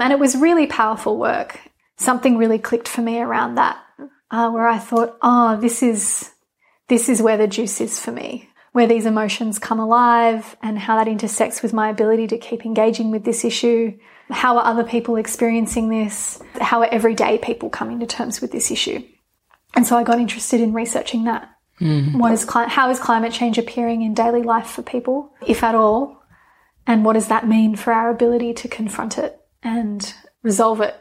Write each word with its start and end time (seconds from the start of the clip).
And 0.00 0.12
it 0.12 0.18
was 0.18 0.36
really 0.36 0.66
powerful 0.66 1.16
work. 1.16 1.60
Something 1.96 2.38
really 2.38 2.58
clicked 2.58 2.88
for 2.88 3.02
me 3.02 3.20
around 3.20 3.56
that, 3.56 3.78
uh, 4.30 4.50
where 4.50 4.68
I 4.68 4.78
thought, 4.78 5.16
oh, 5.22 5.56
this 5.60 5.82
is, 5.82 6.30
this 6.88 7.08
is 7.08 7.20
where 7.20 7.36
the 7.36 7.48
juice 7.48 7.80
is 7.80 7.98
for 7.98 8.12
me, 8.12 8.48
where 8.72 8.86
these 8.86 9.06
emotions 9.06 9.58
come 9.58 9.80
alive 9.80 10.56
and 10.62 10.78
how 10.78 10.96
that 10.96 11.08
intersects 11.08 11.62
with 11.62 11.72
my 11.72 11.88
ability 11.88 12.28
to 12.28 12.38
keep 12.38 12.64
engaging 12.64 13.10
with 13.10 13.24
this 13.24 13.44
issue. 13.44 13.98
How 14.30 14.58
are 14.58 14.64
other 14.64 14.84
people 14.84 15.16
experiencing 15.16 15.88
this? 15.88 16.40
How 16.60 16.82
are 16.82 16.88
everyday 16.92 17.38
people 17.38 17.70
coming 17.70 17.98
to 18.00 18.06
terms 18.06 18.40
with 18.40 18.52
this 18.52 18.70
issue? 18.70 19.02
And 19.74 19.86
so 19.86 19.96
I 19.96 20.04
got 20.04 20.20
interested 20.20 20.60
in 20.60 20.72
researching 20.72 21.24
that. 21.24 21.50
Mm-hmm. 21.80 22.18
What 22.18 22.32
is 22.32 22.44
cli- 22.44 22.68
how 22.68 22.90
is 22.90 22.98
climate 22.98 23.32
change 23.32 23.58
appearing 23.58 24.02
in 24.02 24.12
daily 24.12 24.42
life 24.42 24.66
for 24.66 24.82
people, 24.82 25.32
if 25.46 25.62
at 25.62 25.74
all? 25.74 26.22
And 26.86 27.04
what 27.04 27.12
does 27.12 27.28
that 27.28 27.46
mean 27.46 27.76
for 27.76 27.92
our 27.92 28.10
ability 28.10 28.54
to 28.54 28.68
confront 28.68 29.18
it 29.18 29.37
and 29.62 30.14
resolve 30.42 30.80
it? 30.80 30.94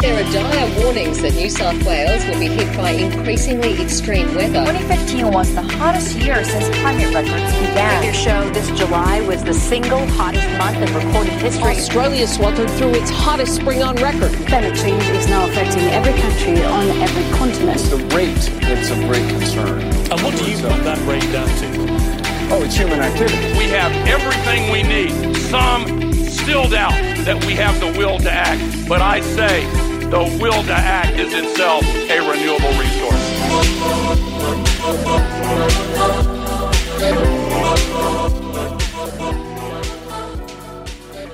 There 0.00 0.12
are 0.14 0.30
dire 0.30 0.82
warnings 0.84 1.22
that 1.22 1.34
New 1.34 1.48
South 1.48 1.82
Wales 1.86 2.22
will 2.26 2.38
be 2.38 2.48
hit 2.48 2.76
by 2.76 2.90
increasingly 2.90 3.80
extreme 3.80 4.26
weather. 4.34 4.64
2015 4.66 5.32
was 5.32 5.54
the 5.54 5.62
hottest 5.62 6.16
year 6.16 6.44
since 6.44 6.68
climate 6.76 7.14
records 7.14 7.50
began. 7.56 8.02
Figures 8.02 8.16
show 8.16 8.50
this 8.50 8.68
July 8.78 9.22
was 9.22 9.42
the 9.42 9.54
single 9.54 10.06
hottest 10.08 10.46
month 10.58 10.76
in 10.76 10.94
recorded 10.94 11.32
history. 11.40 11.72
Australia 11.72 12.26
sweltered 12.26 12.68
through 12.72 12.92
its 12.92 13.08
hottest 13.08 13.56
spring 13.56 13.82
on 13.82 13.96
record. 13.96 14.32
Climate 14.46 14.76
change 14.76 15.02
is 15.16 15.26
now 15.28 15.48
affecting 15.48 15.84
every 15.88 16.12
country 16.20 16.62
on 16.62 16.90
every 17.00 17.38
continent. 17.38 17.80
It's 17.80 17.88
the 17.88 18.04
rate 18.14 18.36
that's 18.60 18.90
of 18.90 18.98
great 19.08 19.26
concern. 19.30 19.80
And 19.80 20.20
what 20.20 20.36
do 20.36 20.44
you 20.44 20.58
put 20.58 20.84
that 20.84 21.00
rate 21.08 21.24
down 21.32 21.48
to? 21.48 22.52
Oh, 22.52 22.62
it's 22.62 22.76
human 22.76 23.00
activity. 23.00 23.58
We 23.58 23.64
have 23.72 23.90
everything 24.06 24.70
we 24.70 24.82
need. 24.82 25.36
Some 25.48 26.05
still 26.46 26.68
doubt 26.68 26.92
that 27.24 27.44
we 27.44 27.54
have 27.54 27.80
the 27.80 27.98
will 27.98 28.20
to 28.20 28.30
act, 28.30 28.88
but 28.88 29.02
I 29.02 29.18
say 29.18 29.64
the 30.10 30.38
will 30.40 30.62
to 30.62 30.72
act 30.72 31.18
is 31.18 31.34
itself 31.34 31.84
a 31.84 32.20
renewable 32.20 32.70
resource. 32.78 33.26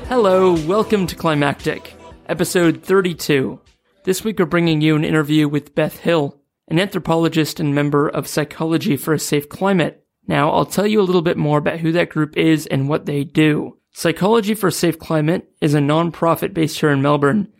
Hello, 0.08 0.55
welcome 0.66 1.06
to 1.06 1.14
Climactic, 1.14 1.94
episode 2.30 2.83
32. 2.83 3.60
This 4.05 4.24
week 4.24 4.38
we're 4.38 4.46
bringing 4.46 4.80
you 4.80 4.96
an 4.96 5.05
interview 5.05 5.46
with 5.46 5.74
Beth 5.74 5.98
Hill, 5.98 6.40
an 6.68 6.80
anthropologist 6.80 7.60
and 7.60 7.74
member 7.74 8.08
of 8.08 8.27
Psychology 8.27 8.96
for 8.96 9.12
a 9.12 9.18
Safe 9.18 9.50
Climate. 9.50 10.06
Now, 10.27 10.50
I'll 10.52 10.64
tell 10.64 10.86
you 10.86 11.02
a 11.02 11.05
little 11.05 11.20
bit 11.20 11.36
more 11.36 11.58
about 11.58 11.80
who 11.80 11.92
that 11.92 12.08
group 12.08 12.38
is 12.38 12.66
and 12.66 12.88
what 12.88 13.05
they 13.05 13.24
do. 13.24 13.77
Psychology 13.92 14.54
for 14.54 14.68
a 14.68 14.72
Safe 14.72 14.98
Climate 14.98 15.50
is 15.60 15.74
a 15.74 15.80
non-profit 15.80 16.54
based 16.54 16.80
here 16.80 16.90
in 16.90 17.02
Melbourne 17.02 17.52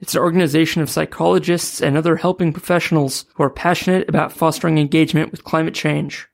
it's 0.00 0.14
an 0.14 0.20
organization 0.20 0.80
of 0.80 0.90
psychologists 0.90 1.80
and 1.80 1.96
other 1.96 2.16
helping 2.16 2.52
professionals 2.52 3.24
who 3.34 3.42
are 3.42 3.50
passionate 3.50 4.08
about 4.08 4.32
fostering 4.32 4.78
engagement 4.78 5.32
with 5.32 5.44
climate 5.44 5.74
change. 5.74 6.28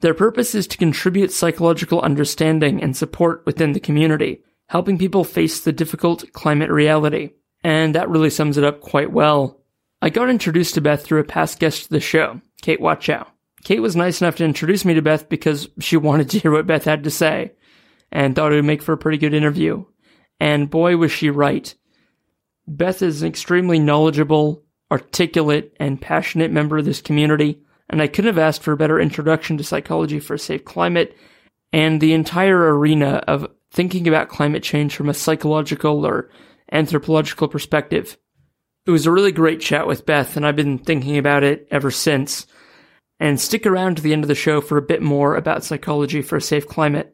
Their 0.00 0.14
purpose 0.14 0.54
is 0.54 0.66
to 0.68 0.78
contribute 0.78 1.32
psychological 1.32 2.00
understanding 2.00 2.82
and 2.82 2.96
support 2.96 3.44
within 3.44 3.72
the 3.72 3.80
community, 3.80 4.42
helping 4.68 4.98
people 4.98 5.24
face 5.24 5.60
the 5.60 5.72
difficult 5.72 6.32
climate 6.32 6.70
reality. 6.70 7.30
And 7.62 7.94
that 7.94 8.08
really 8.08 8.30
sums 8.30 8.56
it 8.56 8.64
up 8.64 8.80
quite 8.80 9.12
well. 9.12 9.60
I 10.00 10.10
got 10.10 10.30
introduced 10.30 10.74
to 10.74 10.80
Beth 10.80 11.04
through 11.04 11.20
a 11.20 11.24
past 11.24 11.58
guest 11.58 11.84
of 11.84 11.88
the 11.90 12.00
show, 12.00 12.40
Kate 12.62 12.80
Watchow. 12.80 13.26
Kate 13.64 13.80
was 13.80 13.96
nice 13.96 14.20
enough 14.20 14.36
to 14.36 14.44
introduce 14.44 14.84
me 14.84 14.94
to 14.94 15.02
Beth 15.02 15.28
because 15.28 15.68
she 15.78 15.96
wanted 15.98 16.30
to 16.30 16.38
hear 16.38 16.50
what 16.50 16.66
Beth 16.66 16.84
had 16.84 17.04
to 17.04 17.10
say 17.10 17.52
and 18.14 18.34
thought 18.34 18.52
it 18.52 18.56
would 18.56 18.64
make 18.64 18.82
for 18.82 18.92
a 18.92 18.98
pretty 18.98 19.18
good 19.18 19.34
interview. 19.34 19.84
And 20.40 20.70
boy, 20.70 20.96
was 20.96 21.12
she 21.12 21.28
right. 21.28 21.74
Beth 22.66 23.02
is 23.02 23.20
an 23.20 23.28
extremely 23.28 23.78
knowledgeable, 23.78 24.64
articulate, 24.90 25.76
and 25.78 26.00
passionate 26.00 26.50
member 26.50 26.78
of 26.78 26.86
this 26.86 27.02
community, 27.02 27.60
and 27.90 28.00
I 28.00 28.06
couldn't 28.06 28.28
have 28.28 28.38
asked 28.38 28.62
for 28.62 28.72
a 28.72 28.76
better 28.76 28.98
introduction 28.98 29.58
to 29.58 29.64
psychology 29.64 30.20
for 30.20 30.34
a 30.34 30.38
safe 30.38 30.64
climate 30.64 31.14
and 31.72 32.00
the 32.00 32.14
entire 32.14 32.74
arena 32.74 33.22
of 33.26 33.48
thinking 33.72 34.06
about 34.06 34.28
climate 34.28 34.62
change 34.62 34.94
from 34.94 35.08
a 35.08 35.14
psychological 35.14 36.06
or 36.06 36.30
anthropological 36.72 37.48
perspective. 37.48 38.16
It 38.86 38.90
was 38.90 39.06
a 39.06 39.10
really 39.10 39.32
great 39.32 39.60
chat 39.60 39.86
with 39.86 40.06
Beth, 40.06 40.36
and 40.36 40.46
I've 40.46 40.56
been 40.56 40.78
thinking 40.78 41.18
about 41.18 41.42
it 41.42 41.66
ever 41.70 41.90
since. 41.90 42.46
And 43.20 43.40
stick 43.40 43.66
around 43.66 43.96
to 43.96 44.02
the 44.02 44.12
end 44.12 44.24
of 44.24 44.28
the 44.28 44.34
show 44.34 44.60
for 44.60 44.76
a 44.76 44.82
bit 44.82 45.02
more 45.02 45.36
about 45.36 45.64
psychology 45.64 46.22
for 46.22 46.36
a 46.36 46.42
safe 46.42 46.66
climate. 46.66 47.13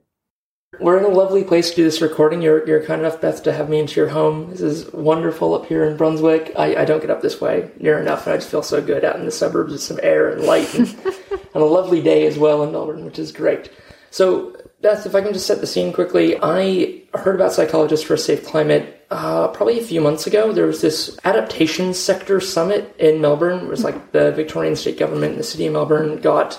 We're 0.80 0.96
in 0.96 1.04
a 1.04 1.08
lovely 1.08 1.44
place 1.44 1.68
to 1.68 1.76
do 1.76 1.84
this 1.84 2.00
recording. 2.00 2.40
You're, 2.40 2.66
you're 2.66 2.82
kind 2.82 3.02
enough, 3.02 3.20
Beth, 3.20 3.42
to 3.42 3.52
have 3.52 3.68
me 3.68 3.80
into 3.80 4.00
your 4.00 4.08
home. 4.08 4.48
This 4.50 4.62
is 4.62 4.90
wonderful 4.94 5.52
up 5.52 5.66
here 5.66 5.84
in 5.84 5.98
Brunswick. 5.98 6.54
I, 6.56 6.74
I 6.74 6.84
don't 6.86 7.02
get 7.02 7.10
up 7.10 7.20
this 7.20 7.38
way 7.38 7.70
near 7.78 8.00
enough, 8.00 8.26
and 8.26 8.32
I 8.32 8.38
just 8.38 8.50
feel 8.50 8.62
so 8.62 8.80
good 8.80 9.04
out 9.04 9.16
in 9.16 9.26
the 9.26 9.30
suburbs 9.30 9.72
with 9.72 9.82
some 9.82 10.00
air 10.02 10.30
and 10.30 10.42
light 10.42 10.74
and, 10.74 10.88
and 11.30 11.62
a 11.62 11.66
lovely 11.66 12.00
day 12.00 12.26
as 12.26 12.38
well 12.38 12.62
in 12.62 12.72
Melbourne, 12.72 13.04
which 13.04 13.18
is 13.18 13.30
great. 13.30 13.70
So, 14.10 14.56
Beth, 14.80 15.04
if 15.04 15.14
I 15.14 15.20
can 15.20 15.34
just 15.34 15.46
set 15.46 15.60
the 15.60 15.66
scene 15.66 15.92
quickly, 15.92 16.38
I 16.42 17.02
heard 17.12 17.34
about 17.34 17.52
Psychologists 17.52 18.06
for 18.06 18.14
a 18.14 18.18
Safe 18.18 18.46
Climate 18.46 19.06
uh, 19.10 19.48
probably 19.48 19.78
a 19.78 19.84
few 19.84 20.00
months 20.00 20.26
ago. 20.26 20.50
There 20.50 20.66
was 20.66 20.80
this 20.80 21.18
adaptation 21.24 21.92
sector 21.92 22.40
summit 22.40 22.94
in 22.98 23.20
Melbourne. 23.20 23.66
It 23.66 23.68
was 23.68 23.84
like 23.84 24.12
the 24.12 24.32
Victorian 24.32 24.76
state 24.76 24.98
government 24.98 25.32
and 25.32 25.40
the 25.40 25.44
city 25.44 25.66
of 25.66 25.74
Melbourne 25.74 26.22
got 26.22 26.58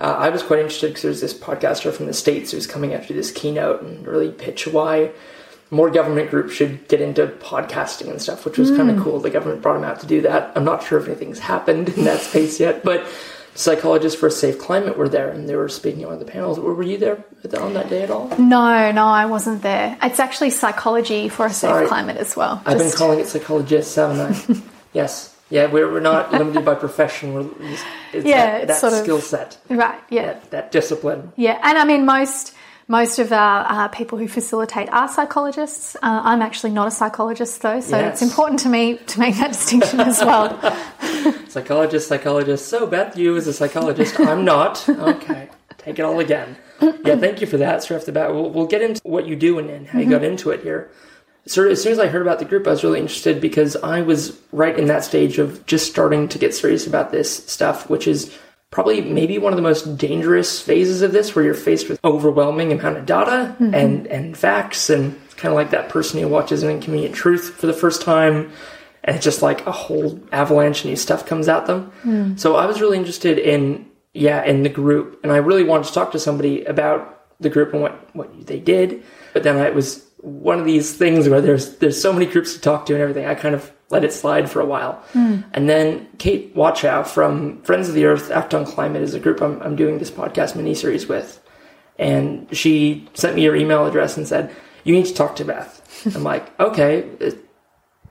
uh, 0.00 0.16
I 0.18 0.30
was 0.30 0.42
quite 0.42 0.60
interested 0.60 0.88
because 0.88 1.02
there's 1.02 1.20
this 1.20 1.34
podcaster 1.34 1.92
from 1.92 2.06
the 2.06 2.14
States 2.14 2.52
who's 2.52 2.66
coming 2.66 2.94
after 2.94 3.12
this 3.12 3.30
keynote 3.30 3.82
and 3.82 4.06
really 4.06 4.32
pitch 4.32 4.66
why 4.66 5.10
more 5.70 5.90
government 5.90 6.30
groups 6.30 6.54
should 6.54 6.88
get 6.88 7.00
into 7.00 7.26
podcasting 7.26 8.10
and 8.10 8.20
stuff, 8.20 8.44
which 8.44 8.58
was 8.58 8.70
mm. 8.70 8.76
kind 8.76 8.90
of 8.90 9.02
cool. 9.02 9.20
The 9.20 9.30
government 9.30 9.62
brought 9.62 9.76
him 9.76 9.84
out 9.84 10.00
to 10.00 10.06
do 10.06 10.22
that. 10.22 10.52
I'm 10.56 10.64
not 10.64 10.82
sure 10.82 10.98
if 10.98 11.06
anything's 11.06 11.38
happened 11.38 11.90
in 11.90 12.04
that 12.04 12.20
space 12.20 12.58
yet, 12.58 12.82
but 12.82 13.06
psychologists 13.54 14.18
for 14.18 14.26
a 14.26 14.30
safe 14.30 14.58
climate 14.58 14.96
were 14.96 15.08
there 15.08 15.28
and 15.28 15.48
they 15.48 15.54
were 15.54 15.68
speaking 15.68 16.06
on 16.06 16.18
the 16.18 16.24
panels. 16.24 16.58
Were 16.58 16.82
you 16.82 16.98
there 16.98 17.24
on 17.58 17.74
that 17.74 17.88
day 17.88 18.02
at 18.02 18.10
all? 18.10 18.28
No, 18.38 18.90
no, 18.90 19.06
I 19.06 19.26
wasn't 19.26 19.62
there. 19.62 19.96
It's 20.02 20.18
actually 20.18 20.50
psychology 20.50 21.28
for 21.28 21.46
a 21.46 21.52
safe 21.52 21.88
climate 21.88 22.16
as 22.16 22.34
well. 22.34 22.62
I've 22.64 22.78
Just... 22.78 22.92
been 22.92 22.98
calling 22.98 23.20
it 23.20 23.28
psychologists, 23.28 23.94
haven't 23.94 24.20
I? 24.20 24.62
yes. 24.92 25.36
Yeah, 25.50 25.66
we're, 25.66 25.90
we're 25.92 26.00
not 26.00 26.32
limited 26.40 26.64
by 26.64 26.76
profession. 26.76 27.34
We're, 27.34 27.50
it's 28.12 28.24
yeah, 28.24 28.60
that, 28.60 28.68
that 28.68 28.80
sort 28.80 28.92
of, 28.92 29.00
skill 29.00 29.20
set. 29.20 29.58
Right, 29.68 30.00
yeah. 30.08 30.26
That, 30.26 30.50
that, 30.50 30.72
discipline. 30.72 31.32
Yeah, 31.36 31.60
and 31.62 31.76
I 31.76 31.84
mean, 31.84 32.06
most 32.06 32.54
most 32.86 33.20
of 33.20 33.32
our 33.32 33.66
uh, 33.68 33.88
people 33.88 34.18
who 34.18 34.26
facilitate 34.26 34.88
are 34.88 35.06
psychologists. 35.06 35.94
Uh, 35.96 36.22
I'm 36.24 36.42
actually 36.42 36.72
not 36.72 36.88
a 36.88 36.90
psychologist, 36.90 37.62
though, 37.62 37.80
so 37.80 37.96
yes. 37.96 38.14
it's 38.14 38.22
important 38.22 38.58
to 38.60 38.68
me 38.68 38.96
to 38.96 39.20
make 39.20 39.36
that 39.36 39.52
distinction 39.52 40.00
as 40.00 40.20
well. 40.24 40.58
psychologist, 41.48 42.08
psychologist. 42.08 42.68
So, 42.68 42.88
Beth, 42.88 43.16
you 43.16 43.36
as 43.36 43.46
a 43.46 43.52
psychologist, 43.52 44.18
I'm 44.18 44.44
not. 44.44 44.88
Okay, 45.00 45.48
take 45.78 45.98
it 45.98 46.02
all 46.02 46.18
again. 46.18 46.56
Yeah, 46.80 47.16
thank 47.16 47.40
you 47.40 47.46
for 47.46 47.58
that. 47.58 47.84
So, 47.84 47.96
off 47.96 48.06
the 48.06 48.12
bat, 48.12 48.34
we'll, 48.34 48.50
we'll 48.50 48.66
get 48.66 48.82
into 48.82 49.00
what 49.04 49.26
you 49.26 49.36
do 49.36 49.58
and, 49.58 49.70
and 49.70 49.86
how 49.86 49.98
you 49.98 50.06
mm-hmm. 50.06 50.12
got 50.12 50.24
into 50.24 50.50
it 50.50 50.62
here 50.62 50.90
of 51.46 51.70
as 51.70 51.82
soon 51.82 51.92
as 51.92 51.98
I 51.98 52.06
heard 52.06 52.22
about 52.22 52.38
the 52.38 52.44
group, 52.44 52.66
I 52.66 52.70
was 52.70 52.84
really 52.84 53.00
interested 53.00 53.40
because 53.40 53.76
I 53.76 54.02
was 54.02 54.38
right 54.52 54.78
in 54.78 54.86
that 54.86 55.04
stage 55.04 55.38
of 55.38 55.64
just 55.66 55.90
starting 55.90 56.28
to 56.28 56.38
get 56.38 56.54
serious 56.54 56.86
about 56.86 57.10
this 57.10 57.44
stuff, 57.46 57.88
which 57.90 58.06
is 58.06 58.36
probably 58.70 59.00
maybe 59.00 59.38
one 59.38 59.52
of 59.52 59.56
the 59.56 59.62
most 59.62 59.98
dangerous 59.98 60.60
phases 60.60 61.02
of 61.02 61.12
this, 61.12 61.34
where 61.34 61.44
you're 61.44 61.54
faced 61.54 61.88
with 61.88 61.98
overwhelming 62.04 62.72
amount 62.72 62.96
of 62.96 63.06
data 63.06 63.56
mm-hmm. 63.58 63.74
and 63.74 64.06
and 64.06 64.36
facts, 64.36 64.90
and 64.90 65.18
kind 65.36 65.52
of 65.52 65.56
like 65.56 65.70
that 65.70 65.88
person 65.88 66.20
who 66.20 66.28
watches 66.28 66.62
an 66.62 66.70
inconvenient 66.70 67.14
truth 67.14 67.54
for 67.54 67.66
the 67.66 67.72
first 67.72 68.02
time. 68.02 68.52
And 69.02 69.16
it's 69.16 69.24
just 69.24 69.40
like 69.40 69.66
a 69.66 69.72
whole 69.72 70.20
avalanche 70.30 70.80
of 70.80 70.90
new 70.90 70.96
stuff 70.96 71.24
comes 71.24 71.48
at 71.48 71.66
them. 71.66 71.90
Mm. 72.04 72.38
So 72.38 72.56
I 72.56 72.66
was 72.66 72.82
really 72.82 72.98
interested 72.98 73.38
in, 73.38 73.86
yeah, 74.12 74.44
in 74.44 74.62
the 74.62 74.68
group. 74.68 75.20
And 75.22 75.32
I 75.32 75.38
really 75.38 75.64
wanted 75.64 75.86
to 75.86 75.94
talk 75.94 76.12
to 76.12 76.18
somebody 76.18 76.64
about 76.66 77.24
the 77.40 77.48
group 77.48 77.72
and 77.72 77.80
what, 77.80 78.14
what 78.14 78.46
they 78.46 78.60
did. 78.60 79.02
But 79.32 79.42
then 79.42 79.56
I 79.56 79.70
was 79.70 80.04
one 80.22 80.58
of 80.58 80.64
these 80.64 80.94
things 80.94 81.28
where 81.28 81.40
there's 81.40 81.76
there's 81.76 82.00
so 82.00 82.12
many 82.12 82.26
groups 82.26 82.54
to 82.54 82.60
talk 82.60 82.86
to 82.86 82.94
and 82.94 83.02
everything. 83.02 83.26
I 83.26 83.34
kind 83.34 83.54
of 83.54 83.72
let 83.90 84.04
it 84.04 84.12
slide 84.12 84.48
for 84.48 84.60
a 84.60 84.66
while, 84.66 85.02
mm. 85.12 85.44
and 85.52 85.68
then 85.68 86.08
Kate 86.18 86.54
Watchow 86.54 87.06
from 87.06 87.62
Friends 87.62 87.88
of 87.88 87.94
the 87.94 88.04
Earth 88.04 88.30
Act 88.30 88.54
on 88.54 88.64
Climate 88.64 89.02
is 89.02 89.14
a 89.14 89.20
group 89.20 89.40
I'm, 89.40 89.60
I'm 89.62 89.76
doing 89.76 89.98
this 89.98 90.10
podcast 90.10 90.56
mini 90.56 90.74
series 90.74 91.08
with, 91.08 91.42
and 91.98 92.46
she 92.56 93.08
sent 93.14 93.34
me 93.34 93.42
your 93.42 93.56
email 93.56 93.86
address 93.86 94.16
and 94.16 94.26
said 94.28 94.54
you 94.84 94.94
need 94.94 95.06
to 95.06 95.14
talk 95.14 95.36
to 95.36 95.44
Beth. 95.44 95.76
I'm 96.14 96.22
like, 96.22 96.58
okay, 96.60 97.08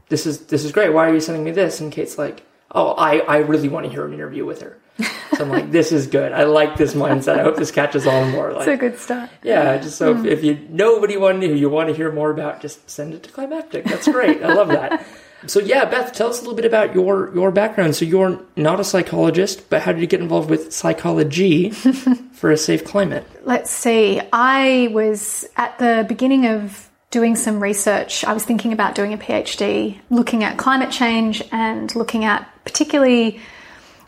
this 0.10 0.26
is 0.26 0.48
this 0.48 0.64
is 0.64 0.72
great. 0.72 0.94
Why 0.94 1.10
are 1.10 1.14
you 1.14 1.22
sending 1.22 1.44
me 1.44 1.52
this? 1.52 1.80
And 1.80 1.92
Kate's 1.92 2.18
like, 2.18 2.44
oh, 2.72 2.92
I 2.92 3.20
I 3.20 3.38
really 3.38 3.70
want 3.70 3.86
to 3.86 3.92
hear 3.92 4.06
an 4.06 4.14
interview 4.14 4.46
with 4.46 4.62
her. 4.62 4.78
So 4.98 5.44
I'm 5.44 5.50
like, 5.50 5.72
this 5.72 5.92
is 5.92 6.08
good. 6.08 6.32
I 6.32 6.44
like 6.44 6.78
this 6.78 6.94
mindset. 6.94 7.40
I 7.40 7.44
hope 7.44 7.56
this 7.56 7.72
catches 7.72 8.06
on 8.06 8.32
more. 8.32 8.52
Like, 8.52 8.68
it's 8.68 8.76
a 8.76 8.78
good 8.78 9.00
start. 9.00 9.30
Yeah, 9.44 9.78
just 9.78 9.98
so 9.98 10.14
mm. 10.14 10.26
if, 10.26 10.40
if, 10.40 10.44
you 10.44 10.68
nobody 10.70 11.18
want 11.18 11.42
who 11.42 11.54
you 11.54 11.70
want 11.70 11.90
to 11.90 11.96
hear 11.96 12.12
more 12.12 12.32
about, 12.32 12.62
just 12.62 12.90
send 12.90 13.14
it 13.14 13.24
to 13.24 13.32
Climactic. 13.32 13.86
That's 13.86 14.08
great. 14.08 14.44
I 14.44 14.54
love 14.54 14.70
that. 14.70 15.06
So 15.48 15.60
yeah, 15.60 15.86
Beth, 15.86 16.12
tell 16.12 16.28
us 16.28 16.40
a 16.40 16.42
little 16.42 16.56
bit 16.56 16.66
about 16.66 16.94
your 16.94 17.34
your 17.34 17.52
background. 17.52 17.96
So 17.96 18.04
you're 18.04 18.42
not 18.58 18.80
a 18.80 18.84
psychologist, 18.84 19.70
but 19.70 19.82
how 19.82 19.94
did 19.94 20.02
you 20.02 20.08
get 20.08 20.20
involved 20.20 20.50
with 20.50 20.74
psychology 20.74 21.70
for 22.34 22.52
a 22.52 22.58
safe 22.58 22.84
climate? 22.84 23.26
Let's 23.46 23.72
see. 23.72 24.22
I 24.34 24.90
was 24.92 25.48
at 25.56 25.80
the 25.80 26.06
beginning 26.10 26.46
of 26.46 26.90
doing 27.12 27.36
some 27.36 27.62
research. 27.62 28.24
I 28.24 28.34
was 28.34 28.44
thinking 28.44 28.74
about 28.74 28.96
doing 28.96 29.14
a 29.14 29.18
PhD 29.18 30.00
looking 30.10 30.44
at 30.44 30.58
climate 30.58 30.92
change 30.92 31.42
and 31.52 31.96
looking 31.96 32.26
at 32.26 32.48
particularly 32.70 33.40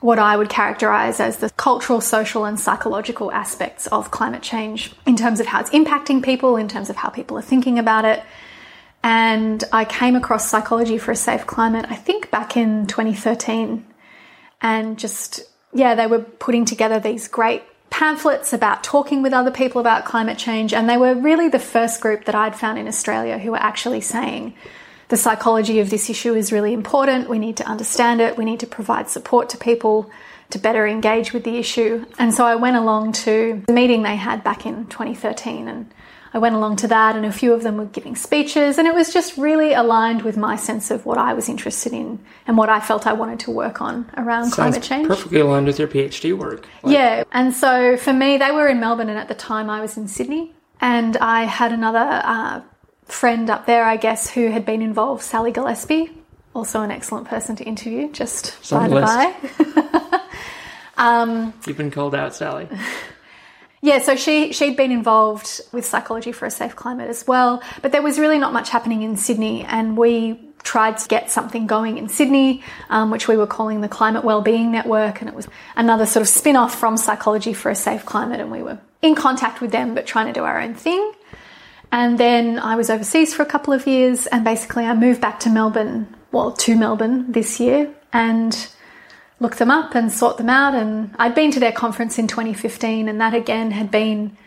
what 0.01 0.17
I 0.17 0.35
would 0.35 0.49
characterize 0.49 1.19
as 1.19 1.37
the 1.37 1.49
cultural, 1.51 2.01
social, 2.01 2.45
and 2.45 2.59
psychological 2.59 3.31
aspects 3.31 3.87
of 3.87 4.11
climate 4.11 4.41
change 4.41 4.93
in 5.05 5.15
terms 5.15 5.39
of 5.39 5.45
how 5.45 5.59
it's 5.61 5.69
impacting 5.69 6.23
people, 6.23 6.57
in 6.57 6.67
terms 6.67 6.89
of 6.89 6.95
how 6.95 7.09
people 7.09 7.37
are 7.37 7.43
thinking 7.43 7.77
about 7.77 8.05
it. 8.05 8.23
And 9.03 9.63
I 9.71 9.85
came 9.85 10.15
across 10.15 10.49
Psychology 10.49 10.97
for 10.97 11.11
a 11.11 11.15
Safe 11.15 11.45
Climate, 11.45 11.85
I 11.89 11.95
think 11.95 12.31
back 12.31 12.57
in 12.57 12.87
2013. 12.87 13.85
And 14.61 14.97
just, 14.99 15.41
yeah, 15.73 15.95
they 15.95 16.07
were 16.07 16.19
putting 16.19 16.65
together 16.65 16.99
these 16.99 17.27
great 17.27 17.63
pamphlets 17.89 18.53
about 18.53 18.83
talking 18.83 19.21
with 19.21 19.33
other 19.33 19.51
people 19.51 19.81
about 19.81 20.05
climate 20.05 20.37
change. 20.37 20.73
And 20.73 20.87
they 20.87 20.97
were 20.97 21.13
really 21.13 21.49
the 21.49 21.59
first 21.59 22.01
group 22.01 22.25
that 22.25 22.35
I'd 22.35 22.55
found 22.55 22.77
in 22.79 22.87
Australia 22.87 23.37
who 23.37 23.51
were 23.51 23.57
actually 23.57 24.01
saying, 24.01 24.55
the 25.11 25.17
psychology 25.17 25.81
of 25.81 25.89
this 25.89 26.09
issue 26.09 26.33
is 26.33 26.53
really 26.53 26.71
important. 26.71 27.29
We 27.29 27.37
need 27.37 27.57
to 27.57 27.65
understand 27.65 28.21
it. 28.21 28.37
We 28.37 28.45
need 28.45 28.61
to 28.61 28.65
provide 28.65 29.09
support 29.09 29.49
to 29.49 29.57
people 29.57 30.09
to 30.51 30.57
better 30.57 30.87
engage 30.87 31.33
with 31.33 31.43
the 31.43 31.57
issue. 31.57 32.05
And 32.17 32.33
so 32.33 32.45
I 32.45 32.55
went 32.55 32.77
along 32.77 33.11
to 33.25 33.61
the 33.67 33.73
meeting 33.73 34.03
they 34.03 34.15
had 34.15 34.41
back 34.41 34.65
in 34.65 34.87
2013 34.87 35.67
and 35.67 35.93
I 36.33 36.37
went 36.37 36.55
along 36.55 36.77
to 36.77 36.87
that 36.87 37.17
and 37.17 37.25
a 37.25 37.31
few 37.33 37.51
of 37.51 37.61
them 37.61 37.75
were 37.75 37.87
giving 37.87 38.15
speeches 38.15 38.77
and 38.77 38.87
it 38.87 38.95
was 38.95 39.11
just 39.11 39.37
really 39.37 39.73
aligned 39.73 40.21
with 40.21 40.37
my 40.37 40.55
sense 40.55 40.89
of 40.89 41.05
what 41.05 41.17
I 41.17 41.33
was 41.33 41.49
interested 41.49 41.91
in 41.91 42.19
and 42.47 42.57
what 42.57 42.69
I 42.69 42.79
felt 42.79 43.05
I 43.05 43.11
wanted 43.11 43.41
to 43.41 43.51
work 43.51 43.81
on 43.81 44.09
around 44.15 44.45
Sounds 44.45 44.55
climate 44.55 44.83
change. 44.83 45.07
Perfectly 45.09 45.41
aligned 45.41 45.67
with 45.67 45.77
your 45.77 45.89
PhD 45.89 46.37
work. 46.37 46.65
Like- 46.83 46.93
yeah. 46.93 47.23
And 47.33 47.53
so 47.53 47.97
for 47.97 48.13
me, 48.13 48.37
they 48.37 48.51
were 48.51 48.69
in 48.69 48.79
Melbourne 48.79 49.09
and 49.09 49.19
at 49.19 49.27
the 49.27 49.35
time 49.35 49.69
I 49.69 49.81
was 49.81 49.97
in 49.97 50.07
Sydney 50.07 50.53
and 50.79 51.17
I 51.17 51.43
had 51.43 51.73
another 51.73 52.21
uh, 52.23 52.61
friend 53.11 53.49
up 53.49 53.65
there, 53.65 53.83
I 53.83 53.97
guess, 53.97 54.29
who 54.29 54.49
had 54.49 54.65
been 54.65 54.81
involved, 54.81 55.21
Sally 55.21 55.51
Gillespie, 55.51 56.11
also 56.53 56.81
an 56.81 56.91
excellent 56.91 57.27
person 57.27 57.55
to 57.57 57.63
interview, 57.63 58.11
just 58.11 58.69
by 58.69 58.87
the 58.87 59.01
by. 59.01 60.21
um, 60.97 61.53
You've 61.65 61.77
been 61.77 61.91
called 61.91 62.15
out, 62.15 62.35
Sally. 62.35 62.67
Yeah, 63.83 63.97
so 63.97 64.15
she 64.15 64.53
she'd 64.53 64.77
been 64.77 64.91
involved 64.91 65.59
with 65.71 65.87
psychology 65.87 66.31
for 66.31 66.45
a 66.45 66.51
safe 66.51 66.75
climate 66.75 67.09
as 67.09 67.25
well, 67.25 67.63
but 67.81 67.91
there 67.91 68.03
was 68.03 68.19
really 68.19 68.37
not 68.37 68.53
much 68.53 68.69
happening 68.69 69.01
in 69.01 69.17
Sydney, 69.17 69.63
and 69.63 69.97
we 69.97 70.39
tried 70.61 70.99
to 70.99 71.07
get 71.07 71.31
something 71.31 71.65
going 71.65 71.97
in 71.97 72.07
Sydney, 72.07 72.61
um, 72.91 73.09
which 73.09 73.27
we 73.27 73.35
were 73.35 73.47
calling 73.47 73.81
the 73.81 73.89
Climate 73.89 74.23
Wellbeing 74.23 74.71
Network, 74.71 75.21
and 75.21 75.27
it 75.27 75.35
was 75.35 75.47
another 75.75 76.05
sort 76.05 76.21
of 76.21 76.27
spin 76.27 76.55
off 76.55 76.77
from 76.77 76.95
Psychology 76.95 77.53
for 77.53 77.71
a 77.71 77.75
Safe 77.75 78.05
Climate, 78.05 78.39
and 78.39 78.51
we 78.51 78.61
were 78.61 78.77
in 79.01 79.15
contact 79.15 79.61
with 79.61 79.71
them, 79.71 79.95
but 79.95 80.05
trying 80.05 80.27
to 80.27 80.33
do 80.33 80.43
our 80.43 80.61
own 80.61 80.75
thing. 80.75 81.13
And 81.91 82.17
then 82.17 82.57
I 82.57 82.75
was 82.75 82.89
overseas 82.89 83.33
for 83.33 83.43
a 83.43 83.45
couple 83.45 83.73
of 83.73 83.85
years, 83.85 84.27
and 84.27 84.43
basically 84.43 84.85
I 84.85 84.93
moved 84.93 85.21
back 85.21 85.39
to 85.41 85.49
Melbourne, 85.49 86.15
well, 86.31 86.51
to 86.53 86.75
Melbourne 86.75 87.31
this 87.31 87.59
year, 87.59 87.93
and 88.13 88.67
looked 89.39 89.59
them 89.59 89.71
up 89.71 89.95
and 89.95 90.11
sought 90.11 90.37
them 90.37 90.49
out. 90.49 90.73
And 90.73 91.13
I'd 91.19 91.35
been 91.35 91.51
to 91.51 91.59
their 91.59 91.71
conference 91.71 92.17
in 92.17 92.27
2015, 92.27 93.09
and 93.09 93.19
that 93.19 93.33
again 93.33 93.71
had 93.71 93.91
been 93.91 94.37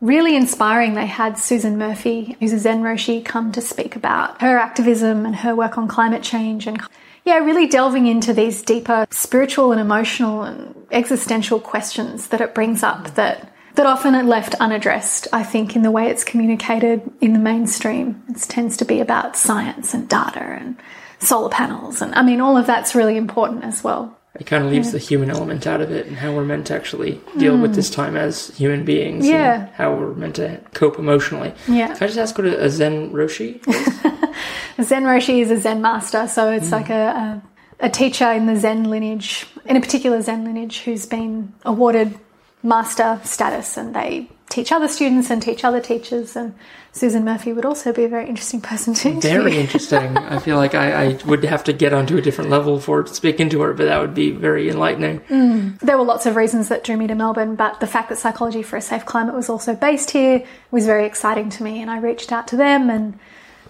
really 0.00 0.36
inspiring. 0.36 0.94
They 0.94 1.06
had 1.06 1.38
Susan 1.38 1.76
Murphy, 1.76 2.36
who's 2.40 2.52
a 2.52 2.58
Zen 2.58 2.82
Roshi, 2.82 3.24
come 3.24 3.52
to 3.52 3.60
speak 3.60 3.96
about 3.96 4.40
her 4.40 4.58
activism 4.58 5.26
and 5.26 5.36
her 5.36 5.54
work 5.54 5.76
on 5.78 5.88
climate 5.88 6.22
change 6.22 6.66
and 6.66 6.80
yeah, 7.24 7.38
really 7.38 7.66
delving 7.66 8.06
into 8.06 8.32
these 8.32 8.62
deeper 8.62 9.04
spiritual 9.10 9.72
and 9.72 9.80
emotional 9.80 10.44
and 10.44 10.86
existential 10.92 11.58
questions 11.58 12.28
that 12.28 12.40
it 12.40 12.54
brings 12.54 12.84
up 12.84 13.14
that 13.16 13.52
that 13.76 13.86
often 13.86 14.14
are 14.14 14.22
left 14.22 14.54
unaddressed, 14.56 15.28
I 15.32 15.42
think, 15.42 15.76
in 15.76 15.82
the 15.82 15.90
way 15.90 16.08
it's 16.08 16.24
communicated 16.24 17.02
in 17.20 17.34
the 17.34 17.38
mainstream. 17.38 18.22
It 18.28 18.38
tends 18.42 18.76
to 18.78 18.84
be 18.84 19.00
about 19.00 19.36
science 19.36 19.94
and 19.94 20.08
data 20.08 20.40
and 20.40 20.76
solar 21.18 21.50
panels. 21.50 22.02
And 22.02 22.14
I 22.14 22.22
mean, 22.22 22.40
all 22.40 22.56
of 22.56 22.66
that's 22.66 22.94
really 22.94 23.16
important 23.16 23.64
as 23.64 23.84
well. 23.84 24.16
It 24.38 24.46
kind 24.46 24.64
of 24.64 24.70
leaves 24.70 24.88
yeah. 24.88 24.92
the 24.92 24.98
human 24.98 25.30
element 25.30 25.66
out 25.66 25.80
of 25.80 25.90
it 25.90 26.06
and 26.06 26.16
how 26.16 26.34
we're 26.34 26.44
meant 26.44 26.66
to 26.66 26.74
actually 26.74 27.20
deal 27.38 27.56
mm. 27.56 27.62
with 27.62 27.74
this 27.74 27.88
time 27.88 28.16
as 28.16 28.48
human 28.56 28.84
beings. 28.84 29.26
Yeah. 29.26 29.68
how 29.74 29.94
we're 29.94 30.14
meant 30.14 30.36
to 30.36 30.60
cope 30.74 30.98
emotionally. 30.98 31.54
Yeah. 31.66 31.94
Can 31.94 32.02
I 32.02 32.06
just 32.06 32.18
ask 32.18 32.36
what 32.36 32.46
a 32.46 32.68
Zen 32.68 33.12
Roshi 33.12 33.66
is? 33.66 34.86
Zen 34.88 35.04
Roshi 35.04 35.40
is 35.40 35.50
a 35.50 35.58
Zen 35.58 35.80
master. 35.80 36.28
So 36.28 36.50
it's 36.50 36.68
mm. 36.68 36.72
like 36.72 36.90
a, 36.90 37.42
a, 37.80 37.86
a 37.86 37.90
teacher 37.90 38.30
in 38.30 38.46
the 38.46 38.56
Zen 38.56 38.90
lineage, 38.90 39.46
in 39.64 39.76
a 39.76 39.80
particular 39.80 40.20
Zen 40.20 40.44
lineage, 40.44 40.80
who's 40.80 41.06
been 41.06 41.54
awarded 41.64 42.18
master 42.62 43.20
status 43.24 43.76
and 43.76 43.94
they 43.94 44.28
teach 44.48 44.72
other 44.72 44.88
students 44.88 45.30
and 45.30 45.42
teach 45.42 45.64
other 45.64 45.80
teachers. 45.80 46.36
And 46.36 46.54
Susan 46.92 47.24
Murphy 47.24 47.52
would 47.52 47.64
also 47.64 47.92
be 47.92 48.04
a 48.04 48.08
very 48.08 48.28
interesting 48.28 48.60
person 48.60 48.94
to 48.94 49.08
interview. 49.08 49.30
Very 49.30 49.56
interesting. 49.58 50.16
I 50.16 50.38
feel 50.38 50.56
like 50.56 50.74
I, 50.74 51.04
I, 51.04 51.18
would 51.26 51.44
have 51.44 51.64
to 51.64 51.72
get 51.72 51.92
onto 51.92 52.16
a 52.16 52.22
different 52.22 52.50
level 52.50 52.80
for 52.80 53.06
speaking 53.06 53.50
to 53.50 53.60
her, 53.62 53.74
but 53.74 53.84
that 53.84 54.00
would 54.00 54.14
be 54.14 54.30
very 54.30 54.70
enlightening. 54.70 55.20
Mm. 55.20 55.78
There 55.80 55.98
were 55.98 56.04
lots 56.04 56.26
of 56.26 56.36
reasons 56.36 56.68
that 56.68 56.84
drew 56.84 56.96
me 56.96 57.06
to 57.06 57.14
Melbourne, 57.14 57.54
but 57.54 57.80
the 57.80 57.86
fact 57.86 58.08
that 58.08 58.18
Psychology 58.18 58.62
for 58.62 58.76
a 58.76 58.82
Safe 58.82 59.04
Climate 59.04 59.34
was 59.34 59.48
also 59.48 59.74
based 59.74 60.10
here 60.10 60.44
was 60.70 60.86
very 60.86 61.06
exciting 61.06 61.50
to 61.50 61.62
me. 61.62 61.82
And 61.82 61.90
I 61.90 61.98
reached 61.98 62.32
out 62.32 62.48
to 62.48 62.56
them 62.56 62.88
and 62.88 63.18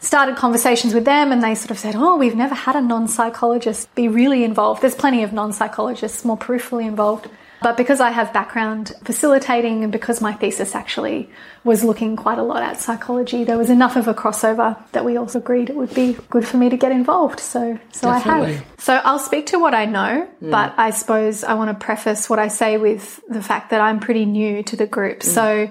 started 0.01 0.37
conversations 0.37 0.95
with 0.95 1.05
them 1.05 1.33
and 1.33 1.43
they 1.43 1.55
sort 1.55 1.71
of 1.71 1.79
said, 1.79 1.95
Oh, 1.97 2.17
we've 2.17 2.37
never 2.37 2.55
had 2.55 2.77
a 2.77 2.81
non 2.81 3.09
psychologist 3.09 3.93
be 3.95 4.09
really 4.09 4.45
involved. 4.45 4.83
There's 4.83 4.95
plenty 4.95 5.23
of 5.23 5.33
non 5.33 5.53
psychologists 5.53 6.25
more 6.25 6.39
peripherally 6.39 6.87
involved. 6.87 7.29
But 7.63 7.77
because 7.77 8.01
I 8.01 8.11
have 8.11 8.33
background 8.33 8.93
facilitating 9.05 9.83
and 9.83 9.93
because 9.93 10.21
my 10.21 10.33
thesis 10.33 10.75
actually 10.75 11.31
was 11.65 11.83
looking 11.83 12.17
quite 12.17 12.39
a 12.39 12.43
lot 12.43 12.63
at 12.63 12.79
psychology, 12.81 13.45
there 13.45 13.59
was 13.59 13.71
enough 13.71 13.97
of 13.97 14.09
a 14.09 14.15
crossover 14.15 14.77
that 14.93 15.05
we 15.05 15.17
also 15.17 15.39
agreed 15.39 15.71
it 15.71 15.77
would 15.77 15.95
be 15.95 16.17
good 16.31 16.47
for 16.47 16.59
me 16.59 16.69
to 16.69 16.77
get 16.77 16.93
involved. 16.93 17.41
So, 17.41 17.79
so 17.93 18.11
Definitely. 18.11 18.47
I 18.47 18.53
have. 18.53 18.67
So 18.79 18.95
I'll 19.05 19.19
speak 19.19 19.47
to 19.47 19.59
what 19.59 19.75
I 19.75 19.87
know, 19.87 20.29
mm. 20.43 20.51
but 20.51 20.75
I 20.77 20.91
suppose 20.91 21.45
I 21.45 21.55
want 21.55 21.77
to 21.77 21.85
preface 21.85 22.29
what 22.29 22.39
I 22.39 22.49
say 22.49 22.77
with 22.77 23.21
the 23.29 23.43
fact 23.43 23.71
that 23.71 23.81
I'm 23.81 24.01
pretty 24.01 24.27
new 24.27 24.63
to 24.65 24.77
the 24.77 24.87
group. 24.87 25.21
Mm. 25.21 25.25
So 25.25 25.71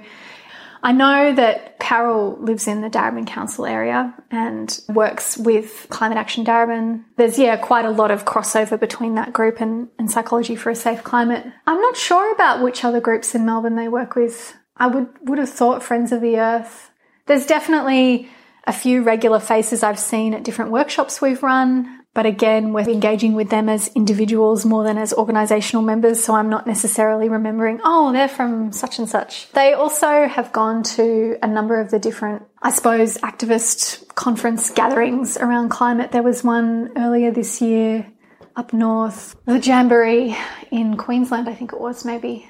I 0.86 0.92
know 0.92 1.34
that 1.34 1.80
Carol 1.80 2.38
lives 2.40 2.68
in 2.68 2.82
the 2.82 2.92
Darebin 2.92 3.26
Council 3.26 3.66
area 3.66 4.14
and 4.30 4.80
works 4.88 5.36
with 5.36 5.88
Climate 5.90 6.20
Action 6.20 6.46
Darebin. 6.46 7.04
There's, 7.18 7.40
yeah, 7.40 7.58
quite 7.58 7.86
a 7.86 7.90
lot 7.90 8.12
of 8.12 8.24
crossover 8.24 8.80
between 8.80 9.16
that 9.16 9.34
group 9.34 9.62
and, 9.62 9.88
and 9.98 10.12
Psychology 10.12 10.56
for 10.56 10.70
a 10.70 10.76
Safe 10.76 11.04
Climate. 11.04 11.44
I'm 11.66 11.82
not 11.82 11.98
sure 11.98 12.32
about 12.32 12.62
which 12.62 12.86
other 12.86 13.02
groups 13.02 13.34
in 13.34 13.48
Melbourne 13.48 13.76
they 13.76 13.88
work 13.88 14.16
with. 14.16 14.56
I 14.78 14.86
would, 14.86 15.08
would 15.22 15.40
have 15.40 15.50
thought 15.50 15.82
Friends 15.82 16.12
of 16.12 16.22
the 16.22 16.38
Earth. 16.38 16.92
There's 17.26 17.48
definitely 17.48 18.30
a 18.68 18.72
few 18.72 19.02
regular 19.02 19.40
faces 19.40 19.82
I've 19.82 19.98
seen 19.98 20.36
at 20.36 20.44
different 20.44 20.70
workshops 20.70 21.20
we've 21.20 21.42
run. 21.42 21.95
But 22.16 22.26
again, 22.26 22.72
we're 22.72 22.90
engaging 22.90 23.34
with 23.36 23.50
them 23.50 23.68
as 23.68 23.90
individuals 23.90 24.66
more 24.66 24.86
than 24.86 24.98
as 24.98 25.14
organizational 25.14 25.84
members. 25.84 26.24
So 26.24 26.34
I'm 26.34 26.50
not 26.50 26.66
necessarily 26.66 27.28
remembering, 27.28 27.82
oh, 27.84 28.14
they're 28.14 28.30
from 28.30 28.72
such 28.72 28.98
and 29.00 29.08
such. 29.08 29.52
They 29.52 29.74
also 29.74 30.26
have 30.26 30.54
gone 30.54 30.82
to 30.96 31.38
a 31.44 31.48
number 31.48 31.80
of 31.80 31.92
the 31.92 32.00
different, 32.00 32.44
I 32.64 32.72
suppose, 32.72 33.18
activist 33.18 34.16
conference 34.16 34.70
gatherings 34.70 35.36
around 35.36 35.70
climate. 35.70 36.14
There 36.14 36.24
was 36.24 36.42
one 36.42 36.92
earlier 36.96 37.32
this 37.32 37.62
year 37.62 38.08
up 38.56 38.72
north, 38.72 39.36
the 39.44 39.60
Jamboree 39.60 40.38
in 40.72 40.96
Queensland, 40.96 41.50
I 41.50 41.54
think 41.54 41.74
it 41.74 41.82
was 41.82 42.06
maybe. 42.06 42.50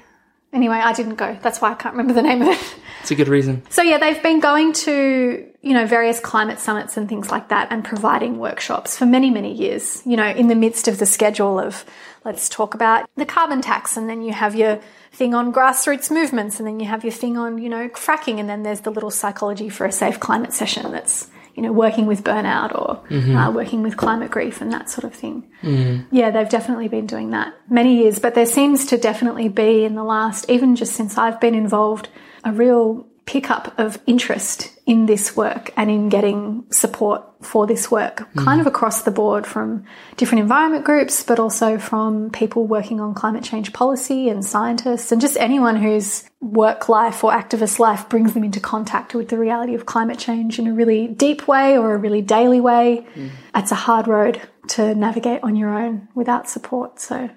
Anyway, 0.52 0.76
I 0.76 0.92
didn't 0.92 1.16
go. 1.16 1.36
That's 1.42 1.60
why 1.60 1.72
I 1.72 1.74
can't 1.74 1.94
remember 1.94 2.14
the 2.14 2.22
name 2.22 2.42
of 2.42 2.48
it. 2.48 2.76
It's 3.02 3.10
a 3.10 3.14
good 3.14 3.28
reason. 3.28 3.62
So 3.70 3.82
yeah, 3.82 3.98
they've 3.98 4.22
been 4.22 4.40
going 4.40 4.72
to, 4.72 5.46
you 5.60 5.74
know, 5.74 5.86
various 5.86 6.18
climate 6.18 6.58
summits 6.58 6.96
and 6.96 7.08
things 7.08 7.30
like 7.30 7.48
that 7.50 7.68
and 7.70 7.84
providing 7.84 8.38
workshops 8.38 8.96
for 8.96 9.06
many, 9.06 9.30
many 9.30 9.52
years, 9.52 10.02
you 10.04 10.16
know, 10.16 10.26
in 10.26 10.48
the 10.48 10.54
midst 10.54 10.88
of 10.88 10.98
the 10.98 11.06
schedule 11.06 11.60
of 11.60 11.84
let's 12.24 12.48
talk 12.48 12.74
about 12.74 13.08
the 13.16 13.26
carbon 13.26 13.60
tax 13.60 13.96
and 13.96 14.08
then 14.08 14.22
you 14.22 14.32
have 14.32 14.56
your 14.56 14.80
thing 15.12 15.34
on 15.34 15.52
grassroots 15.52 16.10
movements 16.10 16.58
and 16.58 16.66
then 16.66 16.80
you 16.80 16.86
have 16.86 17.04
your 17.04 17.12
thing 17.12 17.36
on, 17.36 17.58
you 17.58 17.68
know, 17.68 17.88
fracking 17.90 18.40
and 18.40 18.48
then 18.48 18.62
there's 18.62 18.80
the 18.80 18.90
little 18.90 19.10
psychology 19.10 19.68
for 19.68 19.86
a 19.86 19.92
safe 19.92 20.18
climate 20.18 20.52
session 20.52 20.90
that's 20.90 21.28
you 21.56 21.62
know, 21.62 21.72
working 21.72 22.06
with 22.06 22.22
burnout 22.22 22.78
or 22.78 23.02
mm-hmm. 23.08 23.34
uh, 23.34 23.50
working 23.50 23.82
with 23.82 23.96
climate 23.96 24.30
grief 24.30 24.60
and 24.60 24.70
that 24.72 24.90
sort 24.90 25.04
of 25.04 25.14
thing. 25.14 25.50
Mm-hmm. 25.62 26.14
Yeah, 26.14 26.30
they've 26.30 26.48
definitely 26.48 26.88
been 26.88 27.06
doing 27.06 27.30
that 27.30 27.54
many 27.68 28.02
years, 28.02 28.18
but 28.18 28.34
there 28.34 28.46
seems 28.46 28.86
to 28.86 28.98
definitely 28.98 29.48
be 29.48 29.84
in 29.84 29.94
the 29.94 30.04
last, 30.04 30.50
even 30.50 30.76
just 30.76 30.92
since 30.92 31.16
I've 31.16 31.40
been 31.40 31.54
involved, 31.54 32.10
a 32.44 32.52
real 32.52 33.06
pickup 33.26 33.76
of 33.76 34.00
interest 34.06 34.72
in 34.86 35.06
this 35.06 35.36
work 35.36 35.72
and 35.76 35.90
in 35.90 36.08
getting 36.08 36.64
support 36.70 37.24
for 37.42 37.66
this 37.66 37.90
work, 37.90 38.18
mm. 38.18 38.44
kind 38.44 38.60
of 38.60 38.68
across 38.68 39.02
the 39.02 39.10
board 39.10 39.44
from 39.44 39.84
different 40.16 40.40
environment 40.40 40.84
groups, 40.84 41.24
but 41.24 41.40
also 41.40 41.76
from 41.76 42.30
people 42.30 42.66
working 42.66 43.00
on 43.00 43.14
climate 43.14 43.42
change 43.42 43.72
policy 43.72 44.28
and 44.28 44.44
scientists 44.44 45.10
and 45.10 45.20
just 45.20 45.36
anyone 45.38 45.74
whose 45.74 46.30
work 46.40 46.88
life 46.88 47.24
or 47.24 47.32
activist 47.32 47.80
life 47.80 48.08
brings 48.08 48.32
them 48.32 48.44
into 48.44 48.60
contact 48.60 49.12
with 49.12 49.28
the 49.28 49.38
reality 49.38 49.74
of 49.74 49.86
climate 49.86 50.18
change 50.18 50.60
in 50.60 50.68
a 50.68 50.72
really 50.72 51.08
deep 51.08 51.48
way 51.48 51.76
or 51.76 51.94
a 51.94 51.98
really 51.98 52.22
daily 52.22 52.60
way. 52.60 53.04
Mm. 53.16 53.30
It's 53.56 53.72
a 53.72 53.76
hard 53.76 54.06
road 54.06 54.40
to 54.68 54.94
navigate 54.94 55.42
on 55.42 55.56
your 55.56 55.76
own 55.76 56.08
without 56.14 56.48
support. 56.48 57.00
So 57.00 57.28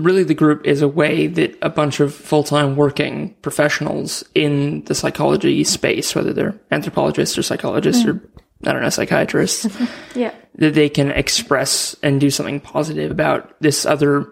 really 0.00 0.22
the 0.24 0.34
group 0.34 0.66
is 0.66 0.82
a 0.82 0.88
way 0.88 1.26
that 1.26 1.56
a 1.62 1.68
bunch 1.70 2.00
of 2.00 2.14
full-time 2.14 2.76
working 2.76 3.34
professionals 3.42 4.24
in 4.34 4.82
the 4.84 4.94
psychology 4.94 5.64
space, 5.64 6.14
whether 6.14 6.32
they're 6.32 6.58
anthropologists 6.70 7.36
or 7.38 7.42
psychologists 7.42 8.04
or 8.06 8.20
I 8.66 8.72
don't 8.72 8.82
know, 8.82 8.88
psychiatrists, 8.88 9.66
Yeah. 10.14 10.32
that 10.56 10.74
they 10.74 10.88
can 10.88 11.10
express 11.10 11.94
and 12.02 12.20
do 12.20 12.30
something 12.30 12.60
positive 12.60 13.10
about 13.10 13.54
this 13.60 13.84
other 13.84 14.26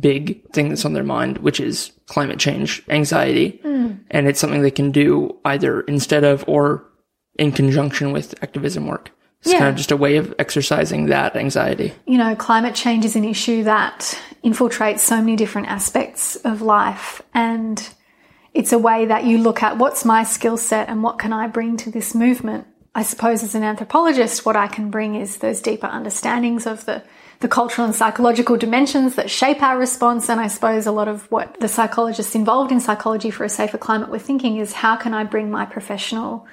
big 0.00 0.44
thing 0.52 0.68
that's 0.68 0.84
on 0.84 0.92
their 0.92 1.02
mind, 1.04 1.38
which 1.38 1.60
is 1.60 1.90
climate 2.06 2.38
change 2.38 2.82
anxiety. 2.90 3.58
Hmm. 3.62 3.92
And 4.10 4.28
it's 4.28 4.38
something 4.38 4.60
they 4.62 4.70
can 4.70 4.90
do 4.92 5.38
either 5.44 5.80
instead 5.82 6.24
of 6.24 6.44
or 6.46 6.84
in 7.36 7.52
conjunction 7.52 8.12
with 8.12 8.34
activism 8.42 8.86
work. 8.86 9.10
It's 9.42 9.52
Yeah. 9.52 9.58
kind 9.60 9.70
of 9.70 9.76
just 9.76 9.90
a 9.90 9.96
way 9.96 10.16
of 10.16 10.34
exercising 10.38 11.06
that 11.06 11.34
anxiety. 11.34 11.94
you 12.06 12.18
know, 12.18 12.34
climate 12.36 12.74
change 12.74 13.04
is 13.04 13.16
an 13.16 13.24
issue 13.24 13.64
that 13.64 14.18
infiltrates 14.44 14.98
so 15.00 15.16
many 15.16 15.34
different 15.36 15.68
aspects 15.68 16.36
of 16.36 16.60
life. 16.60 17.22
And 17.32 17.88
it's 18.52 18.72
a 18.72 18.78
way 18.78 19.06
that 19.06 19.24
you 19.24 19.38
look 19.38 19.62
at 19.62 19.78
what's 19.78 20.04
my 20.04 20.24
skill 20.24 20.56
set 20.56 20.88
and 20.88 21.02
what 21.02 21.18
can 21.18 21.32
I 21.32 21.46
bring 21.46 21.76
to 21.78 21.90
this 21.90 22.14
movement. 22.14 22.66
I 22.94 23.02
suppose 23.02 23.42
as 23.42 23.54
an 23.54 23.62
anthropologist, 23.62 24.44
what 24.44 24.56
I 24.56 24.66
can 24.66 24.90
bring 24.90 25.14
is 25.14 25.38
those 25.38 25.60
deeper 25.60 25.86
understandings 25.86 26.66
of 26.66 26.84
the, 26.86 27.02
the 27.38 27.48
cultural 27.48 27.86
and 27.86 27.94
psychological 27.94 28.56
dimensions 28.58 29.14
that 29.14 29.30
shape 29.30 29.62
our 29.62 29.78
response. 29.78 30.28
And 30.28 30.40
I 30.40 30.48
suppose 30.48 30.86
a 30.86 30.92
lot 30.92 31.06
of 31.08 31.30
what 31.30 31.60
the 31.60 31.68
psychologists 31.68 32.34
involved 32.34 32.72
in 32.72 32.80
psychology 32.80 33.30
for 33.30 33.44
a 33.44 33.48
safer 33.48 33.78
climate 33.78 34.10
were 34.10 34.18
thinking 34.18 34.56
is 34.58 34.72
how 34.72 34.96
can 34.96 35.14
I 35.14 35.22
bring 35.24 35.50
my 35.50 35.64
professional 35.64 36.46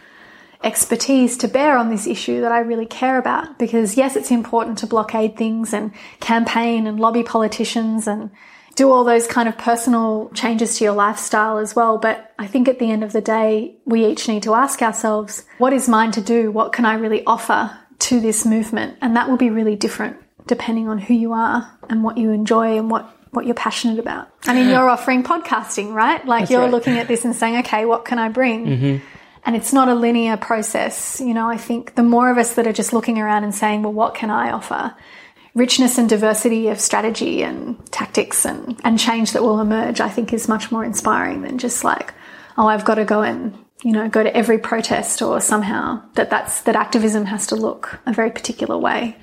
expertise 0.64 1.38
to 1.38 1.48
bear 1.48 1.78
on 1.78 1.90
this 1.90 2.08
issue 2.08 2.42
that 2.42 2.52
I 2.52 2.60
really 2.60 2.86
care 2.86 3.18
about. 3.18 3.60
Because 3.60 3.98
yes, 3.98 4.16
it's 4.16 4.32
important 4.32 4.78
to 4.80 4.88
blockade 4.88 5.38
things 5.38 5.74
and 5.74 5.92
campaign 6.20 6.88
and 6.88 7.00
lobby 7.00 7.24
politicians 7.24 8.08
and 8.08 8.32
do 8.76 8.92
all 8.92 9.04
those 9.04 9.26
kind 9.26 9.50
of 9.50 9.58
personal 9.58 10.30
changes 10.36 10.78
to 10.78 10.84
your 10.84 10.94
lifestyle 10.94 11.58
as 11.58 11.76
well. 11.76 11.98
But 11.98 12.32
I 12.38 12.46
think 12.46 12.68
at 12.68 12.78
the 12.78 12.92
end 12.92 13.04
of 13.04 13.12
the 13.12 13.22
day, 13.22 13.76
we 13.86 14.06
each 14.06 14.28
need 14.28 14.44
to 14.44 14.54
ask 14.54 14.82
ourselves, 14.82 15.46
what 15.58 15.74
is 15.74 15.90
mine 15.90 16.12
to 16.12 16.22
do? 16.22 16.52
What 16.52 16.74
can 16.74 16.86
I 16.86 16.94
really 16.94 17.26
offer 17.26 17.76
to 18.00 18.20
this 18.20 18.46
movement? 18.46 18.98
And 19.02 19.16
that 19.16 19.30
will 19.30 19.38
be 19.38 19.50
really 19.50 19.76
different 19.76 20.18
depending 20.46 20.88
on 20.88 20.98
who 20.98 21.14
you 21.14 21.34
are 21.34 21.78
and 21.90 22.04
what 22.04 22.18
you 22.18 22.32
enjoy 22.32 22.78
and 22.78 22.90
what 22.90 23.14
what 23.32 23.46
you're 23.46 23.56
passionate 23.56 24.00
about. 24.00 24.30
I 24.46 24.54
mean, 24.54 24.70
you're 24.70 24.90
offering 24.90 25.24
podcasting, 25.24 25.94
right? 25.94 26.26
Like 26.26 26.50
you're 26.50 26.62
right. 26.62 26.72
looking 26.72 26.98
at 26.98 27.08
this 27.08 27.26
and 27.26 27.36
saying, 27.36 27.58
okay, 27.58 27.86
what 27.86 28.06
can 28.06 28.18
I 28.18 28.30
bring? 28.30 28.66
Mm-hmm. 28.66 29.06
And 29.48 29.56
it's 29.56 29.72
not 29.72 29.88
a 29.88 29.96
linear 29.96 30.36
process. 30.36 31.22
You 31.22 31.34
know, 31.34 31.50
I 31.50 31.56
think 31.56 31.96
the 31.96 32.04
more 32.04 32.30
of 32.30 32.38
us 32.38 32.56
that 32.56 32.68
are 32.68 32.74
just 32.74 32.92
looking 32.92 33.18
around 33.18 33.46
and 33.46 33.56
saying, 33.56 33.82
well, 33.82 33.94
what 33.94 34.14
can 34.14 34.30
I 34.30 34.52
offer? 34.52 34.94
Richness 35.56 35.98
and 35.98 36.10
diversity 36.10 36.68
of 36.68 36.82
strategy 36.82 37.44
and 37.44 37.84
tactics 37.90 38.46
and, 38.46 38.78
and 38.84 39.00
change 39.00 39.32
that 39.32 39.42
will 39.42 39.62
emerge, 39.62 40.02
I 40.02 40.10
think 40.10 40.34
is 40.34 40.50
much 40.50 40.70
more 40.70 40.84
inspiring 40.84 41.44
than 41.44 41.60
just 41.60 41.86
like, 41.86 42.14
oh, 42.58 42.68
I've 42.68 42.84
got 42.84 42.96
to 42.96 43.06
go 43.06 43.22
and, 43.22 43.58
you 43.84 43.94
know, 43.94 44.10
go 44.10 44.22
to 44.22 44.36
every 44.36 44.58
protest 44.58 45.22
or 45.22 45.40
somehow 45.40 46.04
that 46.16 46.30
that's, 46.30 46.64
that 46.64 46.76
activism 46.76 47.24
has 47.24 47.48
to 47.48 47.56
look 47.56 48.02
a 48.06 48.12
very 48.12 48.32
particular 48.32 48.78
way. 48.78 49.16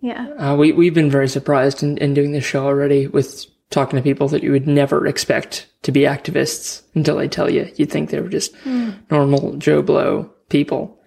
Yeah. 0.00 0.30
Uh, 0.30 0.56
we, 0.56 0.72
we've 0.72 0.94
been 0.94 1.10
very 1.10 1.28
surprised 1.28 1.82
in, 1.82 1.98
in 1.98 2.14
doing 2.14 2.32
this 2.32 2.44
show 2.44 2.64
already 2.64 3.06
with 3.06 3.46
talking 3.72 3.96
to 3.96 4.02
people 4.02 4.28
that 4.28 4.42
you 4.42 4.52
would 4.52 4.68
never 4.68 5.06
expect 5.06 5.66
to 5.82 5.92
be 5.92 6.00
activists 6.02 6.82
until 6.94 7.16
they 7.16 7.28
tell 7.28 7.50
you. 7.50 7.70
You'd 7.76 7.90
think 7.90 8.10
they 8.10 8.20
were 8.20 8.28
just 8.28 8.54
hmm. 8.58 8.90
normal 9.10 9.56
Joe 9.56 9.82
Blow 9.82 10.30
people. 10.48 10.98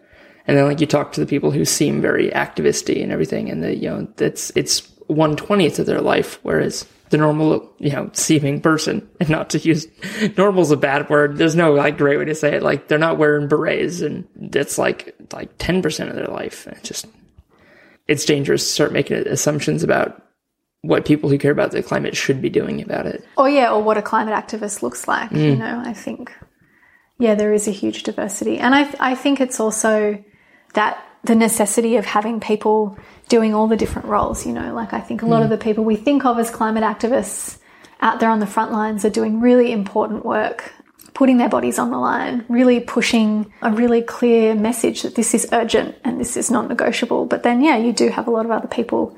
And 0.47 0.57
then 0.57 0.65
like 0.65 0.81
you 0.81 0.87
talk 0.87 1.13
to 1.13 1.19
the 1.19 1.25
people 1.25 1.51
who 1.51 1.65
seem 1.65 2.01
very 2.01 2.29
activisty 2.31 3.01
and 3.01 3.11
everything 3.11 3.49
and 3.49 3.63
the, 3.63 3.75
you 3.75 3.89
know, 3.89 4.07
that's, 4.17 4.51
it's 4.55 4.81
one 5.07 5.35
twentieth 5.35 5.79
of 5.79 5.85
their 5.85 6.01
life, 6.01 6.39
whereas 6.43 6.85
the 7.09 7.17
normal, 7.17 7.71
you 7.77 7.91
know, 7.91 8.09
seeming 8.13 8.59
person, 8.59 9.07
and 9.19 9.29
not 9.29 9.51
to 9.51 9.59
use 9.59 9.87
normal's 10.37 10.71
a 10.71 10.77
bad 10.77 11.09
word. 11.09 11.37
There's 11.37 11.55
no 11.55 11.73
like 11.73 11.97
great 11.97 12.17
way 12.17 12.25
to 12.25 12.35
say 12.35 12.55
it. 12.55 12.63
Like 12.63 12.87
they're 12.87 12.97
not 12.97 13.17
wearing 13.17 13.47
berets 13.47 14.01
and 14.01 14.27
that's 14.35 14.77
like, 14.77 15.15
like 15.31 15.57
10% 15.57 16.09
of 16.09 16.15
their 16.15 16.27
life. 16.27 16.67
It's 16.67 16.87
just, 16.87 17.05
it's 18.07 18.25
dangerous 18.25 18.63
to 18.63 18.69
start 18.69 18.93
making 18.93 19.27
assumptions 19.27 19.83
about 19.83 20.21
what 20.87 21.05
people 21.05 21.29
who 21.29 21.37
care 21.37 21.51
about 21.51 21.71
the 21.71 21.83
climate 21.83 22.15
should 22.15 22.41
be 22.41 22.49
doing 22.49 22.81
about 22.81 23.05
it. 23.05 23.25
Or 23.37 23.49
yeah, 23.49 23.71
or 23.71 23.81
what 23.81 23.97
a 23.97 24.01
climate 24.01 24.33
activist 24.33 24.81
looks 24.81 25.07
like. 25.07 25.31
You 25.31 25.55
mm. 25.55 25.57
know, 25.59 25.81
I 25.85 25.93
think 25.93 26.31
yeah, 27.17 27.35
there 27.35 27.53
is 27.53 27.67
a 27.67 27.71
huge 27.71 28.03
diversity, 28.03 28.57
and 28.57 28.75
I 28.75 28.93
I 28.99 29.15
think 29.15 29.39
it's 29.39 29.59
also 29.59 30.23
that 30.73 31.03
the 31.23 31.35
necessity 31.35 31.95
of 31.95 32.05
having 32.05 32.39
people 32.39 32.97
doing 33.29 33.53
all 33.53 33.67
the 33.67 33.77
different 33.77 34.07
roles. 34.07 34.45
You 34.45 34.53
know, 34.53 34.73
like 34.73 34.93
I 34.93 34.99
think 34.99 35.21
a 35.21 35.25
lot 35.25 35.41
of 35.41 35.47
mm. 35.47 35.51
the 35.51 35.57
people 35.57 35.83
we 35.83 35.95
think 35.95 36.25
of 36.25 36.37
as 36.39 36.49
climate 36.49 36.83
activists 36.83 37.59
out 38.01 38.19
there 38.19 38.29
on 38.29 38.39
the 38.39 38.47
front 38.47 38.71
lines 38.71 39.05
are 39.05 39.09
doing 39.09 39.41
really 39.41 39.71
important 39.71 40.25
work. 40.25 40.73
Putting 41.13 41.37
their 41.37 41.47
bodies 41.47 41.79
on 41.79 41.91
the 41.91 41.97
line, 41.97 42.43
really 42.49 42.81
pushing 42.81 43.49
a 43.61 43.71
really 43.71 44.01
clear 44.01 44.53
message 44.53 45.03
that 45.03 45.15
this 45.15 45.33
is 45.33 45.47
urgent 45.53 45.95
and 46.03 46.19
this 46.19 46.35
is 46.35 46.51
non 46.51 46.67
negotiable. 46.67 47.25
But 47.25 47.43
then, 47.43 47.63
yeah, 47.63 47.77
you 47.77 47.93
do 47.93 48.09
have 48.09 48.27
a 48.27 48.31
lot 48.31 48.43
of 48.43 48.51
other 48.51 48.67
people 48.67 49.15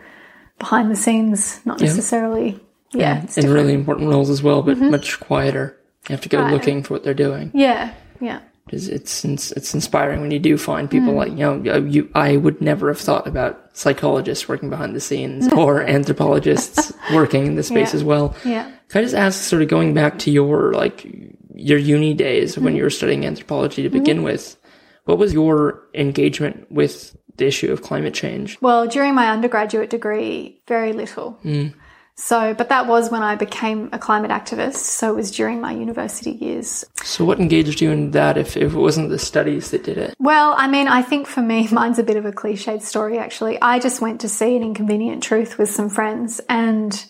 behind 0.59 0.91
the 0.91 0.95
scenes, 0.95 1.59
not 1.65 1.79
necessarily. 1.79 2.59
Yeah, 2.93 3.23
it's 3.23 3.37
in 3.37 3.51
really 3.51 3.73
important 3.73 4.09
roles 4.09 4.29
as 4.29 4.41
well, 4.41 4.61
but 4.61 4.77
mm-hmm. 4.77 4.91
much 4.91 5.19
quieter. 5.19 5.77
You 6.09 6.13
have 6.13 6.21
to 6.21 6.29
go 6.29 6.41
Right. 6.41 6.53
looking 6.53 6.83
for 6.83 6.93
what 6.93 7.03
they're 7.03 7.13
doing. 7.13 7.51
Yeah, 7.53 7.93
yeah. 8.21 8.39
It's, 8.69 8.87
it's 8.87 9.23
it's 9.53 9.73
inspiring 9.73 10.19
when 10.21 10.31
you 10.31 10.39
do 10.39 10.57
find 10.57 10.89
people 10.89 11.13
mm. 11.13 11.17
like 11.17 11.31
you 11.31 11.37
know 11.37 11.73
uh, 11.73 11.79
you 11.79 12.09
I 12.13 12.35
would 12.35 12.59
never 12.59 12.89
have 12.89 12.99
thought 12.99 13.25
about 13.25 13.69
psychologists 13.71 14.49
working 14.49 14.69
behind 14.69 14.93
the 14.93 14.99
scenes 14.99 15.47
or 15.53 15.83
anthropologists 15.83 16.91
working 17.13 17.45
in 17.45 17.55
this 17.55 17.67
space 17.67 17.93
Yeah. 17.93 17.97
as 17.97 18.03
well. 18.03 18.35
Yeah. 18.43 18.69
Can 18.89 18.99
I 18.99 19.03
just 19.03 19.15
ask, 19.15 19.41
sort 19.41 19.61
of 19.61 19.67
going 19.67 19.93
back 19.93 20.19
to 20.19 20.31
your 20.31 20.73
like 20.73 21.05
your 21.53 21.77
uni 21.77 22.13
days 22.13 22.57
when 22.57 22.67
mm-hmm. 22.67 22.77
you 22.77 22.83
were 22.83 22.89
studying 22.89 23.25
anthropology 23.25 23.83
to 23.83 23.89
mm-hmm. 23.89 23.99
begin 23.99 24.23
with, 24.23 24.57
what 25.05 25.17
was 25.17 25.33
your 25.33 25.83
engagement 25.93 26.69
with 26.71 27.15
the 27.37 27.47
issue 27.47 27.71
of 27.71 27.81
climate 27.81 28.13
change? 28.13 28.57
Well, 28.61 28.87
during 28.87 29.15
my 29.15 29.29
undergraduate 29.29 29.89
degree, 29.89 30.61
very 30.67 30.93
little. 30.93 31.39
Mm. 31.43 31.73
So, 32.19 32.55
but 32.55 32.69
that 32.69 32.87
was 32.87 33.11
when 33.11 33.21
I 33.21 33.35
became 33.35 33.89
a 33.93 33.99
climate 33.99 34.31
activist. 34.31 34.77
So 34.77 35.11
it 35.11 35.15
was 35.15 35.29
during 35.29 35.61
my 35.61 35.71
university 35.71 36.31
years. 36.31 36.83
So 37.03 37.23
what 37.23 37.39
engaged 37.39 37.79
you 37.79 37.91
in 37.91 38.11
that 38.11 38.37
if, 38.37 38.57
if 38.57 38.73
it 38.73 38.77
wasn't 38.77 39.09
the 39.09 39.19
studies 39.19 39.69
that 39.69 39.83
did 39.83 39.99
it? 39.99 40.15
Well, 40.17 40.55
I 40.57 40.67
mean, 40.67 40.87
I 40.87 41.03
think 41.03 41.27
for 41.27 41.41
me, 41.41 41.67
mine's 41.71 41.99
a 41.99 42.03
bit 42.03 42.17
of 42.17 42.25
a 42.25 42.31
cliched 42.31 42.81
story, 42.81 43.19
actually. 43.19 43.61
I 43.61 43.77
just 43.77 44.01
went 44.01 44.21
to 44.21 44.29
see 44.29 44.55
an 44.57 44.63
inconvenient 44.63 45.21
truth 45.21 45.59
with 45.59 45.69
some 45.69 45.89
friends, 45.89 46.41
and 46.49 47.05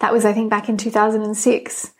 that 0.00 0.12
was, 0.12 0.24
I 0.24 0.32
think, 0.32 0.50
back 0.50 0.68
in 0.68 0.76
2006. 0.76 1.92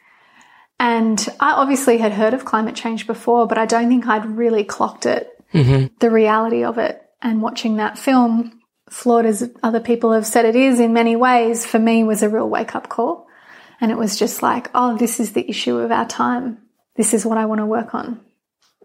And 0.81 1.29
I 1.39 1.53
obviously 1.53 1.99
had 1.99 2.13
heard 2.13 2.35
of 2.35 2.45
climate 2.45 2.75
change 2.75 3.07
before, 3.07 3.47
but 3.47 3.59
I 3.59 3.67
don't 3.67 3.89
think 3.89 4.09
I'd 4.09 4.27
really 4.27 4.65
clocked 4.65 5.07
it, 5.07 5.31
mm-hmm. 5.55 5.95
the 6.01 6.11
reality 6.11 6.65
of 6.65 6.79
it. 6.79 7.01
And 7.23 7.43
watching 7.43 7.77
that 7.77 7.99
film, 7.99 8.61
flawed 8.89 9.27
as 9.27 9.51
other 9.63 9.81
people 9.81 10.13
have 10.13 10.27
said 10.27 10.45
it 10.45 10.57
is 10.57 10.81
in 10.81 10.93
many 10.93 11.17
ways, 11.17 11.67
for 11.67 11.79
me 11.79 12.03
was 12.03 12.23
a 12.23 12.29
real 12.29 12.49
wake 12.49 12.75
up 12.75 12.89
call. 12.89 13.27
And 13.81 13.91
it 13.91 13.99
was 13.99 14.19
just 14.19 14.43
like, 14.43 14.71
oh, 14.75 14.97
this 14.97 15.21
is 15.21 15.33
the 15.33 15.49
issue 15.49 15.79
of 15.79 15.91
our 15.91 16.07
time. 16.07 16.59
This 16.97 17.15
is 17.15 17.25
what 17.25 17.39
I 17.39 17.47
want 17.47 17.61
to 17.61 17.67
work 17.67 17.95
on 17.95 18.21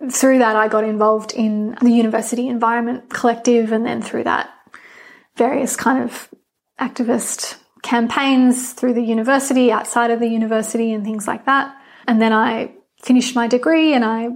through 0.10 0.39
that, 0.39 0.56
I 0.56 0.68
got 0.68 0.84
involved 0.84 1.34
in 1.34 1.77
the 1.82 1.92
University 1.92 2.48
Environment 2.48 3.10
Collective, 3.10 3.72
and 3.72 3.86
then 3.86 4.01
through 4.01 4.25
that, 4.25 4.50
various 5.36 5.75
kind 5.75 6.04
of 6.04 6.30
activist 6.80 7.58
campaigns 7.82 8.74
through 8.74 8.94
the 8.94 9.04
university, 9.04 9.72
outside 9.72 10.12
of 10.12 10.20
the 10.20 10.27
university, 10.27 10.92
and 10.92 11.04
things 11.04 11.27
like 11.27 11.46
that. 11.46 11.75
And 12.08 12.22
then 12.22 12.34
I 12.34 12.74
finished 13.01 13.36
my 13.36 13.48
degree 13.48 13.94
and 13.94 14.04
I 14.04 14.30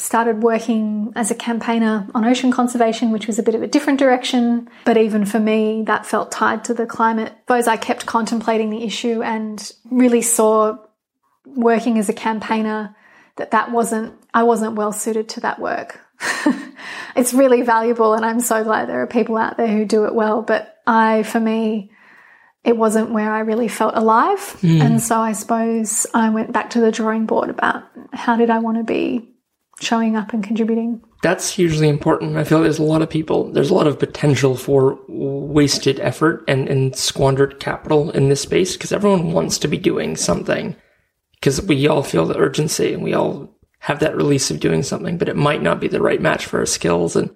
started 0.00 0.42
working 0.42 1.12
as 1.16 1.30
a 1.30 1.34
campaigner 1.34 2.08
on 2.14 2.24
ocean 2.24 2.50
conservation, 2.50 3.10
which 3.10 3.26
was 3.26 3.38
a 3.38 3.42
bit 3.42 3.54
of 3.54 3.62
a 3.62 3.66
different 3.66 3.98
direction. 3.98 4.68
But 4.84 4.96
even 4.96 5.24
for 5.24 5.40
me, 5.40 5.82
that 5.86 6.06
felt 6.06 6.30
tied 6.30 6.64
to 6.64 6.74
the 6.74 6.86
climate. 6.86 7.32
Suppose 7.40 7.66
I 7.66 7.76
kept 7.76 8.06
contemplating 8.06 8.70
the 8.70 8.84
issue 8.84 9.22
and 9.22 9.70
really 9.90 10.22
saw 10.22 10.78
working 11.44 11.98
as 11.98 12.08
a 12.08 12.12
campaigner 12.12 12.94
that 13.36 13.52
that 13.52 13.70
wasn't 13.70 14.14
I 14.34 14.42
wasn't 14.42 14.74
well 14.74 14.92
suited 14.92 15.28
to 15.30 15.40
that 15.40 15.58
work. 15.58 16.00
it's 17.16 17.32
really 17.32 17.62
valuable 17.62 18.14
and 18.14 18.24
I'm 18.24 18.40
so 18.40 18.64
glad 18.64 18.88
there 18.88 19.02
are 19.02 19.06
people 19.06 19.36
out 19.36 19.56
there 19.56 19.68
who 19.68 19.84
do 19.84 20.04
it 20.04 20.14
well, 20.14 20.42
but 20.42 20.76
I 20.86 21.22
for 21.22 21.40
me 21.40 21.90
it 22.64 22.76
wasn't 22.76 23.12
where 23.12 23.32
I 23.32 23.40
really 23.40 23.68
felt 23.68 23.94
alive. 23.96 24.40
Hmm. 24.60 24.82
And 24.82 25.02
so 25.02 25.18
I 25.18 25.32
suppose 25.32 26.06
I 26.12 26.30
went 26.30 26.52
back 26.52 26.70
to 26.70 26.80
the 26.80 26.92
drawing 26.92 27.24
board 27.24 27.50
about 27.50 27.84
how 28.12 28.36
did 28.36 28.50
I 28.50 28.58
want 28.58 28.78
to 28.78 28.84
be 28.84 29.30
showing 29.80 30.16
up 30.16 30.32
and 30.32 30.42
contributing. 30.42 31.02
That's 31.22 31.50
hugely 31.50 31.88
important. 31.88 32.36
I 32.36 32.44
feel 32.44 32.62
there's 32.62 32.78
a 32.78 32.84
lot 32.84 33.02
of 33.02 33.10
people, 33.10 33.50
there's 33.52 33.70
a 33.70 33.74
lot 33.74 33.86
of 33.86 33.98
potential 33.98 34.56
for 34.56 34.98
wasted 35.08 35.98
effort 36.00 36.44
and, 36.46 36.68
and 36.68 36.94
squandered 36.94 37.60
capital 37.60 38.10
in 38.10 38.28
this 38.28 38.42
space 38.42 38.74
because 38.74 38.92
everyone 38.92 39.32
wants 39.32 39.58
to 39.58 39.68
be 39.68 39.78
doing 39.78 40.16
something 40.16 40.76
because 41.34 41.62
we 41.62 41.86
all 41.86 42.02
feel 42.02 42.26
the 42.26 42.36
urgency 42.36 42.92
and 42.92 43.02
we 43.02 43.14
all 43.14 43.48
have 43.80 44.00
that 44.00 44.16
release 44.16 44.50
of 44.50 44.60
doing 44.60 44.82
something, 44.82 45.18
but 45.18 45.28
it 45.28 45.36
might 45.36 45.62
not 45.62 45.80
be 45.80 45.88
the 45.88 46.02
right 46.02 46.20
match 46.20 46.46
for 46.46 46.58
our 46.58 46.66
skills. 46.66 47.14
And 47.14 47.34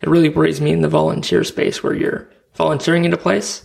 it 0.00 0.08
really 0.08 0.28
worries 0.28 0.60
me 0.60 0.72
in 0.72 0.82
the 0.82 0.88
volunteer 0.88 1.44
space 1.44 1.82
where 1.82 1.94
you're 1.94 2.28
volunteering 2.54 3.04
in 3.04 3.12
a 3.12 3.16
place 3.16 3.64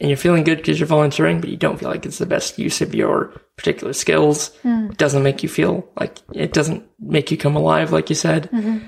and 0.00 0.08
you're 0.08 0.16
feeling 0.16 0.44
good 0.44 0.56
because 0.56 0.80
you're 0.80 0.86
volunteering, 0.86 1.40
but 1.40 1.50
you 1.50 1.58
don't 1.58 1.78
feel 1.78 1.90
like 1.90 2.06
it's 2.06 2.18
the 2.18 2.26
best 2.26 2.58
use 2.58 2.80
of 2.80 2.94
your 2.94 3.38
particular 3.56 3.92
skills. 3.92 4.48
Hmm. 4.62 4.88
It 4.90 4.96
doesn't 4.96 5.22
make 5.22 5.42
you 5.42 5.48
feel 5.48 5.86
like 5.98 6.18
it 6.32 6.54
doesn't 6.54 6.84
make 6.98 7.30
you 7.30 7.36
come 7.36 7.54
alive, 7.54 7.92
like 7.92 8.08
you 8.08 8.16
said. 8.16 8.50
Mm-hmm. 8.50 8.86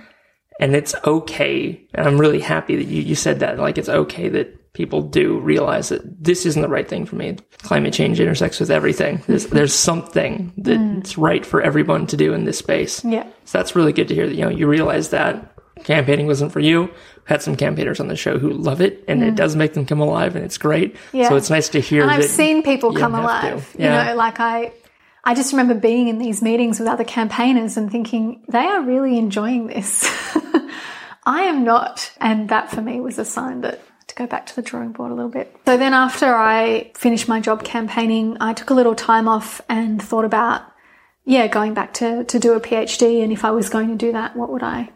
And 0.59 0.75
it's 0.75 0.95
okay. 1.04 1.87
And 1.92 2.07
I'm 2.07 2.19
really 2.19 2.40
happy 2.40 2.76
that 2.76 2.87
you, 2.87 3.02
you 3.02 3.14
said 3.14 3.40
that. 3.40 3.59
Like 3.59 3.76
it's 3.76 3.90
okay 3.90 4.31
that 4.31 4.73
people 4.73 5.02
do 5.02 5.38
realize 5.40 5.90
that 5.90 6.25
this 6.25 6.47
isn't 6.47 6.62
the 6.62 6.69
right 6.69 6.88
thing 6.88 7.04
for 7.04 7.16
me. 7.16 7.37
Climate 7.59 7.92
change 7.92 8.19
intersects 8.19 8.59
with 8.59 8.71
everything. 8.71 9.23
There's, 9.26 9.47
there's 9.49 9.75
something 9.75 10.52
that's 10.57 11.12
hmm. 11.12 11.21
right 11.21 11.45
for 11.45 11.61
everyone 11.61 12.07
to 12.07 12.16
do 12.16 12.33
in 12.33 12.45
this 12.45 12.59
space. 12.59 13.04
Yeah. 13.04 13.26
So 13.45 13.59
that's 13.59 13.76
really 13.76 13.92
good 13.92 14.09
to 14.09 14.14
hear 14.14 14.26
that, 14.26 14.35
you 14.35 14.42
know, 14.42 14.50
you 14.50 14.66
realize 14.66 15.11
that 15.11 15.51
campaigning 15.84 16.26
wasn't 16.26 16.52
for 16.52 16.60
you. 16.60 16.82
We've 16.82 17.26
had 17.26 17.42
some 17.42 17.56
campaigners 17.56 18.00
on 18.00 18.08
the 18.08 18.16
show 18.16 18.38
who 18.38 18.50
love 18.50 18.80
it 18.80 19.04
and 19.08 19.22
it 19.22 19.34
does 19.34 19.56
make 19.56 19.74
them 19.74 19.86
come 19.86 20.00
alive 20.00 20.36
and 20.36 20.44
it's 20.44 20.58
great. 20.58 20.94
Mm. 20.94 20.98
Yeah. 21.12 21.28
So 21.28 21.36
it's 21.36 21.50
nice 21.50 21.68
to 21.70 21.80
hear 21.80 22.02
and. 22.02 22.10
I've 22.10 22.24
seen 22.24 22.62
people 22.62 22.92
come 22.94 23.12
don't 23.12 23.22
have 23.22 23.42
to. 23.42 23.48
alive. 23.48 23.76
Yeah. 23.78 24.02
You 24.02 24.08
know, 24.10 24.16
like 24.16 24.40
I, 24.40 24.72
I 25.24 25.34
just 25.34 25.52
remember 25.52 25.74
being 25.74 26.08
in 26.08 26.18
these 26.18 26.42
meetings 26.42 26.80
with 26.80 26.88
other 26.88 27.04
campaigners 27.04 27.76
and 27.76 27.90
thinking 27.90 28.42
they 28.48 28.58
are 28.58 28.82
really 28.82 29.18
enjoying 29.18 29.68
this. 29.68 30.04
I 31.24 31.42
am 31.42 31.62
not, 31.62 32.10
and 32.20 32.48
that 32.48 32.70
for 32.70 32.82
me 32.82 33.00
was 33.00 33.18
a 33.18 33.24
sign 33.24 33.60
that 33.60 33.80
to 34.08 34.14
go 34.16 34.26
back 34.26 34.46
to 34.46 34.56
the 34.56 34.62
drawing 34.62 34.92
board 34.92 35.12
a 35.12 35.14
little 35.14 35.30
bit. 35.30 35.54
So 35.66 35.76
then, 35.76 35.94
after 35.94 36.34
I 36.34 36.90
finished 36.96 37.28
my 37.28 37.40
job 37.40 37.62
campaigning, 37.62 38.36
I 38.40 38.52
took 38.52 38.70
a 38.70 38.74
little 38.74 38.96
time 38.96 39.28
off 39.28 39.60
and 39.68 40.02
thought 40.02 40.24
about, 40.24 40.62
yeah, 41.24 41.46
going 41.46 41.74
back 41.74 41.94
to 41.94 42.24
to 42.24 42.38
do 42.40 42.54
a 42.54 42.60
PhD. 42.60 43.22
And 43.22 43.32
if 43.32 43.44
I 43.44 43.52
was 43.52 43.68
going 43.68 43.88
to 43.88 43.94
do 43.94 44.10
that, 44.12 44.36
what 44.36 44.50
would 44.50 44.64
I, 44.64 44.90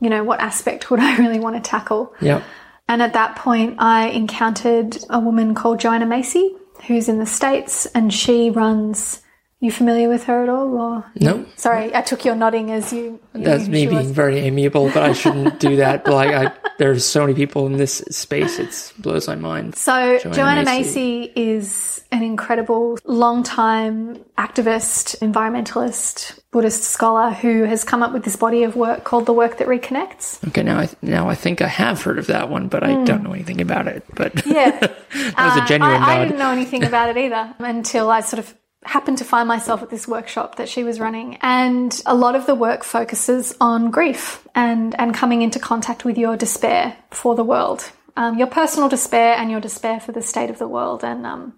you 0.00 0.10
know, 0.10 0.24
what 0.24 0.40
aspect 0.40 0.90
would 0.90 1.00
I 1.08 1.16
really 1.16 1.40
want 1.40 1.56
to 1.56 1.70
tackle? 1.70 2.14
yeah. 2.20 2.42
And 2.90 3.02
at 3.02 3.12
that 3.12 3.36
point, 3.36 3.76
I 3.78 4.08
encountered 4.08 4.96
a 5.10 5.20
woman 5.20 5.54
called 5.54 5.78
Joanna 5.78 6.06
Macy, 6.06 6.56
who's 6.86 7.06
in 7.06 7.18
the 7.18 7.26
States, 7.26 7.84
and 7.86 8.12
she 8.12 8.48
runs. 8.48 9.20
You 9.60 9.72
familiar 9.72 10.08
with 10.08 10.22
her 10.24 10.44
at 10.44 10.48
all? 10.48 10.68
Or 10.78 11.04
No. 11.20 11.44
sorry, 11.56 11.92
I 11.92 12.00
took 12.00 12.24
your 12.24 12.36
nodding 12.36 12.70
as 12.70 12.92
you. 12.92 13.18
you 13.34 13.42
That's 13.42 13.66
me 13.66 13.86
being 13.86 13.96
was. 14.06 14.10
very 14.12 14.38
amiable, 14.38 14.88
but 14.94 15.02
I 15.02 15.12
shouldn't 15.12 15.58
do 15.68 15.74
that. 15.76 16.04
But 16.04 16.14
like, 16.14 16.30
I, 16.32 16.52
there's 16.78 17.04
so 17.04 17.22
many 17.22 17.34
people 17.34 17.66
in 17.66 17.76
this 17.76 17.96
space, 18.08 18.60
it 18.60 18.92
blows 19.02 19.26
my 19.26 19.34
mind. 19.34 19.74
So 19.74 20.18
Joanna 20.20 20.34
Joanna, 20.36 20.64
Macy. 20.64 21.20
Macy. 21.26 21.32
is 21.34 22.04
an 22.12 22.22
incredible, 22.22 22.98
long-time 23.04 24.24
activist, 24.38 25.18
environmentalist, 25.18 26.38
Buddhist 26.52 26.84
scholar 26.84 27.30
who 27.30 27.64
has 27.64 27.82
come 27.82 28.02
up 28.02 28.12
with 28.12 28.22
this 28.24 28.36
body 28.36 28.62
of 28.62 28.76
work 28.76 29.02
called 29.04 29.26
"The 29.26 29.32
Work 29.32 29.58
That 29.58 29.66
Reconnects." 29.68 30.46
Okay, 30.48 30.62
now 30.62 30.78
I 30.78 30.88
now 31.02 31.28
I 31.28 31.34
think 31.34 31.60
I 31.62 31.66
have 31.68 32.00
heard 32.00 32.18
of 32.20 32.28
that 32.28 32.48
one, 32.48 32.68
but 32.68 32.84
I 32.84 33.04
don't 33.04 33.22
know 33.24 33.32
anything 33.32 33.60
about 33.60 33.88
it. 33.88 34.04
But 34.14 34.38
Hmm. 34.40 34.52
Yeah, 34.52 34.70
that 34.80 34.92
was 35.36 35.56
a 35.56 35.62
Uh, 35.62 35.66
genuine 35.66 36.00
I, 36.00 36.12
I 36.14 36.18
nod. 36.18 36.24
didn't 36.24 36.38
know 36.38 36.50
anything 36.52 36.84
about 36.84 37.10
it 37.10 37.16
either 37.18 37.54
until 37.58 38.08
I 38.08 38.20
sort 38.20 38.38
of 38.38 38.54
happened 38.88 39.18
to 39.18 39.24
find 39.24 39.46
myself 39.46 39.82
at 39.82 39.90
this 39.90 40.08
workshop 40.08 40.56
that 40.56 40.68
she 40.68 40.82
was 40.82 40.98
running. 40.98 41.36
And 41.42 42.00
a 42.06 42.14
lot 42.14 42.34
of 42.34 42.46
the 42.46 42.54
work 42.54 42.84
focuses 42.84 43.54
on 43.60 43.90
grief 43.90 44.48
and, 44.54 44.98
and 44.98 45.14
coming 45.14 45.42
into 45.42 45.58
contact 45.58 46.06
with 46.06 46.16
your 46.16 46.36
despair 46.36 46.96
for 47.10 47.34
the 47.34 47.44
world, 47.44 47.92
um, 48.16 48.38
your 48.38 48.46
personal 48.46 48.88
despair 48.88 49.34
and 49.36 49.50
your 49.50 49.60
despair 49.60 50.00
for 50.00 50.12
the 50.12 50.22
state 50.22 50.48
of 50.48 50.58
the 50.58 50.66
world. 50.66 51.04
And 51.04 51.26
um, 51.26 51.54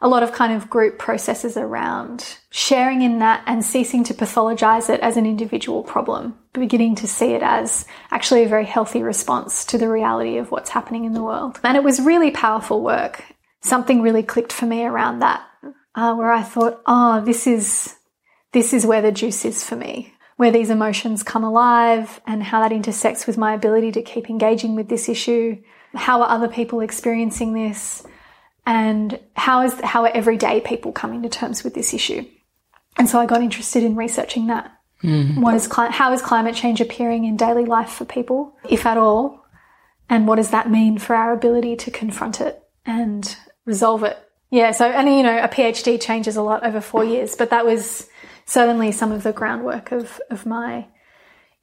a 0.00 0.08
lot 0.08 0.24
of 0.24 0.32
kind 0.32 0.52
of 0.52 0.68
group 0.68 0.98
processes 0.98 1.56
around 1.56 2.36
sharing 2.50 3.00
in 3.00 3.20
that 3.20 3.44
and 3.46 3.64
ceasing 3.64 4.02
to 4.04 4.14
pathologize 4.14 4.90
it 4.90 5.00
as 5.00 5.16
an 5.16 5.24
individual 5.24 5.84
problem, 5.84 6.36
beginning 6.52 6.96
to 6.96 7.06
see 7.06 7.32
it 7.32 7.42
as 7.44 7.86
actually 8.10 8.42
a 8.42 8.48
very 8.48 8.66
healthy 8.66 9.04
response 9.04 9.64
to 9.66 9.78
the 9.78 9.88
reality 9.88 10.36
of 10.36 10.50
what's 10.50 10.70
happening 10.70 11.04
in 11.04 11.12
the 11.12 11.22
world. 11.22 11.60
And 11.62 11.76
it 11.76 11.84
was 11.84 12.00
really 12.00 12.32
powerful 12.32 12.82
work. 12.82 13.24
Something 13.62 14.02
really 14.02 14.22
clicked 14.24 14.52
for 14.52 14.66
me 14.66 14.84
around 14.84 15.20
that, 15.20 15.45
uh, 15.96 16.14
where 16.14 16.30
I 16.30 16.42
thought, 16.42 16.80
oh, 16.86 17.20
this 17.24 17.46
is 17.46 17.96
this 18.52 18.72
is 18.72 18.86
where 18.86 19.02
the 19.02 19.12
juice 19.12 19.44
is 19.44 19.64
for 19.64 19.76
me, 19.76 20.14
where 20.36 20.52
these 20.52 20.70
emotions 20.70 21.22
come 21.22 21.42
alive 21.42 22.20
and 22.26 22.42
how 22.42 22.60
that 22.60 22.72
intersects 22.72 23.26
with 23.26 23.36
my 23.36 23.52
ability 23.54 23.92
to 23.92 24.02
keep 24.02 24.30
engaging 24.30 24.76
with 24.76 24.88
this 24.88 25.08
issue. 25.08 25.60
How 25.94 26.22
are 26.22 26.28
other 26.28 26.48
people 26.48 26.80
experiencing 26.80 27.54
this? 27.54 28.06
and 28.66 29.20
how 29.36 29.62
is 29.62 29.80
how 29.80 30.02
are 30.02 30.10
everyday 30.12 30.60
people 30.60 30.92
coming 30.92 31.22
to 31.22 31.28
terms 31.28 31.62
with 31.62 31.74
this 31.74 31.94
issue? 31.94 32.26
And 32.98 33.08
so 33.08 33.20
I 33.20 33.26
got 33.26 33.42
interested 33.42 33.82
in 33.82 33.94
researching 33.94 34.48
that. 34.48 34.72
What 35.40 35.54
is 35.54 35.68
how 35.72 36.12
is 36.12 36.20
climate 36.20 36.56
change 36.56 36.80
appearing 36.80 37.24
in 37.24 37.36
daily 37.36 37.64
life 37.64 37.90
for 37.90 38.04
people, 38.04 38.56
if 38.68 38.84
at 38.84 38.98
all, 38.98 39.44
and 40.08 40.26
what 40.26 40.36
does 40.36 40.50
that 40.50 40.70
mean 40.70 40.98
for 40.98 41.14
our 41.14 41.32
ability 41.32 41.76
to 41.76 41.90
confront 41.90 42.40
it 42.40 42.60
and 42.84 43.36
resolve 43.64 44.02
it? 44.02 44.18
Yeah. 44.50 44.70
So 44.72 44.86
and 44.86 45.08
you 45.08 45.22
know 45.22 45.38
a 45.42 45.48
PhD 45.48 46.00
changes 46.00 46.36
a 46.36 46.42
lot 46.42 46.64
over 46.64 46.80
four 46.80 47.04
years, 47.04 47.34
but 47.36 47.50
that 47.50 47.66
was 47.66 48.08
certainly 48.44 48.92
some 48.92 49.12
of 49.12 49.22
the 49.22 49.32
groundwork 49.32 49.92
of 49.92 50.20
of 50.30 50.46
my 50.46 50.86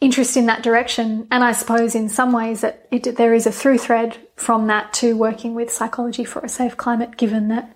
interest 0.01 0.35
in 0.35 0.45
that 0.47 0.63
direction. 0.63 1.27
And 1.31 1.43
I 1.43 1.53
suppose 1.53 1.95
in 1.95 2.09
some 2.09 2.33
ways 2.33 2.61
that 2.61 2.87
it, 2.91 3.15
there 3.15 3.33
is 3.33 3.47
a 3.47 3.51
through 3.51 3.77
thread 3.77 4.17
from 4.35 4.67
that 4.67 4.93
to 4.95 5.15
working 5.15 5.55
with 5.55 5.71
psychology 5.71 6.25
for 6.25 6.39
a 6.41 6.49
safe 6.49 6.75
climate, 6.75 7.17
given 7.17 7.47
that 7.47 7.75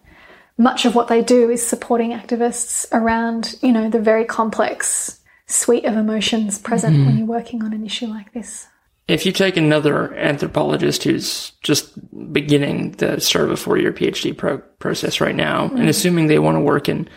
much 0.58 0.86
of 0.86 0.96
what 0.96 1.08
they 1.08 1.22
do 1.22 1.50
is 1.50 1.66
supporting 1.66 2.12
activists 2.12 2.86
around, 2.92 3.56
you 3.62 3.72
know, 3.72 3.90
the 3.90 4.00
very 4.00 4.26
complex 4.26 5.22
suite 5.46 5.86
of 5.86 5.96
emotions 5.96 6.60
present 6.60 6.98
when 6.98 7.08
mm-hmm. 7.08 7.18
you're 7.20 7.28
working 7.28 7.64
on 7.64 7.74
an 7.74 7.86
issue 7.86 8.08
like 8.08 8.34
this. 8.34 8.68
If 9.08 9.26
you 9.26 9.32
take 9.32 9.56
another 9.56 10.14
anthropologist 10.16 11.04
who's 11.04 11.52
just 11.64 11.94
beginning 12.34 12.92
the 12.94 13.22
start 13.22 13.46
of 13.46 13.52
a 13.52 13.58
four-year 13.58 13.94
PhD 13.94 14.38
pro- 14.38 14.58
process 14.80 15.22
right 15.22 15.36
now, 15.36 15.70
and 15.70 15.88
assuming 15.88 16.28
they 16.28 16.40
want 16.40 16.56
to 16.56 16.62
work 16.62 16.90
in 16.90 17.08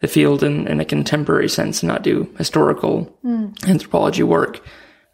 the 0.00 0.08
field 0.08 0.42
in, 0.42 0.68
in 0.68 0.80
a 0.80 0.84
contemporary 0.84 1.48
sense 1.48 1.82
and 1.82 1.88
not 1.88 2.02
do 2.02 2.32
historical 2.38 3.12
anthropology 3.66 4.22
work, 4.22 4.64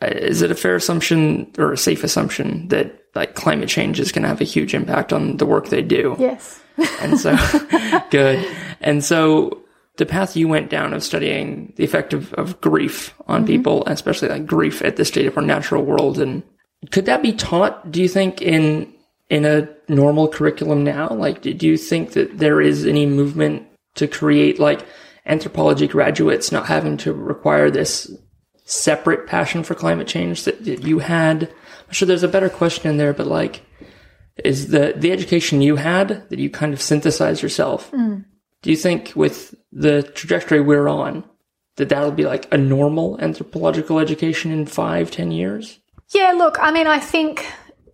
uh, 0.03 0.07
is 0.07 0.43
it 0.43 0.51
a 0.51 0.55
fair 0.55 0.77
assumption 0.77 1.51
or 1.59 1.73
a 1.73 1.79
safe 1.79 2.05
assumption 2.05 2.69
that 2.69 3.05
like 3.15 3.35
climate 3.35 3.69
change 3.69 3.99
is 3.99 4.13
going 4.13 4.23
to 4.23 4.29
have 4.29 4.41
a 4.41 4.45
huge 4.45 4.75
impact 4.75 5.13
on 5.13 5.39
the 5.39 5.47
work 5.47 5.69
they 5.69 5.83
do? 5.83 6.15
Yes. 6.19 6.61
And 7.01 7.19
so, 7.19 7.37
good. 8.11 8.47
And 8.81 9.03
so, 9.03 9.63
the 9.99 10.07
path 10.07 10.37
you 10.37 10.49
went 10.49 10.71
down 10.71 10.95
of 10.95 11.05
studying 11.05 11.73
the 11.77 11.85
effect 11.85 12.13
of, 12.13 12.33
of 12.35 12.61
grief 12.61 13.15
on 13.27 13.41
mm-hmm. 13.41 13.47
people, 13.47 13.85
especially 13.87 14.29
like 14.29 14.47
grief 14.47 14.81
at 14.83 14.97
the 14.97 15.05
state 15.05 15.27
of 15.27 15.37
our 15.37 15.43
natural 15.43 15.85
world, 15.85 16.19
and 16.19 16.43
could 16.91 17.07
that 17.07 17.23
be 17.23 17.33
taught? 17.33 17.91
Do 17.91 18.01
you 18.01 18.09
think 18.09 18.41
in 18.41 18.93
in 19.29 19.45
a 19.45 19.69
normal 19.89 20.29
curriculum 20.29 20.85
now? 20.85 21.09
Like, 21.09 21.43
do 21.43 21.53
do 21.53 21.67
you 21.67 21.77
think 21.77 22.13
that 22.13 22.39
there 22.39 22.61
is 22.61 22.87
any 22.87 23.07
movement 23.07 23.67
to 23.97 24.07
create 24.07 24.59
like 24.59 24.87
anthropology 25.27 25.89
graduates 25.89 26.53
not 26.53 26.67
having 26.67 26.97
to 26.99 27.13
require 27.13 27.71
this 27.71 28.11
separate 28.65 29.27
passion 29.27 29.63
for 29.63 29.75
climate 29.75 30.07
change 30.07 30.45
that, 30.45 30.65
that 30.65 30.85
you 30.85 31.01
had? 31.01 31.43
I'm 31.43 31.93
sure 31.93 32.07
there's 32.07 32.23
a 32.23 32.29
better 32.29 32.49
question 32.49 32.89
in 32.89 32.99
there, 32.99 33.13
but 33.13 33.27
like, 33.27 33.63
is 34.45 34.69
the 34.69 34.95
the 34.97 35.11
education 35.11 35.61
you 35.61 35.75
had 35.75 36.29
that 36.31 36.39
you 36.39 36.51
kind 36.51 36.73
of 36.73 36.81
synthesized 36.81 37.43
yourself? 37.43 37.91
Mm. 37.91 38.25
Do 38.63 38.71
you 38.71 38.77
think 38.77 39.13
with 39.15 39.55
the 39.73 40.03
trajectory 40.03 40.61
we're 40.61 40.89
on 40.89 41.25
that 41.77 41.89
that'll 41.89 42.11
be 42.11 42.25
like 42.25 42.53
a 42.53 42.59
normal 42.59 43.21
anthropological 43.21 43.99
education 44.01 44.51
in 44.51 44.67
five, 44.67 45.11
ten 45.11 45.31
years? 45.31 45.79
Yeah, 46.15 46.33
look, 46.33 46.57
I 46.61 46.71
mean, 46.71 46.87
I 46.87 46.99
think 46.99 47.47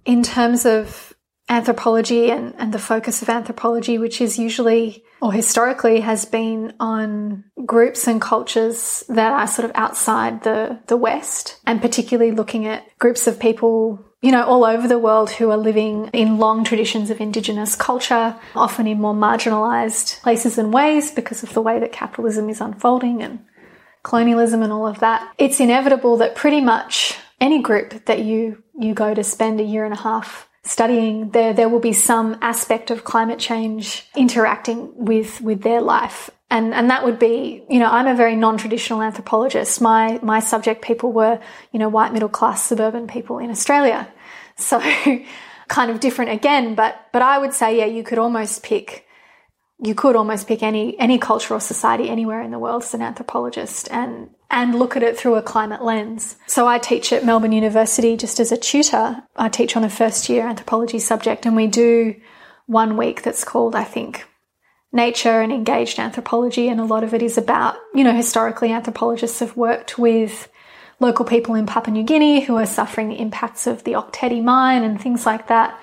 in 0.05 0.23
terms 0.23 0.65
of 0.65 1.13
anthropology 1.49 2.31
and, 2.31 2.55
and 2.57 2.73
the 2.73 2.79
focus 2.79 3.23
of 3.23 3.29
anthropology, 3.29 3.99
which 3.99 4.21
is 4.21 4.39
usually 4.39 5.05
or 5.21 5.33
historically 5.33 6.01
has 6.01 6.27
been 6.27 6.75
on 6.79 7.45
groups 7.65 8.07
and 8.07 8.21
cultures 8.21 9.05
that 9.09 9.33
are 9.33 9.47
sort 9.47 9.65
of 9.65 9.73
outside 9.75 10.43
the, 10.43 10.79
the 10.89 10.99
West, 10.99 11.61
and 11.67 11.81
particularly 11.81 12.31
looking 12.31 12.67
at 12.67 12.87
groups 12.99 13.27
of 13.27 13.41
people, 13.41 14.04
you 14.25 14.33
know, 14.33 14.43
all 14.43 14.65
over 14.65 14.89
the 14.89 14.99
world 14.99 15.29
who 15.29 15.51
are 15.51 15.59
living 15.59 16.09
in 16.15 16.39
long 16.39 16.65
traditions 16.65 17.11
of 17.11 17.21
Indigenous 17.21 17.77
culture, 17.77 18.35
often 18.57 18.87
in 18.87 18.99
more 18.99 19.13
marginalized 19.13 20.23
places 20.23 20.57
and 20.57 20.73
ways 20.73 21.11
because 21.11 21.43
of 21.43 21.53
the 21.53 21.61
way 21.61 21.79
that 21.79 21.93
capitalism 21.93 22.49
is 22.49 22.59
unfolding 22.59 23.23
and 23.23 23.45
colonialism 24.03 24.63
and 24.63 24.73
all 24.73 24.87
of 24.87 25.01
that. 25.01 25.31
It's 25.37 25.61
inevitable 25.61 26.17
that 26.17 26.37
pretty 26.37 26.63
much 26.63 27.19
any 27.39 27.61
group 27.61 28.07
that 28.07 28.21
you 28.25 28.63
you 28.81 28.95
go 28.95 29.13
to 29.13 29.23
spend 29.23 29.61
a 29.61 29.63
year 29.63 29.85
and 29.85 29.93
a 29.93 30.01
half 30.01 30.49
studying 30.63 31.29
there 31.33 31.53
there 31.53 31.69
will 31.69 31.79
be 31.79 31.93
some 31.93 32.39
aspect 32.41 32.91
of 32.91 33.05
climate 33.05 33.39
change 33.39 34.09
interacting 34.17 34.91
with 34.97 35.43
with 35.43 35.61
their 35.61 35.83
life. 35.83 36.31
And 36.51 36.73
and 36.73 36.89
that 36.89 37.05
would 37.05 37.19
be 37.19 37.63
you 37.69 37.79
know 37.79 37.91
I'm 37.91 38.07
a 38.07 38.15
very 38.15 38.37
non-traditional 38.37 39.03
anthropologist. 39.03 39.83
My 39.83 40.19
my 40.23 40.41
subject 40.41 40.81
people 40.81 41.13
were 41.13 41.39
you 41.73 41.79
know 41.79 41.91
white 41.91 42.15
middle 42.15 42.31
class 42.31 42.65
suburban 42.65 43.07
people 43.07 43.39
in 43.39 43.51
Australia 43.51 44.09
so 44.59 44.81
kind 45.69 45.91
of 45.91 46.01
different 46.01 46.31
again 46.31 46.75
but 46.75 47.09
but 47.13 47.23
I 47.23 47.39
would 47.39 47.55
say 47.55 47.79
yeah 47.79 47.87
you 47.87 48.03
could 48.03 48.19
almost 48.19 48.63
pick 48.63 49.07
you 49.83 49.95
could 49.95 50.17
almost 50.17 50.47
pick 50.47 50.63
any 50.63 50.99
any 51.01 51.19
culture 51.19 51.55
or 51.55 51.61
society 51.61 52.09
anywhere 52.09 52.41
in 52.41 52.51
the 52.51 52.59
world 52.59 52.83
as 52.83 52.95
an 52.95 53.03
anthropologist 53.03 53.89
and 53.91 54.31
and 54.51 54.79
look 54.79 54.97
at 54.97 55.03
it 55.03 55.19
through 55.19 55.35
a 55.35 55.43
climate 55.43 55.83
lens. 55.83 56.37
So 56.47 56.67
I 56.67 56.79
teach 56.79 57.13
at 57.13 57.25
Melbourne 57.25 57.51
University 57.51 58.17
just 58.17 58.39
as 58.39 58.53
a 58.53 58.57
tutor. 58.57 59.23
I 59.35 59.49
teach 59.49 59.77
on 59.77 59.83
a 59.83 59.91
first 59.91 60.29
year 60.29 60.47
anthropology 60.47 61.01
subject 61.01 61.45
and 61.45 61.57
we 61.57 61.67
do 61.67 62.15
one 62.67 62.97
week 62.97 63.23
that's 63.23 63.45
called, 63.45 63.75
I 63.75 63.85
think, 63.85 64.27
Nature 64.93 65.41
and 65.41 65.53
Engaged 65.53 65.99
Anthropology. 65.99 66.69
And 66.69 66.81
a 66.81 66.85
lot 66.85 67.03
of 67.03 67.13
it 67.15 67.23
is 67.23 67.37
about, 67.37 67.77
you 67.95 68.05
know, 68.05 68.15
historically 68.15 68.71
anthropologists 68.71 69.41
have 69.41 69.57
worked 69.57 69.99
with 69.99 70.49
local 71.01 71.25
people 71.25 71.55
in 71.55 71.67
Papua 71.67 71.93
New 71.93 72.05
Guinea 72.05 72.41
who 72.41 72.57
are 72.57 72.67
suffering 72.67 73.09
the 73.09 73.21
impacts 73.21 73.67
of 73.67 73.85
the 73.85 73.95
Ok 73.95 74.29
Tedi 74.29 74.43
mine 74.43 74.83
and 74.83 75.01
things 75.01 75.27
like 75.27 75.49
that. 75.49 75.79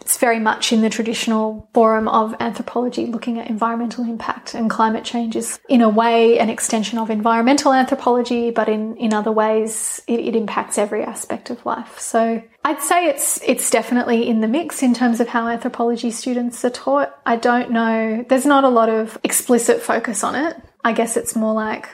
It's 0.00 0.16
very 0.16 0.38
much 0.38 0.72
in 0.72 0.80
the 0.80 0.90
traditional 0.90 1.68
forum 1.74 2.06
of 2.06 2.34
anthropology 2.38 3.06
looking 3.06 3.38
at 3.40 3.50
environmental 3.50 4.04
impact 4.04 4.54
and 4.54 4.70
climate 4.70 5.04
change 5.04 5.34
is 5.34 5.58
in 5.68 5.82
a 5.82 5.88
way 5.88 6.38
an 6.38 6.48
extension 6.48 6.98
of 6.98 7.10
environmental 7.10 7.72
anthropology, 7.72 8.50
but 8.52 8.68
in, 8.68 8.96
in 8.96 9.12
other 9.12 9.32
ways 9.32 10.00
it, 10.06 10.20
it 10.20 10.36
impacts 10.36 10.78
every 10.78 11.02
aspect 11.02 11.50
of 11.50 11.64
life. 11.66 11.98
So 11.98 12.40
I'd 12.64 12.80
say 12.80 13.06
it's 13.06 13.40
it's 13.44 13.70
definitely 13.70 14.28
in 14.28 14.40
the 14.40 14.48
mix 14.48 14.82
in 14.82 14.94
terms 14.94 15.20
of 15.20 15.28
how 15.28 15.48
anthropology 15.48 16.10
students 16.10 16.64
are 16.64 16.70
taught. 16.70 17.14
I 17.26 17.36
don't 17.36 17.70
know. 17.70 18.24
There's 18.28 18.46
not 18.46 18.64
a 18.64 18.68
lot 18.68 18.88
of 18.88 19.18
explicit 19.24 19.82
focus 19.82 20.22
on 20.22 20.36
it. 20.36 20.56
I 20.84 20.92
guess 20.92 21.16
it's 21.16 21.34
more 21.34 21.54
like 21.54 21.88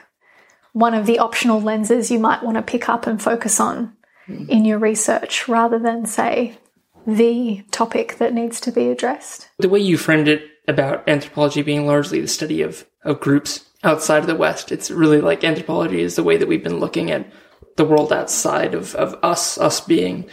one 0.75 0.93
of 0.93 1.07
the 1.07 1.21
optional 1.21 1.61
lenses 1.61 2.11
you 2.11 2.19
might 2.19 2.43
want 2.43 2.57
to 2.57 2.63
pick 2.63 2.89
up 2.89 3.07
and 3.07 3.23
focus 3.23 3.59
on 3.61 3.97
hmm. 4.27 4.45
in 4.51 4.65
your 4.65 4.79
research 4.79 5.49
rather 5.49 5.79
than 5.79 6.05
say 6.05 6.59
the 7.07 7.65
topic 7.71 8.17
that 8.19 8.35
needs 8.35 8.61
to 8.61 8.73
be 8.73 8.91
addressed. 8.91 9.49
The 9.59 9.69
way 9.69 9.79
you 9.79 9.97
framed 9.97 10.29
it 10.29 10.43
about 10.67 11.09
anthropology 11.09 11.63
being 11.63 11.87
largely 11.87 12.21
the 12.21 12.29
study 12.29 12.61
of, 12.61 12.87
of 13.05 13.21
groups 13.21 13.65
outside 13.85 14.19
of 14.19 14.27
the 14.27 14.35
West, 14.35 14.73
it's 14.73 14.91
really 14.91 15.21
like 15.21 15.45
anthropology 15.45 16.01
is 16.01 16.17
the 16.17 16.25
way 16.25 16.37
that 16.37 16.49
we've 16.49 16.65
been 16.65 16.81
looking 16.81 17.11
at 17.11 17.31
the 17.77 17.85
world 17.85 18.13
outside 18.13 18.75
of, 18.75 18.95
of 18.97 19.17
us, 19.23 19.59
us 19.59 19.81
being 19.81 20.29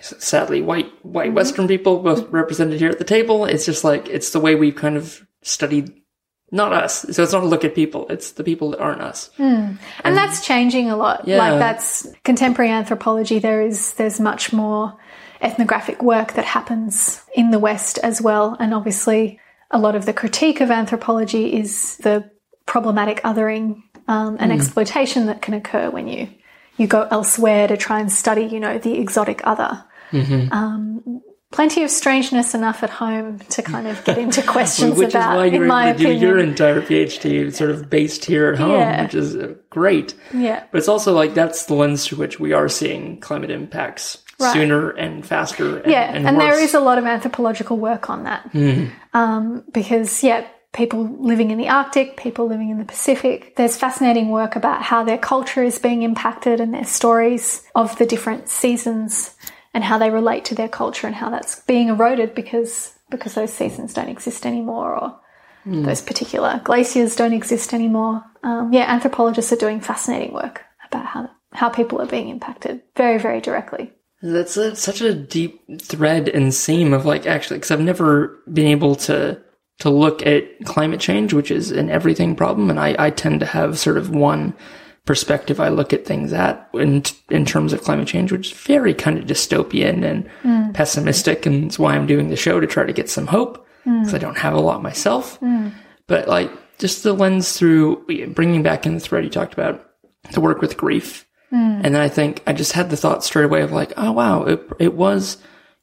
sadly 0.00 0.60
white, 0.60 0.92
white 1.04 1.28
mm-hmm. 1.28 1.36
Western 1.36 1.68
people, 1.68 2.02
both 2.02 2.28
represented 2.30 2.80
here 2.80 2.90
at 2.90 2.98
the 2.98 3.04
table. 3.04 3.46
It's 3.46 3.66
just 3.66 3.84
like, 3.84 4.08
it's 4.08 4.30
the 4.30 4.40
way 4.40 4.54
we've 4.54 4.76
kind 4.76 4.96
of 4.96 5.26
studied 5.42 5.99
not 6.50 6.72
us. 6.72 7.06
So 7.10 7.22
it's 7.22 7.32
not 7.32 7.42
a 7.42 7.46
look 7.46 7.64
at 7.64 7.74
people. 7.74 8.06
It's 8.08 8.32
the 8.32 8.44
people 8.44 8.70
that 8.70 8.80
aren't 8.80 9.00
us. 9.00 9.30
Mm. 9.38 9.44
And, 9.44 9.78
and, 10.04 10.16
that's 10.16 10.44
changing 10.44 10.90
a 10.90 10.96
lot. 10.96 11.26
Yeah. 11.26 11.38
Like 11.38 11.58
that's 11.58 12.08
contemporary 12.24 12.70
anthropology. 12.70 13.38
There 13.38 13.62
is, 13.62 13.94
there's 13.94 14.20
much 14.20 14.52
more 14.52 14.96
ethnographic 15.40 16.02
work 16.02 16.34
that 16.34 16.44
happens 16.44 17.22
in 17.34 17.50
the 17.50 17.58
West 17.58 17.98
as 17.98 18.20
well. 18.20 18.56
And 18.58 18.74
obviously, 18.74 19.40
a 19.70 19.78
lot 19.78 19.94
of 19.94 20.06
the 20.06 20.12
critique 20.12 20.60
of 20.60 20.70
anthropology 20.70 21.54
is 21.56 21.96
the 21.98 22.28
problematic 22.66 23.22
othering 23.22 23.82
um, 24.08 24.36
and 24.40 24.50
mm. 24.50 24.54
exploitation 24.54 25.26
that 25.26 25.42
can 25.42 25.54
occur 25.54 25.90
when 25.90 26.08
you 26.08 26.28
you 26.76 26.86
go 26.86 27.06
elsewhere 27.10 27.68
to 27.68 27.76
try 27.76 28.00
and 28.00 28.10
study, 28.10 28.44
you 28.44 28.58
know, 28.58 28.78
the 28.78 28.98
exotic 28.98 29.42
other. 29.44 29.84
Mm-hmm. 30.12 30.50
Um, 30.50 31.20
plenty 31.52 31.82
of 31.82 31.90
strangeness 31.90 32.54
enough 32.54 32.82
at 32.82 32.90
home 32.90 33.38
to 33.50 33.62
kind 33.62 33.86
of 33.88 34.02
get 34.04 34.18
into 34.18 34.42
questions 34.46 34.96
which 34.98 35.10
about. 35.10 35.32
is 35.32 35.36
why 35.38 35.44
you're 35.46 35.62
in 35.62 35.68
my 35.68 35.88
able 35.90 35.98
to 35.98 36.04
do 36.04 36.10
opinion. 36.10 36.22
your 36.28 36.38
entire 36.38 36.80
PhD 36.80 37.52
sort 37.52 37.70
of 37.70 37.90
based 37.90 38.24
here 38.24 38.52
at 38.52 38.58
home, 38.58 38.70
Yeah. 38.72 39.02
which 39.02 39.14
is 39.14 39.36
uh, 39.36 39.54
great. 39.68 40.14
Yeah. 40.32 40.64
But 40.70 40.78
it's 40.78 40.88
also 40.88 41.12
like 41.12 41.34
that's 41.34 41.66
the 41.66 41.74
lens 41.74 42.06
through 42.06 42.18
which 42.18 42.38
we 42.38 42.52
are 42.52 42.68
seeing 42.68 43.18
climate 43.20 43.50
impacts 43.50 44.18
Right. 44.38 44.54
sooner 44.54 44.90
and 44.90 45.26
faster. 45.26 45.80
And, 45.80 45.92
yeah, 45.92 46.14
and, 46.14 46.26
and, 46.26 46.40
there 46.40 46.58
is 46.58 46.72
a 46.72 46.80
lot 46.80 46.96
of 46.96 47.04
anthropological 47.04 47.76
work 47.76 48.08
on 48.08 48.24
that. 48.24 48.50
Um, 49.12 49.64
because, 49.70 50.22
yeah, 50.22 50.46
people 50.72 51.04
living 51.20 51.50
in 51.50 51.58
the 51.58 51.68
Arctic, 51.68 52.16
people 52.16 52.46
living 52.46 52.70
in 52.70 52.78
the 52.78 52.86
Pacific, 52.86 53.54
there's 53.56 53.76
fascinating 53.76 54.30
work 54.30 54.56
about 54.56 54.80
how 54.82 55.04
their 55.04 55.18
culture 55.18 55.62
is 55.62 55.78
being 55.78 56.02
impacted 56.04 56.58
and 56.58 56.72
their 56.72 56.86
stories 56.86 57.62
of 57.74 57.98
the 57.98 58.06
different 58.06 58.48
seasons 58.48 59.34
and 59.72 59.84
how 59.84 59.98
they 59.98 60.10
relate 60.10 60.44
to 60.46 60.54
their 60.54 60.68
culture 60.68 61.06
and 61.06 61.16
how 61.16 61.30
that's 61.30 61.60
being 61.62 61.88
eroded 61.88 62.34
because 62.34 62.94
because 63.10 63.34
those 63.34 63.52
seasons 63.52 63.92
don't 63.92 64.08
exist 64.08 64.46
anymore 64.46 64.96
or 64.96 65.20
those 65.66 66.00
particular 66.00 66.60
glaciers 66.64 67.16
don't 67.16 67.34
exist 67.34 67.74
anymore. 67.74 68.24
Um, 68.42 68.72
yeah, 68.72 68.90
anthropologists 68.90 69.52
are 69.52 69.56
doing 69.56 69.80
fascinating 69.80 70.32
work 70.32 70.62
about 70.86 71.06
how 71.06 71.30
how 71.52 71.68
people 71.68 72.00
are 72.00 72.06
being 72.06 72.28
impacted 72.28 72.82
very, 72.96 73.18
very 73.18 73.40
directly. 73.40 73.92
That's 74.22 74.56
a, 74.56 74.76
such 74.76 75.00
a 75.00 75.14
deep 75.14 75.80
thread 75.80 76.28
and 76.28 76.54
seam 76.54 76.92
of 76.92 77.04
like 77.06 77.26
actually, 77.26 77.58
because 77.58 77.70
I've 77.70 77.80
never 77.80 78.42
been 78.52 78.68
able 78.68 78.94
to 78.96 79.40
to 79.80 79.90
look 79.90 80.26
at 80.26 80.44
climate 80.64 81.00
change, 81.00 81.32
which 81.32 81.50
is 81.50 81.70
an 81.70 81.88
everything 81.88 82.36
problem, 82.36 82.70
and 82.70 82.78
I, 82.78 82.94
I 82.98 83.10
tend 83.10 83.40
to 83.40 83.46
have 83.46 83.78
sort 83.78 83.96
of 83.96 84.10
one 84.10 84.54
perspective 85.10 85.58
I 85.58 85.70
look 85.70 85.92
at 85.92 86.06
things 86.06 86.32
at 86.32 86.70
in 86.72 87.02
in 87.30 87.44
terms 87.44 87.72
of 87.72 87.82
climate 87.82 88.06
change, 88.06 88.30
which 88.30 88.52
is 88.52 88.58
very 88.60 88.94
kind 88.94 89.18
of 89.18 89.24
dystopian 89.24 90.04
and 90.04 90.30
mm. 90.44 90.72
pessimistic, 90.72 91.46
and 91.46 91.64
it's 91.64 91.80
why 91.80 91.96
I'm 91.96 92.06
doing 92.06 92.28
the 92.28 92.36
show 92.36 92.60
to 92.60 92.66
try 92.68 92.86
to 92.86 92.92
get 92.92 93.10
some 93.10 93.26
hope 93.26 93.66
mm. 93.84 93.98
because 93.98 94.14
I 94.14 94.18
don't 94.18 94.38
have 94.38 94.54
a 94.54 94.60
lot 94.60 94.84
myself. 94.84 95.40
Mm. 95.40 95.72
But 96.06 96.28
like 96.28 96.52
just 96.78 97.02
the 97.02 97.12
lens 97.12 97.58
through 97.58 98.06
bringing 98.34 98.62
back 98.62 98.86
in 98.86 98.94
the 98.94 99.00
thread 99.00 99.24
you 99.24 99.30
talked 99.30 99.52
about 99.52 99.84
the 100.30 100.40
work 100.40 100.60
with 100.60 100.76
grief. 100.76 101.26
And 101.50 101.86
then 101.86 101.96
I 101.96 102.08
think 102.08 102.44
I 102.46 102.52
just 102.52 102.70
had 102.70 102.90
the 102.90 102.96
thought 102.96 103.24
straight 103.24 103.46
away 103.46 103.62
of 103.62 103.72
like, 103.72 103.92
oh 103.96 104.12
wow, 104.12 104.44
it, 104.44 104.62
it 104.78 104.94
was, 104.94 105.38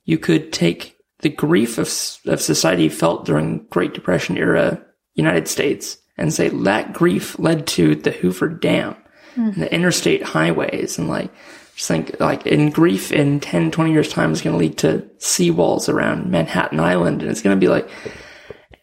you 0.05 0.17
could 0.17 0.53
take 0.53 0.95
the 1.19 1.27
grief 1.27 1.77
of, 1.77 1.89
of 2.31 2.41
society 2.41 2.87
felt 2.87 3.25
during 3.25 3.65
Great 3.65 3.93
Depression 3.93 4.37
era 4.37 4.81
United 5.15 5.49
States 5.49 5.97
and 6.17 6.33
say 6.33 6.47
that 6.47 6.93
grief 6.93 7.37
led 7.37 7.67
to 7.67 7.93
the 7.93 8.11
Hoover 8.11 8.47
Dam 8.47 8.95
and 9.38 9.62
the 9.62 9.73
interstate 9.73 10.23
highways 10.23 10.97
and 10.97 11.08
like, 11.08 11.32
just 11.78 11.88
think 11.88 12.19
like 12.19 12.45
in 12.47 12.71
grief 12.71 13.12
in 13.12 13.39
10, 13.39 13.69
20 13.69 13.91
years 13.91 14.10
time 14.10 14.32
is 14.32 14.41
going 14.41 14.54
to 14.54 14.60
lead 14.60 14.78
to 14.80 15.08
seawalls 15.19 15.88
around 15.88 16.32
Manhattan 16.32 16.80
Island. 16.80 17.21
And 17.21 17.30
it's 17.30 17.43
going 17.43 17.56
to 17.56 17.60
be 17.60 17.69
like, 17.69 17.88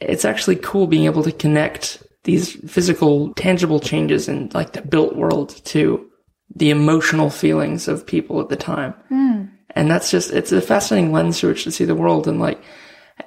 it's 0.01 0.25
actually 0.25 0.57
cool 0.57 0.87
being 0.87 1.07
able 1.07 1.25
to 1.25 1.33
connect 1.33 2.03
these 2.23 2.53
physical, 2.71 3.35
tangible 3.35 3.81
changes 3.81 4.29
in 4.29 4.49
like 4.55 4.73
the 4.73 4.83
built 4.83 5.17
world 5.17 5.61
to 5.67 6.09
the 6.55 6.71
emotional 6.71 7.31
feelings 7.31 7.89
of 7.89 8.07
people 8.07 8.41
at 8.41 8.49
the 8.49 8.57
time. 8.57 8.93
Hmm. 9.09 9.47
And 9.71 9.91
that's 9.91 10.13
just, 10.13 10.31
it's 10.31 10.53
a 10.53 10.61
fascinating 10.61 11.11
lens 11.11 11.41
through 11.41 11.51
which 11.51 11.65
to 11.65 11.73
see 11.73 11.85
the 11.85 11.97
world. 11.97 12.29
And 12.29 12.39
like, 12.39 12.63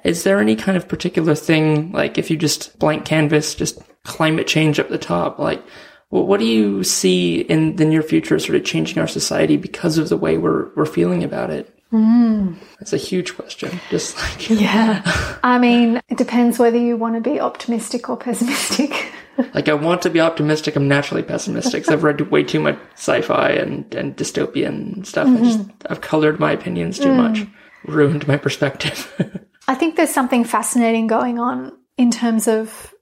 is 0.02 0.22
there 0.22 0.40
any 0.40 0.56
kind 0.56 0.78
of 0.78 0.88
particular 0.88 1.34
thing, 1.34 1.92
like 1.92 2.16
if 2.16 2.30
you 2.30 2.38
just 2.38 2.78
blank 2.78 3.04
canvas, 3.04 3.54
just 3.54 3.78
climate 4.04 4.46
change 4.46 4.80
up 4.80 4.88
the 4.88 4.96
top, 4.96 5.38
like, 5.38 5.62
what 6.10 6.40
do 6.40 6.46
you 6.46 6.82
see 6.84 7.40
in 7.40 7.76
the 7.76 7.84
near 7.84 8.02
future 8.02 8.38
sort 8.38 8.56
of 8.56 8.64
changing 8.64 8.98
our 8.98 9.06
society 9.06 9.56
because 9.56 9.98
of 9.98 10.08
the 10.08 10.16
way 10.16 10.38
we're, 10.38 10.70
we're 10.74 10.86
feeling 10.86 11.22
about 11.22 11.50
it? 11.50 11.74
Mm. 11.92 12.56
That's 12.78 12.92
a 12.92 12.98
huge 12.98 13.36
question. 13.36 13.78
Just 13.90 14.16
like, 14.16 14.50
Yeah. 14.60 15.02
I 15.42 15.58
mean, 15.58 16.00
it 16.08 16.18
depends 16.18 16.58
whether 16.58 16.78
you 16.78 16.96
want 16.96 17.14
to 17.14 17.20
be 17.20 17.40
optimistic 17.40 18.08
or 18.08 18.16
pessimistic. 18.16 19.12
like 19.54 19.68
I 19.68 19.74
want 19.74 20.02
to 20.02 20.10
be 20.10 20.20
optimistic. 20.20 20.76
I'm 20.76 20.88
naturally 20.88 21.22
pessimistic 21.22 21.84
'cause 21.84 21.92
I've 21.92 22.02
read 22.02 22.20
way 22.30 22.42
too 22.42 22.60
much 22.60 22.78
sci-fi 22.94 23.50
and, 23.50 23.92
and 23.94 24.16
dystopian 24.16 25.04
stuff. 25.06 25.28
I 25.28 25.36
just, 25.36 25.60
mm-hmm. 25.60 25.92
I've 25.92 26.00
colored 26.00 26.40
my 26.40 26.52
opinions 26.52 26.98
too 26.98 27.08
mm. 27.08 27.16
much, 27.16 27.46
ruined 27.84 28.26
my 28.28 28.36
perspective. 28.36 29.12
I 29.68 29.74
think 29.74 29.96
there's 29.96 30.10
something 30.10 30.44
fascinating 30.44 31.06
going 31.06 31.38
on 31.38 31.72
in 31.96 32.10
terms 32.10 32.48
of 32.48 32.94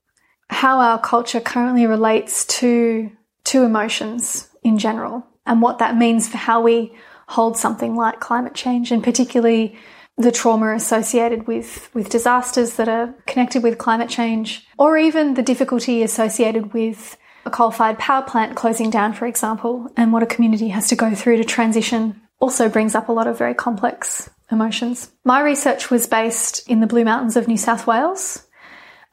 how 0.50 0.78
our 0.78 1.00
culture 1.00 1.40
currently 1.40 1.86
relates 1.86 2.44
to 2.46 3.10
to 3.44 3.62
emotions 3.62 4.48
in 4.62 4.78
general 4.78 5.24
and 5.46 5.62
what 5.62 5.78
that 5.78 5.96
means 5.96 6.28
for 6.28 6.36
how 6.36 6.60
we 6.60 6.92
hold 7.28 7.56
something 7.56 7.94
like 7.94 8.20
climate 8.20 8.54
change 8.54 8.90
and 8.90 9.02
particularly 9.02 9.76
the 10.18 10.32
trauma 10.32 10.74
associated 10.74 11.46
with, 11.46 11.90
with 11.94 12.08
disasters 12.08 12.76
that 12.76 12.88
are 12.88 13.14
connected 13.26 13.62
with 13.62 13.78
climate 13.78 14.08
change, 14.08 14.66
or 14.78 14.96
even 14.96 15.34
the 15.34 15.42
difficulty 15.42 16.02
associated 16.02 16.72
with 16.72 17.16
a 17.44 17.50
coal 17.50 17.70
fired 17.70 17.98
power 17.98 18.22
plant 18.22 18.56
closing 18.56 18.90
down, 18.90 19.12
for 19.12 19.26
example, 19.26 19.90
and 19.96 20.12
what 20.12 20.22
a 20.22 20.26
community 20.26 20.68
has 20.68 20.88
to 20.88 20.96
go 20.96 21.14
through 21.14 21.36
to 21.36 21.44
transition 21.44 22.20
also 22.40 22.68
brings 22.68 22.94
up 22.94 23.08
a 23.08 23.12
lot 23.12 23.26
of 23.26 23.38
very 23.38 23.54
complex 23.54 24.30
emotions. 24.50 25.10
My 25.24 25.40
research 25.40 25.90
was 25.90 26.06
based 26.06 26.68
in 26.68 26.80
the 26.80 26.86
Blue 26.86 27.04
Mountains 27.04 27.36
of 27.36 27.48
New 27.48 27.56
South 27.56 27.86
Wales, 27.86 28.45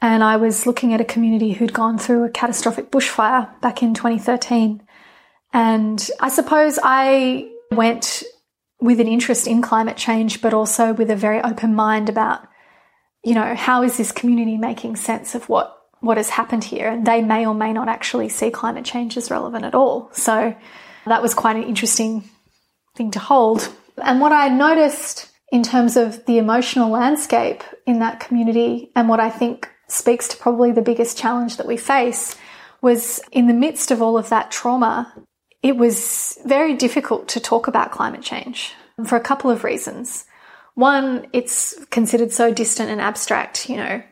and 0.04 0.22
I 0.22 0.36
was 0.36 0.68
looking 0.68 0.94
at 0.94 1.00
a 1.00 1.06
community 1.06 1.54
who'd 1.54 1.72
gone 1.72 1.98
through 1.98 2.26
a 2.26 2.30
catastrophic 2.30 2.92
bushfire 2.92 3.50
back 3.62 3.82
in 3.82 3.94
2013. 3.94 4.84
And 5.54 6.10
I 6.20 6.28
suppose 6.28 6.78
I 6.84 7.50
went 7.72 8.22
with 8.82 9.00
an 9.00 9.08
interest 9.08 9.48
in 9.48 9.62
climate 9.62 9.96
change, 9.96 10.42
but 10.42 10.54
also 10.54 10.92
with 10.92 11.10
a 11.10 11.16
very 11.16 11.42
open 11.42 11.74
mind 11.74 12.10
about, 12.10 12.46
you 13.24 13.34
know, 13.34 13.56
how 13.56 13.82
is 13.82 13.96
this 13.96 14.12
community 14.12 14.58
making 14.58 14.98
sense 14.98 15.36
of 15.36 15.48
what 15.48 15.80
what 16.02 16.18
has 16.18 16.32
happened 16.32 16.66
here? 16.66 16.90
And 16.90 17.08
they 17.08 17.22
may 17.22 17.46
or 17.46 17.56
may 17.56 17.72
not 17.72 17.88
actually 17.88 18.28
see 18.28 18.52
climate 18.52 18.84
change 18.84 19.16
as 19.16 19.32
relevant 19.32 19.64
at 19.64 19.74
all. 19.74 20.10
So 20.12 20.54
that 21.06 21.22
was 21.22 21.34
quite 21.34 21.56
an 21.56 21.64
interesting 21.64 22.30
thing 22.98 23.12
to 23.12 23.20
hold. 23.20 23.70
And 24.04 24.20
what 24.20 24.34
I 24.34 24.50
noticed 24.50 25.30
in 25.50 25.64
terms 25.64 25.96
of 25.96 26.26
the 26.26 26.40
emotional 26.40 26.90
landscape 26.90 27.64
in 27.86 28.00
that 28.00 28.20
community, 28.20 28.92
and 28.98 29.08
what 29.08 29.22
I 29.22 29.30
think 29.30 29.70
speaks 29.94 30.28
to 30.30 30.38
probably 30.38 30.72
the 30.72 30.82
biggest 30.82 31.18
challenge 31.18 31.58
that 31.58 31.68
we 31.68 31.78
face, 31.78 32.36
was 32.82 33.22
in 33.32 33.48
the 33.48 33.54
midst 33.54 33.92
of 33.92 34.02
all 34.02 34.18
of 34.18 34.30
that 34.30 34.52
trauma, 34.52 35.14
it 35.62 35.78
was 35.78 36.38
very 36.46 36.74
difficult 36.74 37.28
to 37.30 37.40
talk 37.40 37.68
about 37.68 37.92
climate 37.92 38.22
change 38.22 38.74
for 39.06 39.16
a 39.16 39.22
couple 39.22 39.50
of 39.50 39.64
reasons. 39.64 40.26
One, 40.76 41.28
it's 41.32 41.86
considered 41.92 42.32
so 42.32 42.54
distant 42.54 42.90
and 42.90 43.00
abstract, 43.00 43.70
you 43.70 43.78
know. 43.78 44.04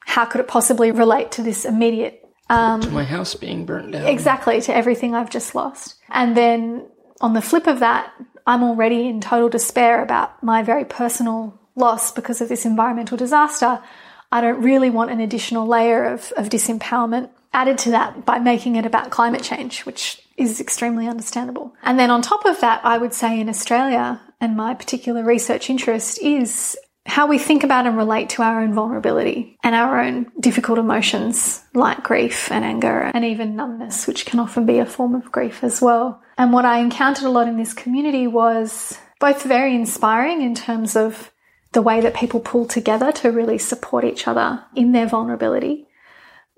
How 0.00 0.24
could 0.24 0.40
it 0.40 0.48
possibly 0.48 0.90
relate 0.90 1.32
to 1.32 1.42
this 1.42 1.64
immediate 1.64 2.22
um, 2.48 2.80
to 2.80 2.90
my 2.90 3.04
house 3.04 3.34
being 3.34 3.64
burnt 3.64 3.92
down. 3.92 4.06
Exactly, 4.06 4.60
to 4.60 4.74
everything 4.74 5.14
I've 5.14 5.30
just 5.30 5.54
lost. 5.54 5.96
And 6.10 6.36
then 6.36 6.86
on 7.20 7.32
the 7.32 7.42
flip 7.42 7.66
of 7.66 7.80
that, 7.80 8.12
I'm 8.46 8.62
already 8.62 9.08
in 9.08 9.20
total 9.20 9.48
despair 9.48 10.02
about 10.02 10.42
my 10.42 10.62
very 10.62 10.84
personal 10.84 11.58
loss 11.74 12.12
because 12.12 12.40
of 12.40 12.48
this 12.48 12.64
environmental 12.64 13.16
disaster. 13.16 13.82
I 14.30 14.40
don't 14.40 14.62
really 14.62 14.90
want 14.90 15.10
an 15.10 15.20
additional 15.20 15.66
layer 15.66 16.04
of, 16.04 16.32
of 16.36 16.48
disempowerment 16.48 17.30
added 17.52 17.78
to 17.78 17.90
that 17.90 18.24
by 18.26 18.38
making 18.38 18.76
it 18.76 18.84
about 18.84 19.10
climate 19.10 19.42
change, 19.42 19.86
which 19.86 20.22
is 20.36 20.60
extremely 20.60 21.08
understandable. 21.08 21.74
And 21.82 21.98
then 21.98 22.10
on 22.10 22.22
top 22.22 22.44
of 22.44 22.60
that, 22.60 22.84
I 22.84 22.98
would 22.98 23.14
say 23.14 23.40
in 23.40 23.48
Australia, 23.48 24.20
and 24.40 24.56
my 24.56 24.74
particular 24.74 25.24
research 25.24 25.70
interest 25.70 26.20
is 26.20 26.76
how 27.06 27.26
we 27.26 27.38
think 27.38 27.62
about 27.64 27.86
and 27.86 27.96
relate 27.96 28.28
to 28.30 28.42
our 28.42 28.60
own 28.60 28.74
vulnerability 28.74 29.56
and 29.62 29.74
our 29.74 30.00
own 30.00 30.26
difficult 30.40 30.78
emotions 30.78 31.62
like 31.72 32.02
grief 32.02 32.50
and 32.50 32.64
anger 32.64 33.10
and 33.14 33.24
even 33.24 33.56
numbness, 33.56 34.06
which 34.06 34.26
can 34.26 34.40
often 34.40 34.66
be 34.66 34.78
a 34.78 34.86
form 34.86 35.14
of 35.14 35.30
grief 35.32 35.62
as 35.62 35.80
well. 35.80 36.20
And 36.36 36.52
what 36.52 36.64
I 36.64 36.78
encountered 36.78 37.24
a 37.24 37.30
lot 37.30 37.48
in 37.48 37.56
this 37.56 37.72
community 37.72 38.26
was 38.26 38.98
both 39.20 39.44
very 39.44 39.74
inspiring 39.74 40.42
in 40.42 40.54
terms 40.54 40.96
of 40.96 41.30
the 41.76 41.82
way 41.82 42.00
that 42.00 42.14
people 42.14 42.40
pull 42.40 42.64
together 42.64 43.12
to 43.12 43.30
really 43.30 43.58
support 43.58 44.02
each 44.02 44.26
other 44.26 44.64
in 44.74 44.92
their 44.92 45.06
vulnerability, 45.06 45.86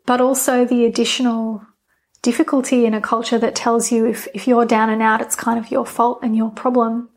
but 0.06 0.20
also 0.20 0.64
the 0.64 0.84
additional 0.84 1.60
difficulty 2.22 2.86
in 2.86 2.94
a 2.94 3.00
culture 3.00 3.36
that 3.36 3.56
tells 3.56 3.90
you 3.90 4.06
if, 4.06 4.28
if 4.32 4.46
you're 4.46 4.64
down 4.64 4.90
and 4.90 5.02
out, 5.02 5.20
it's 5.20 5.34
kind 5.34 5.58
of 5.58 5.72
your 5.72 5.84
fault 5.84 6.20
and 6.22 6.36
your 6.36 6.50
problem 6.50 7.08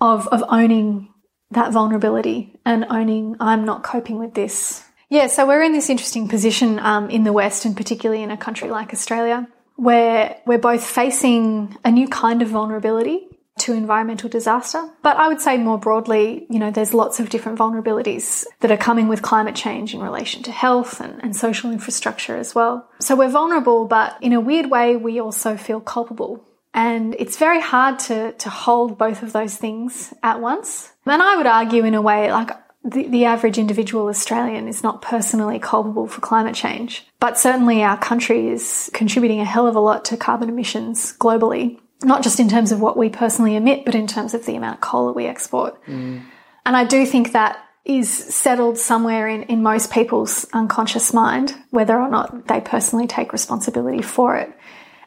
of, 0.00 0.26
of 0.28 0.42
owning 0.48 1.14
that 1.52 1.70
vulnerability 1.70 2.58
and 2.64 2.84
owning 2.90 3.36
I'm 3.38 3.64
not 3.64 3.84
coping 3.84 4.18
with 4.18 4.34
this. 4.34 4.82
Yeah, 5.08 5.28
so 5.28 5.46
we're 5.46 5.62
in 5.62 5.72
this 5.72 5.88
interesting 5.88 6.26
position 6.26 6.80
um, 6.80 7.08
in 7.08 7.22
the 7.22 7.32
West, 7.32 7.64
and 7.64 7.76
particularly 7.76 8.24
in 8.24 8.32
a 8.32 8.36
country 8.36 8.68
like 8.68 8.92
Australia, 8.92 9.46
where 9.76 10.40
we're 10.44 10.58
both 10.58 10.84
facing 10.84 11.76
a 11.84 11.92
new 11.92 12.08
kind 12.08 12.42
of 12.42 12.48
vulnerability 12.48 13.27
to 13.60 13.72
environmental 13.72 14.28
disaster. 14.28 14.88
But 15.02 15.16
I 15.16 15.28
would 15.28 15.40
say 15.40 15.58
more 15.58 15.78
broadly, 15.78 16.46
you 16.50 16.58
know, 16.58 16.70
there's 16.70 16.94
lots 16.94 17.20
of 17.20 17.28
different 17.28 17.58
vulnerabilities 17.58 18.46
that 18.60 18.70
are 18.70 18.76
coming 18.76 19.08
with 19.08 19.22
climate 19.22 19.54
change 19.54 19.94
in 19.94 20.00
relation 20.00 20.42
to 20.44 20.52
health 20.52 21.00
and, 21.00 21.22
and 21.22 21.34
social 21.34 21.70
infrastructure 21.70 22.36
as 22.36 22.54
well. 22.54 22.88
So 23.00 23.16
we're 23.16 23.30
vulnerable, 23.30 23.86
but 23.86 24.16
in 24.20 24.32
a 24.32 24.40
weird 24.40 24.70
way, 24.70 24.96
we 24.96 25.20
also 25.20 25.56
feel 25.56 25.80
culpable. 25.80 26.44
And 26.74 27.16
it's 27.18 27.36
very 27.36 27.60
hard 27.60 27.98
to, 28.00 28.32
to 28.32 28.50
hold 28.50 28.98
both 28.98 29.22
of 29.22 29.32
those 29.32 29.56
things 29.56 30.14
at 30.22 30.40
once. 30.40 30.92
And 31.06 31.22
I 31.22 31.36
would 31.36 31.46
argue 31.46 31.84
in 31.84 31.94
a 31.94 32.02
way, 32.02 32.30
like 32.30 32.50
the, 32.84 33.08
the 33.08 33.24
average 33.24 33.58
individual 33.58 34.08
Australian 34.08 34.68
is 34.68 34.82
not 34.82 35.02
personally 35.02 35.58
culpable 35.58 36.06
for 36.06 36.20
climate 36.20 36.54
change, 36.54 37.06
but 37.20 37.38
certainly 37.38 37.82
our 37.82 37.98
country 37.98 38.48
is 38.48 38.90
contributing 38.94 39.40
a 39.40 39.44
hell 39.44 39.66
of 39.66 39.76
a 39.76 39.80
lot 39.80 40.04
to 40.06 40.16
carbon 40.16 40.48
emissions 40.48 41.16
globally, 41.18 41.80
not 42.02 42.22
just 42.22 42.38
in 42.40 42.48
terms 42.48 42.72
of 42.72 42.80
what 42.80 42.96
we 42.96 43.08
personally 43.08 43.56
emit, 43.56 43.84
but 43.84 43.94
in 43.94 44.06
terms 44.06 44.34
of 44.34 44.46
the 44.46 44.56
amount 44.56 44.76
of 44.76 44.80
coal 44.80 45.06
that 45.06 45.16
we 45.16 45.26
export. 45.26 45.84
Mm. 45.86 46.22
And 46.64 46.76
I 46.76 46.84
do 46.84 47.04
think 47.06 47.32
that 47.32 47.58
is 47.84 48.12
settled 48.12 48.78
somewhere 48.78 49.26
in, 49.26 49.44
in 49.44 49.62
most 49.62 49.90
people's 49.90 50.46
unconscious 50.52 51.14
mind, 51.14 51.56
whether 51.70 51.98
or 51.98 52.08
not 52.08 52.46
they 52.46 52.60
personally 52.60 53.06
take 53.06 53.32
responsibility 53.32 54.02
for 54.02 54.36
it. 54.36 54.52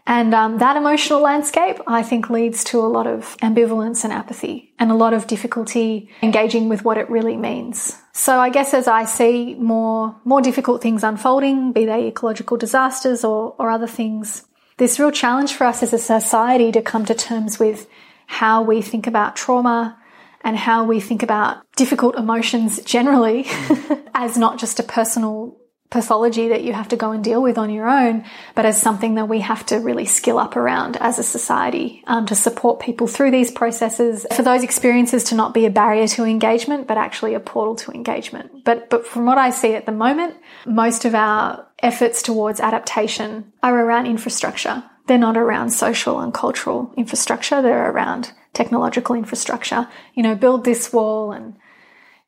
And 0.07 0.33
um, 0.33 0.57
that 0.57 0.77
emotional 0.77 1.21
landscape, 1.21 1.77
I 1.85 2.01
think, 2.01 2.29
leads 2.29 2.63
to 2.65 2.79
a 2.79 2.89
lot 2.89 3.05
of 3.05 3.37
ambivalence 3.37 4.03
and 4.03 4.11
apathy 4.11 4.73
and 4.79 4.89
a 4.89 4.95
lot 4.95 5.13
of 5.13 5.27
difficulty 5.27 6.09
engaging 6.23 6.69
with 6.69 6.83
what 6.83 6.97
it 6.97 7.07
really 7.09 7.37
means. 7.37 7.97
So 8.11 8.39
I 8.39 8.49
guess 8.49 8.73
as 8.73 8.87
I 8.87 9.05
see 9.05 9.53
more, 9.55 10.19
more 10.25 10.41
difficult 10.41 10.81
things 10.81 11.03
unfolding, 11.03 11.71
be 11.71 11.85
they 11.85 12.07
ecological 12.07 12.57
disasters 12.57 13.23
or, 13.23 13.55
or 13.59 13.69
other 13.69 13.87
things, 13.87 14.45
this 14.81 14.99
real 14.99 15.11
challenge 15.11 15.53
for 15.53 15.65
us 15.65 15.83
as 15.83 15.93
a 15.93 15.97
society 15.99 16.71
to 16.71 16.81
come 16.81 17.05
to 17.05 17.13
terms 17.13 17.59
with 17.59 17.87
how 18.25 18.63
we 18.63 18.81
think 18.81 19.05
about 19.05 19.35
trauma 19.35 19.95
and 20.43 20.57
how 20.57 20.83
we 20.83 20.99
think 20.99 21.21
about 21.21 21.63
difficult 21.75 22.15
emotions 22.15 22.81
generally 22.83 23.45
as 24.15 24.39
not 24.39 24.57
just 24.57 24.79
a 24.79 24.83
personal 24.83 25.55
pathology 25.91 26.47
that 26.47 26.63
you 26.63 26.73
have 26.73 26.87
to 26.87 26.95
go 26.95 27.11
and 27.11 27.23
deal 27.23 27.43
with 27.43 27.59
on 27.59 27.69
your 27.69 27.87
own, 27.87 28.23
but 28.55 28.65
as 28.65 28.81
something 28.81 29.15
that 29.15 29.29
we 29.29 29.41
have 29.41 29.63
to 29.67 29.75
really 29.75 30.05
skill 30.05 30.39
up 30.39 30.55
around 30.55 30.97
as 30.97 31.19
a 31.19 31.23
society 31.23 32.01
um, 32.07 32.25
to 32.25 32.33
support 32.33 32.79
people 32.79 33.05
through 33.05 33.29
these 33.29 33.51
processes. 33.51 34.25
For 34.33 34.41
those 34.41 34.63
experiences 34.63 35.25
to 35.25 35.35
not 35.35 35.53
be 35.53 35.67
a 35.67 35.69
barrier 35.69 36.07
to 36.07 36.23
engagement, 36.23 36.87
but 36.87 36.97
actually 36.97 37.35
a 37.35 37.39
portal 37.39 37.75
to 37.75 37.91
engagement. 37.91 38.63
But 38.63 38.89
but 38.89 39.05
from 39.05 39.27
what 39.27 39.37
I 39.37 39.51
see 39.51 39.75
at 39.75 39.85
the 39.85 39.91
moment, 39.91 40.37
most 40.65 41.05
of 41.05 41.13
our 41.13 41.67
efforts 41.81 42.21
towards 42.21 42.59
adaptation 42.59 43.51
are 43.63 43.77
around 43.79 44.05
infrastructure. 44.05 44.83
They're 45.07 45.17
not 45.17 45.37
around 45.37 45.71
social 45.71 46.19
and 46.19 46.33
cultural 46.33 46.93
infrastructure. 46.95 47.61
They're 47.61 47.91
around 47.91 48.31
technological 48.53 49.15
infrastructure. 49.15 49.87
You 50.13 50.23
know, 50.23 50.35
build 50.35 50.63
this 50.63 50.93
wall 50.93 51.31
and 51.31 51.55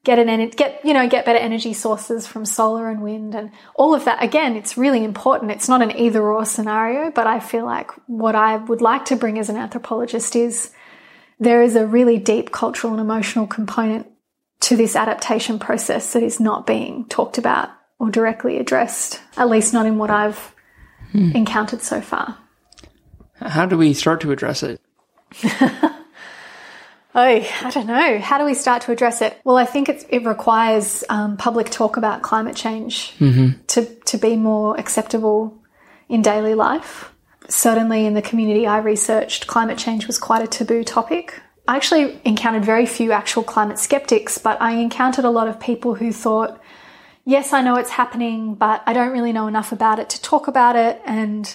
get 0.04 0.20
an 0.20 0.50
get 0.50 0.84
you 0.84 0.94
know 0.94 1.08
get 1.08 1.26
better 1.26 1.39
energy 1.39 1.74
sources 1.74 2.28
from 2.28 2.46
solar 2.46 2.89
and 2.89 3.02
wind 3.02 3.36
and 3.36 3.52
all 3.76 3.96
of 3.96 4.06
that 4.06 4.22
again 4.22 4.56
it's 4.56 4.78
really 4.78 5.04
important 5.04 5.52
it's 5.52 5.70
not 5.70 5.82
an 5.82 5.96
either 5.98 6.22
or 6.22 6.46
scenario 6.46 7.10
but 7.10 7.26
i 7.26 7.39
feel 7.39 7.66
like 7.66 7.89
what 8.08 8.36
i 8.36 8.58
would 8.58 8.82
like 8.82 9.06
to 9.06 9.16
bring 9.16 9.39
as 9.39 9.50
an 9.50 9.56
anthropologist 9.56 10.36
is 10.36 10.72
there 11.39 11.62
is 11.62 11.76
a 11.76 11.88
really 11.88 12.18
deep 12.18 12.52
cultural 12.52 12.94
and 12.94 13.02
emotional 13.02 13.48
component 13.48 14.08
to 14.60 14.76
this 14.76 14.96
adaptation 14.96 15.58
process 15.58 16.13
that 16.13 16.24
is 16.24 16.39
not 16.39 16.68
being 16.68 17.06
talked 17.08 17.38
about 17.38 17.70
or 18.04 18.12
directly 18.12 18.58
addressed 18.58 19.22
at 19.38 19.50
least 19.50 19.74
not 19.74 19.86
in 19.86 19.98
what 19.98 20.10
i've 20.10 20.54
hmm. 21.12 21.32
encountered 21.32 21.82
so 21.82 22.02
far 22.02 22.38
how 23.42 23.66
do 23.66 23.78
we 23.78 23.94
start 23.94 24.20
to 24.20 24.32
address 24.32 24.62
it 24.63 24.82
Oh, 27.16 27.22
I 27.22 27.70
don't 27.70 27.86
know. 27.86 28.18
How 28.18 28.39
do 28.39 28.46
we 28.46 28.56
start 28.56 28.82
to 28.84 28.92
address 28.92 29.22
it? 29.22 29.39
Well, 29.44 29.58
I 29.58 29.66
think 29.66 29.88
it 29.88 30.26
requires 30.26 31.04
um, 31.10 31.38
public 31.38 31.70
talk 31.70 31.96
about 31.96 32.24
climate 32.24 32.56
change 32.56 33.12
mm-hmm. 33.20 33.62
to, 33.68 33.86
to 33.86 34.18
be 34.18 34.36
more 34.36 34.80
acceptable 34.80 35.56
in 36.10 36.24
daily 36.24 36.56
life. 36.56 37.13
Certainly, 37.50 38.08
in 38.08 38.16
the 38.16 38.22
community 38.24 38.66
I 38.66 38.80
researched, 38.80 39.46
climate 39.46 39.78
change 39.78 40.08
was 40.08 40.18
quite 40.18 40.44
a 40.44 40.48
taboo 40.48 40.84
topic. 40.84 41.39
I 41.68 41.76
actually 41.76 42.20
encountered 42.26 42.66
very 42.66 42.88
few 42.88 43.12
actual 43.12 43.44
climate 43.44 43.78
skeptics, 43.78 44.39
but 44.39 44.60
I 44.60 44.74
encountered 44.74 45.26
a 45.26 45.30
lot 45.30 45.48
of 45.48 45.60
people 45.60 45.94
who 45.94 46.12
thought, 46.12 46.60
yes, 47.25 47.53
I 47.53 47.62
know 47.62 47.75
it's 47.75 47.89
happening, 47.89 48.55
but 48.55 48.83
I 48.86 48.93
don't 48.93 49.12
really 49.12 49.33
know 49.33 49.47
enough 49.47 49.71
about 49.71 49.99
it 49.99 50.09
to 50.12 50.21
talk 50.21 50.47
about 50.47 50.75
it. 50.75 51.01
And 51.05 51.45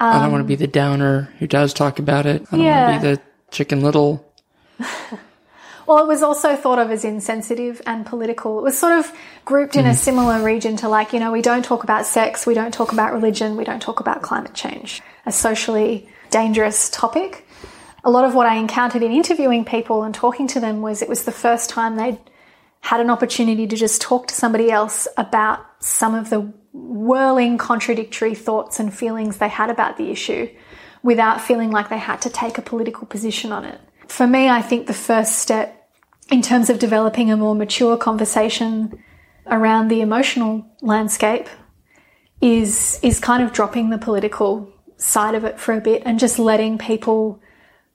um, 0.00 0.16
I 0.16 0.22
don't 0.22 0.32
want 0.32 0.42
to 0.42 0.48
be 0.48 0.56
the 0.56 0.66
downer 0.66 1.32
who 1.38 1.46
does 1.46 1.74
talk 1.74 1.98
about 1.98 2.26
it. 2.26 2.42
I 2.50 2.56
don't 2.56 2.64
yeah. 2.64 2.90
want 2.90 3.02
to 3.02 3.08
be 3.08 3.14
the 3.14 3.22
chicken 3.50 3.82
little. 3.82 4.24
well, 5.86 5.98
it 5.98 6.06
was 6.06 6.22
also 6.22 6.56
thought 6.56 6.78
of 6.78 6.90
as 6.90 7.04
insensitive 7.04 7.80
and 7.86 8.04
political. 8.04 8.58
It 8.58 8.62
was 8.62 8.78
sort 8.78 8.98
of 8.98 9.12
grouped 9.44 9.76
in 9.76 9.84
mm. 9.84 9.90
a 9.90 9.94
similar 9.94 10.42
region 10.42 10.76
to 10.78 10.88
like, 10.88 11.12
you 11.12 11.20
know, 11.20 11.32
we 11.32 11.42
don't 11.42 11.64
talk 11.64 11.84
about 11.84 12.06
sex, 12.06 12.46
we 12.46 12.54
don't 12.54 12.72
talk 12.72 12.92
about 12.92 13.12
religion, 13.12 13.56
we 13.56 13.64
don't 13.64 13.80
talk 13.80 14.00
about 14.00 14.22
climate 14.22 14.54
change, 14.54 15.02
a 15.24 15.32
socially 15.32 16.08
dangerous 16.30 16.90
topic. 16.90 17.46
A 18.04 18.10
lot 18.10 18.24
of 18.24 18.34
what 18.34 18.46
I 18.46 18.56
encountered 18.56 19.02
in 19.02 19.10
interviewing 19.10 19.64
people 19.64 20.04
and 20.04 20.14
talking 20.14 20.46
to 20.48 20.60
them 20.60 20.80
was 20.80 21.02
it 21.02 21.08
was 21.08 21.24
the 21.24 21.32
first 21.32 21.70
time 21.70 21.96
they'd 21.96 22.18
had 22.86 23.00
an 23.00 23.10
opportunity 23.10 23.66
to 23.66 23.74
just 23.74 24.00
talk 24.00 24.28
to 24.28 24.34
somebody 24.34 24.70
else 24.70 25.08
about 25.16 25.58
some 25.80 26.14
of 26.14 26.30
the 26.30 26.40
whirling 26.72 27.58
contradictory 27.58 28.32
thoughts 28.32 28.78
and 28.78 28.94
feelings 28.94 29.38
they 29.38 29.48
had 29.48 29.70
about 29.70 29.96
the 29.96 30.08
issue 30.08 30.48
without 31.02 31.40
feeling 31.40 31.72
like 31.72 31.88
they 31.88 31.98
had 31.98 32.22
to 32.22 32.30
take 32.30 32.58
a 32.58 32.62
political 32.62 33.04
position 33.04 33.50
on 33.50 33.64
it. 33.64 33.80
For 34.06 34.24
me, 34.24 34.48
I 34.48 34.62
think 34.62 34.86
the 34.86 34.94
first 34.94 35.40
step 35.40 35.90
in 36.30 36.42
terms 36.42 36.70
of 36.70 36.78
developing 36.78 37.28
a 37.28 37.36
more 37.36 37.56
mature 37.56 37.96
conversation 37.96 39.02
around 39.48 39.88
the 39.88 40.00
emotional 40.00 40.64
landscape 40.80 41.48
is 42.40 43.00
is 43.02 43.18
kind 43.18 43.42
of 43.42 43.52
dropping 43.52 43.90
the 43.90 43.98
political 43.98 44.72
side 44.96 45.34
of 45.34 45.42
it 45.42 45.58
for 45.58 45.74
a 45.74 45.80
bit 45.80 46.04
and 46.06 46.20
just 46.20 46.38
letting 46.38 46.78
people 46.78 47.40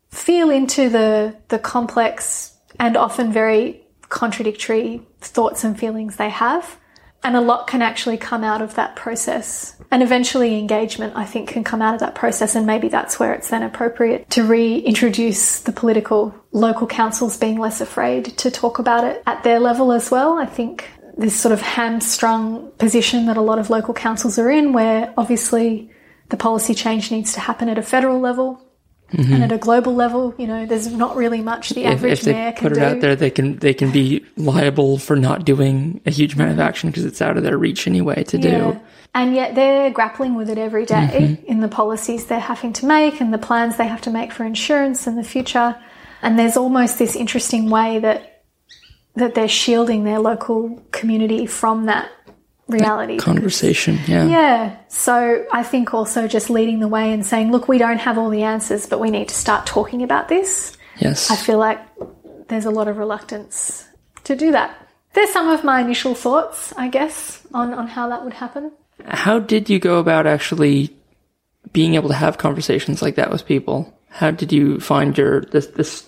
feel 0.09 0.49
into 0.49 0.89
the 0.89 1.37
the 1.47 1.59
complex 1.59 2.57
and 2.77 2.97
often 2.97 3.31
very 3.31 3.81
contradictory 4.11 5.01
thoughts 5.21 5.63
and 5.63 5.79
feelings 5.79 6.17
they 6.17 6.29
have 6.29 6.77
and 7.23 7.35
a 7.35 7.41
lot 7.41 7.67
can 7.67 7.81
actually 7.81 8.17
come 8.17 8.43
out 8.43 8.61
of 8.61 8.75
that 8.75 8.95
process. 8.95 9.75
And 9.91 10.01
eventually, 10.01 10.57
engagement, 10.57 11.13
I 11.15 11.25
think, 11.25 11.49
can 11.49 11.63
come 11.63 11.81
out 11.81 11.93
of 11.93 11.99
that 11.99 12.15
process. 12.15 12.55
And 12.55 12.65
maybe 12.65 12.87
that's 12.87 13.19
where 13.19 13.33
it's 13.33 13.49
then 13.49 13.63
appropriate 13.63 14.29
to 14.31 14.43
reintroduce 14.43 15.59
the 15.59 15.71
political 15.71 16.33
local 16.51 16.87
councils 16.87 17.37
being 17.37 17.59
less 17.59 17.81
afraid 17.81 18.37
to 18.37 18.49
talk 18.49 18.79
about 18.79 19.03
it 19.03 19.21
at 19.27 19.43
their 19.43 19.59
level 19.59 19.91
as 19.91 20.09
well. 20.09 20.39
I 20.39 20.45
think 20.45 20.89
this 21.17 21.39
sort 21.39 21.51
of 21.51 21.61
hamstrung 21.61 22.71
position 22.79 23.27
that 23.27 23.37
a 23.37 23.41
lot 23.41 23.59
of 23.59 23.69
local 23.69 23.93
councils 23.93 24.39
are 24.39 24.49
in, 24.49 24.73
where 24.73 25.13
obviously 25.17 25.91
the 26.29 26.37
policy 26.37 26.73
change 26.73 27.11
needs 27.11 27.33
to 27.33 27.39
happen 27.39 27.69
at 27.69 27.77
a 27.77 27.83
federal 27.83 28.19
level. 28.19 28.65
And 29.13 29.43
at 29.43 29.51
a 29.51 29.57
global 29.57 29.93
level, 29.93 30.33
you 30.37 30.47
know, 30.47 30.65
there's 30.65 30.87
not 30.87 31.15
really 31.15 31.41
much 31.41 31.69
the 31.71 31.85
average 31.85 32.19
if 32.19 32.21
they 32.21 32.33
mayor 32.33 32.51
can 32.53 32.61
put 32.61 32.71
it 32.71 32.75
do. 32.75 32.85
out 32.85 33.01
there, 33.01 33.15
they 33.15 33.29
can 33.29 33.57
they 33.57 33.73
can 33.73 33.91
be 33.91 34.25
liable 34.37 34.97
for 34.97 35.15
not 35.15 35.43
doing 35.45 35.99
a 36.05 36.11
huge 36.11 36.35
amount 36.35 36.51
of 36.51 36.59
action 36.59 36.89
because 36.89 37.05
it's 37.05 37.21
out 37.21 37.35
of 37.37 37.43
their 37.43 37.57
reach 37.57 37.87
anyway 37.87 38.23
to 38.23 38.37
do. 38.37 38.79
And 39.13 39.35
yet 39.35 39.55
they're 39.55 39.91
grappling 39.91 40.35
with 40.35 40.49
it 40.49 40.57
every 40.57 40.85
day 40.85 41.09
Mm-hmm. 41.11 41.45
in 41.45 41.59
the 41.59 41.67
policies 41.67 42.27
they're 42.27 42.39
having 42.39 42.71
to 42.73 42.85
make 42.85 43.19
and 43.19 43.33
the 43.33 43.37
plans 43.37 43.75
they 43.75 43.87
have 43.87 44.01
to 44.01 44.09
make 44.09 44.31
for 44.31 44.45
insurance 44.45 45.05
in 45.07 45.15
the 45.17 45.23
future. 45.23 45.75
And 46.21 46.39
there's 46.39 46.55
almost 46.55 46.97
this 46.97 47.15
interesting 47.15 47.69
way 47.69 47.99
that 47.99 48.43
that 49.15 49.35
they're 49.35 49.49
shielding 49.49 50.05
their 50.05 50.19
local 50.19 50.81
community 50.91 51.45
from 51.45 51.87
that 51.87 52.09
reality. 52.71 53.17
Conversation, 53.17 53.99
yeah. 54.07 54.27
Yeah. 54.27 54.77
So 54.87 55.45
I 55.51 55.63
think 55.63 55.93
also 55.93 56.27
just 56.27 56.49
leading 56.49 56.79
the 56.79 56.87
way 56.87 57.13
and 57.13 57.25
saying, 57.25 57.51
look, 57.51 57.67
we 57.67 57.77
don't 57.77 57.99
have 57.99 58.17
all 58.17 58.29
the 58.29 58.43
answers, 58.43 58.87
but 58.87 58.99
we 58.99 59.11
need 59.11 59.29
to 59.29 59.35
start 59.35 59.65
talking 59.65 60.01
about 60.03 60.27
this. 60.27 60.77
Yes. 60.97 61.29
I 61.29 61.35
feel 61.35 61.57
like 61.57 61.79
there's 62.47 62.65
a 62.65 62.71
lot 62.71 62.87
of 62.87 62.97
reluctance 62.97 63.87
to 64.23 64.35
do 64.35 64.51
that. 64.51 64.75
There's 65.13 65.31
some 65.31 65.49
of 65.49 65.63
my 65.63 65.81
initial 65.81 66.15
thoughts, 66.15 66.73
I 66.77 66.87
guess, 66.87 67.45
on, 67.53 67.73
on 67.73 67.87
how 67.87 68.09
that 68.09 68.23
would 68.23 68.33
happen. 68.33 68.71
How 69.05 69.39
did 69.39 69.69
you 69.69 69.79
go 69.79 69.99
about 69.99 70.27
actually 70.27 70.95
being 71.73 71.95
able 71.95 72.09
to 72.09 72.15
have 72.15 72.37
conversations 72.37 73.01
like 73.01 73.15
that 73.15 73.31
with 73.31 73.45
people? 73.45 73.93
How 74.09 74.31
did 74.31 74.51
you 74.51 74.79
find 74.79 75.17
your 75.17 75.41
the, 75.41 75.61
the, 75.61 76.03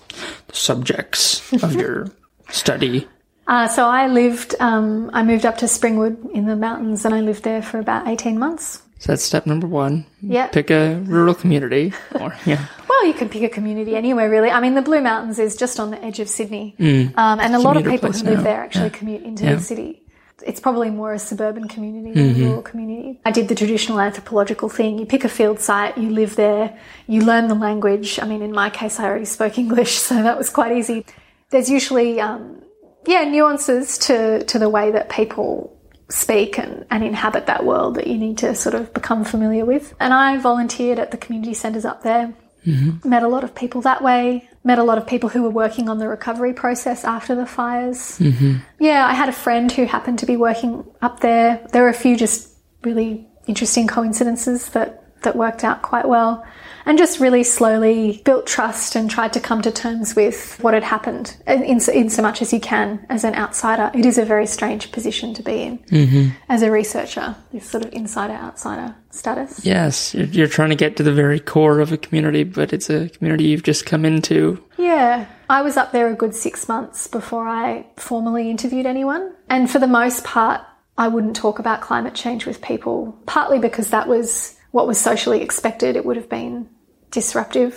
the 0.47 0.55
subjects 0.55 1.51
of 1.63 1.75
your 1.75 2.09
study? 2.49 3.07
Uh, 3.47 3.67
so 3.67 3.85
I 3.87 4.07
lived, 4.07 4.55
um, 4.59 5.09
I 5.13 5.23
moved 5.23 5.45
up 5.45 5.57
to 5.57 5.65
Springwood 5.65 6.31
in 6.31 6.45
the 6.45 6.55
mountains 6.55 7.03
and 7.05 7.13
I 7.13 7.19
lived 7.21 7.43
there 7.43 7.61
for 7.61 7.79
about 7.79 8.07
18 8.07 8.39
months. 8.39 8.81
So 8.99 9.11
that's 9.11 9.23
step 9.23 9.45
number 9.45 9.67
one. 9.67 10.05
Yeah. 10.21 10.47
Pick 10.47 10.71
a 10.71 10.95
rural 11.05 11.35
community. 11.35 11.91
Or 12.21 12.33
yeah. 12.45 12.65
Well, 12.87 13.05
you 13.05 13.13
could 13.13 13.31
pick 13.31 13.43
a 13.43 13.49
community 13.49 13.97
anywhere, 13.97 14.29
really. 14.29 14.49
I 14.49 14.61
mean, 14.61 14.75
the 14.75 14.81
Blue 14.81 15.01
Mountains 15.01 15.39
is 15.39 15.57
just 15.57 15.77
on 15.79 15.91
the 15.91 16.01
edge 16.01 16.19
of 16.21 16.29
Sydney. 16.29 16.75
Um, 16.79 17.39
and 17.39 17.53
a 17.53 17.59
lot 17.59 17.75
of 17.75 17.83
people 17.83 18.11
who 18.13 18.23
live 18.23 18.37
now. 18.37 18.43
there 18.43 18.61
actually 18.61 18.85
Yeah. 18.85 18.89
commute 18.99 19.23
into 19.23 19.43
Yeah. 19.43 19.55
the 19.55 19.61
city. 19.61 19.99
It's 20.45 20.59
probably 20.61 20.89
more 20.89 21.13
a 21.13 21.19
suburban 21.19 21.67
community 21.67 22.13
than 22.13 22.31
a 22.41 22.45
rural 22.47 22.61
community. 22.61 23.19
I 23.25 23.31
did 23.31 23.47
the 23.49 23.55
traditional 23.55 23.99
anthropological 23.99 24.69
thing. 24.69 24.99
You 24.99 25.05
pick 25.05 25.23
a 25.25 25.29
field 25.29 25.59
site, 25.59 25.97
you 25.97 26.09
live 26.09 26.35
there, 26.37 26.73
you 27.07 27.21
learn 27.21 27.47
the 27.49 27.55
language. 27.55 28.19
I 28.21 28.25
mean, 28.25 28.41
in 28.41 28.51
my 28.53 28.69
case, 28.69 28.99
I 29.01 29.05
already 29.05 29.25
spoke 29.25 29.57
English, 29.65 29.93
so 29.99 30.15
that 30.23 30.37
was 30.37 30.49
quite 30.49 30.71
easy. 30.77 31.05
There's 31.49 31.69
usually, 31.69 32.21
um, 32.21 32.62
yeah, 33.05 33.23
nuances 33.23 33.97
to, 33.99 34.43
to 34.45 34.59
the 34.59 34.69
way 34.69 34.91
that 34.91 35.09
people 35.09 35.79
speak 36.09 36.59
and, 36.59 36.85
and 36.91 37.03
inhabit 37.03 37.47
that 37.47 37.65
world 37.65 37.95
that 37.95 38.07
you 38.07 38.17
need 38.17 38.37
to 38.37 38.53
sort 38.55 38.75
of 38.75 38.93
become 38.93 39.23
familiar 39.23 39.65
with. 39.65 39.93
And 39.99 40.13
I 40.13 40.37
volunteered 40.37 40.99
at 40.99 41.11
the 41.11 41.17
community 41.17 41.53
centres 41.53 41.85
up 41.85 42.03
there. 42.03 42.33
Mm-hmm. 42.65 43.09
Met 43.09 43.23
a 43.23 43.27
lot 43.27 43.43
of 43.43 43.55
people 43.55 43.81
that 43.81 44.03
way. 44.03 44.47
Met 44.63 44.79
a 44.79 44.83
lot 44.83 44.97
of 44.97 45.05
people 45.05 45.29
who 45.29 45.43
were 45.43 45.49
working 45.49 45.89
on 45.89 45.97
the 45.97 46.07
recovery 46.07 46.53
process 46.53 47.03
after 47.03 47.35
the 47.35 47.45
fires. 47.45 48.19
Mm-hmm. 48.19 48.59
Yeah 48.79 49.05
i 49.05 49.13
had 49.13 49.27
a 49.27 49.33
friend 49.33 49.71
who 49.71 49.85
happened 49.85 50.19
to 50.19 50.25
be 50.25 50.37
working 50.37 50.85
up 51.01 51.19
there. 51.19 51.65
There 51.71 51.83
were 51.83 51.89
a 51.89 51.93
few 51.93 52.15
just 52.15 52.49
really 52.83 53.27
interesting 53.47 53.87
coincidences 53.87 54.69
that 54.69 55.21
that 55.23 55.35
worked 55.35 55.63
out 55.63 55.81
quite 55.81 56.07
well 56.07 56.45
and 56.85 56.97
just 56.97 57.19
really 57.19 57.43
slowly 57.43 58.21
built 58.25 58.45
trust 58.45 58.95
and 58.95 59.09
tried 59.09 59.33
to 59.33 59.39
come 59.39 59.61
to 59.61 59.71
terms 59.71 60.15
with 60.15 60.57
what 60.61 60.73
had 60.73 60.83
happened 60.83 61.35
in, 61.47 61.63
in, 61.63 61.79
in 61.93 62.09
so 62.09 62.21
much 62.21 62.41
as 62.41 62.53
you 62.53 62.59
can 62.59 63.05
as 63.09 63.23
an 63.23 63.35
outsider 63.35 63.91
it 63.93 64.05
is 64.05 64.17
a 64.17 64.25
very 64.25 64.45
strange 64.45 64.91
position 64.91 65.33
to 65.33 65.43
be 65.43 65.63
in 65.63 65.77
mm-hmm. 65.79 66.29
as 66.49 66.61
a 66.61 66.71
researcher 66.71 67.35
this 67.51 67.69
sort 67.69 67.83
of 67.85 67.93
insider 67.93 68.33
outsider 68.33 68.95
status 69.09 69.63
Yes. 69.63 70.13
You're, 70.13 70.25
you're 70.25 70.47
trying 70.47 70.69
to 70.69 70.75
get 70.75 70.97
to 70.97 71.03
the 71.03 71.13
very 71.13 71.39
core 71.39 71.79
of 71.79 71.91
a 71.91 71.97
community, 71.97 72.43
but 72.43 72.73
it's 72.73 72.89
a 72.89 73.09
community 73.09 73.45
you've 73.45 73.63
just 73.63 73.85
come 73.85 74.05
into. 74.05 74.63
Yeah, 74.77 75.25
I 75.49 75.61
was 75.61 75.77
up 75.77 75.91
there 75.91 76.09
a 76.09 76.15
good 76.15 76.35
six 76.35 76.67
months 76.67 77.07
before 77.07 77.47
I 77.47 77.85
formally 77.97 78.49
interviewed 78.49 78.85
anyone. 78.85 79.33
And 79.49 79.69
for 79.69 79.79
the 79.79 79.87
most 79.87 80.23
part, 80.23 80.61
I 80.97 81.07
wouldn't 81.07 81.35
talk 81.35 81.59
about 81.59 81.81
climate 81.81 82.13
change 82.13 82.45
with 82.45 82.61
people, 82.61 83.17
partly 83.25 83.59
because 83.59 83.89
that 83.89 84.07
was 84.07 84.55
what 84.73 84.87
was 84.87 84.99
socially 84.99 85.41
expected. 85.41 85.95
It 85.95 86.03
would 86.03 86.17
have 86.17 86.29
been 86.29 86.67
disruptive. 87.11 87.75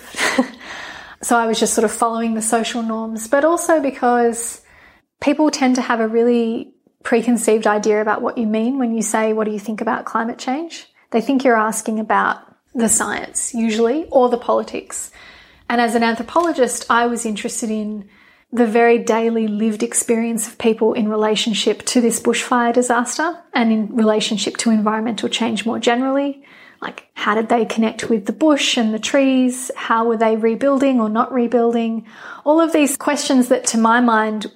so 1.23 1.37
I 1.37 1.47
was 1.47 1.61
just 1.61 1.75
sort 1.75 1.85
of 1.85 1.93
following 1.93 2.33
the 2.33 2.43
social 2.43 2.83
norms, 2.83 3.29
but 3.29 3.45
also 3.45 3.83
because 3.83 4.63
people 5.21 5.51
tend 5.51 5.77
to 5.77 5.83
have 5.83 6.01
a 6.01 6.09
really 6.09 6.73
preconceived 7.03 7.67
idea 7.67 8.01
about 8.01 8.23
what 8.23 8.39
you 8.39 8.47
mean 8.47 8.79
when 8.79 8.95
you 8.95 9.03
say, 9.03 9.35
What 9.35 9.45
do 9.45 9.51
you 9.51 9.59
think 9.59 9.83
about 9.83 10.07
climate 10.07 10.39
change? 10.39 10.87
They 11.11 11.21
think 11.21 11.45
you're 11.45 11.57
asking 11.57 12.01
about 12.01 12.39
the 12.75 12.89
science, 12.89 13.55
usually, 13.55 14.07
or 14.07 14.31
the 14.31 14.39
politics. 14.39 15.11
And 15.69 15.83
as 15.83 15.95
an 15.95 16.03
anthropologist, 16.03 16.87
I 16.89 17.07
was 17.07 17.27
interested 17.27 17.71
in 17.71 18.09
the 18.53 18.67
very 18.67 18.97
daily 18.97 19.49
lived 19.49 19.83
experience 19.83 20.49
of 20.49 20.57
people 20.57 20.95
in 20.95 21.09
relationship 21.09 21.83
to 21.83 22.01
this 22.01 22.21
bushfire 22.21 22.73
disaster 22.73 23.39
and 23.53 23.71
in 23.71 23.95
relationship 23.95 24.57
to 24.57 24.71
environmental 24.71 25.29
change 25.29 25.67
more 25.67 25.79
generally. 25.79 26.43
Like, 26.81 27.09
how 27.15 27.35
did 27.35 27.49
they 27.49 27.65
connect 27.65 28.11
with 28.11 28.27
the 28.27 28.33
bush 28.33 28.77
and 28.77 28.93
the 28.93 28.99
trees? 28.99 29.71
How 29.77 30.07
were 30.07 30.17
they 30.17 30.37
rebuilding 30.37 31.01
or 31.01 31.09
not 31.09 31.33
rebuilding? 31.33 32.07
All 32.45 32.61
of 32.61 32.73
these 32.73 32.97
questions 32.97 33.49
that, 33.49 33.67
to 33.69 33.79
my 33.79 34.01
mind, 34.01 34.47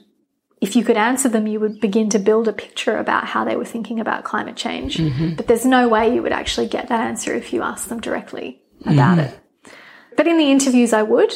if 0.60 0.76
you 0.76 0.84
could 0.84 0.96
answer 0.96 1.28
them, 1.28 1.46
you 1.46 1.58
would 1.60 1.80
begin 1.80 2.10
to 2.10 2.18
build 2.18 2.46
a 2.46 2.52
picture 2.52 2.96
about 2.98 3.24
how 3.24 3.44
they 3.44 3.56
were 3.56 3.64
thinking 3.64 3.98
about 3.98 4.24
climate 4.24 4.56
change. 4.56 4.98
Mm-hmm. 4.98 5.34
But 5.34 5.46
there's 5.46 5.64
no 5.64 5.88
way 5.88 6.14
you 6.14 6.22
would 6.22 6.32
actually 6.32 6.68
get 6.68 6.88
that 6.88 7.00
answer 7.00 7.34
if 7.34 7.52
you 7.52 7.62
asked 7.62 7.88
them 7.88 8.00
directly 8.00 8.60
about 8.84 9.18
mm-hmm. 9.18 9.34
it. 9.34 9.72
But 10.16 10.26
in 10.26 10.36
the 10.36 10.50
interviews, 10.50 10.92
I 10.92 11.02
would. 11.02 11.32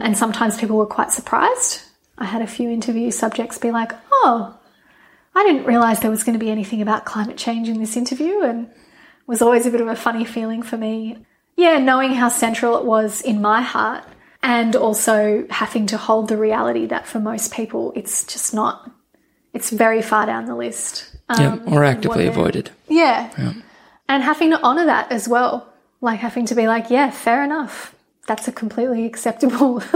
And 0.00 0.18
sometimes 0.18 0.56
people 0.56 0.76
were 0.76 0.86
quite 0.86 1.12
surprised. 1.12 1.82
I 2.18 2.24
had 2.24 2.42
a 2.42 2.48
few 2.48 2.68
interview 2.68 3.12
subjects 3.12 3.58
be 3.58 3.70
like, 3.70 3.92
oh, 4.10 4.58
I 5.34 5.44
didn't 5.44 5.66
realize 5.66 6.00
there 6.00 6.10
was 6.10 6.24
going 6.24 6.38
to 6.38 6.44
be 6.44 6.50
anything 6.50 6.82
about 6.82 7.04
climate 7.04 7.36
change 7.36 7.68
in 7.68 7.78
this 7.78 7.96
interview. 7.96 8.42
And 8.42 8.70
was 9.26 9.42
always 9.42 9.66
a 9.66 9.70
bit 9.70 9.80
of 9.80 9.88
a 9.88 9.96
funny 9.96 10.24
feeling 10.24 10.62
for 10.62 10.76
me. 10.76 11.18
Yeah, 11.56 11.78
knowing 11.78 12.12
how 12.12 12.28
central 12.28 12.76
it 12.78 12.84
was 12.84 13.20
in 13.20 13.40
my 13.40 13.62
heart 13.62 14.04
and 14.42 14.74
also 14.76 15.46
having 15.50 15.86
to 15.86 15.96
hold 15.96 16.28
the 16.28 16.36
reality 16.36 16.86
that 16.86 17.06
for 17.06 17.20
most 17.20 17.52
people, 17.52 17.92
it's 17.96 18.24
just 18.24 18.52
not, 18.52 18.90
it's 19.52 19.70
very 19.70 20.02
far 20.02 20.26
down 20.26 20.46
the 20.46 20.56
list. 20.56 21.16
yeah. 21.38 21.52
Um, 21.54 21.72
or 21.72 21.84
actively 21.84 22.26
avoided. 22.26 22.70
Yeah. 22.88 23.52
And 24.08 24.22
having 24.22 24.50
to 24.50 24.60
honor 24.62 24.84
that 24.86 25.10
as 25.12 25.28
well. 25.28 25.72
Like 26.00 26.18
having 26.20 26.44
to 26.46 26.54
be 26.54 26.66
like, 26.66 26.90
yeah, 26.90 27.10
fair 27.10 27.42
enough. 27.44 27.94
That's 28.26 28.48
a 28.48 28.52
completely 28.52 29.04
acceptable 29.06 29.80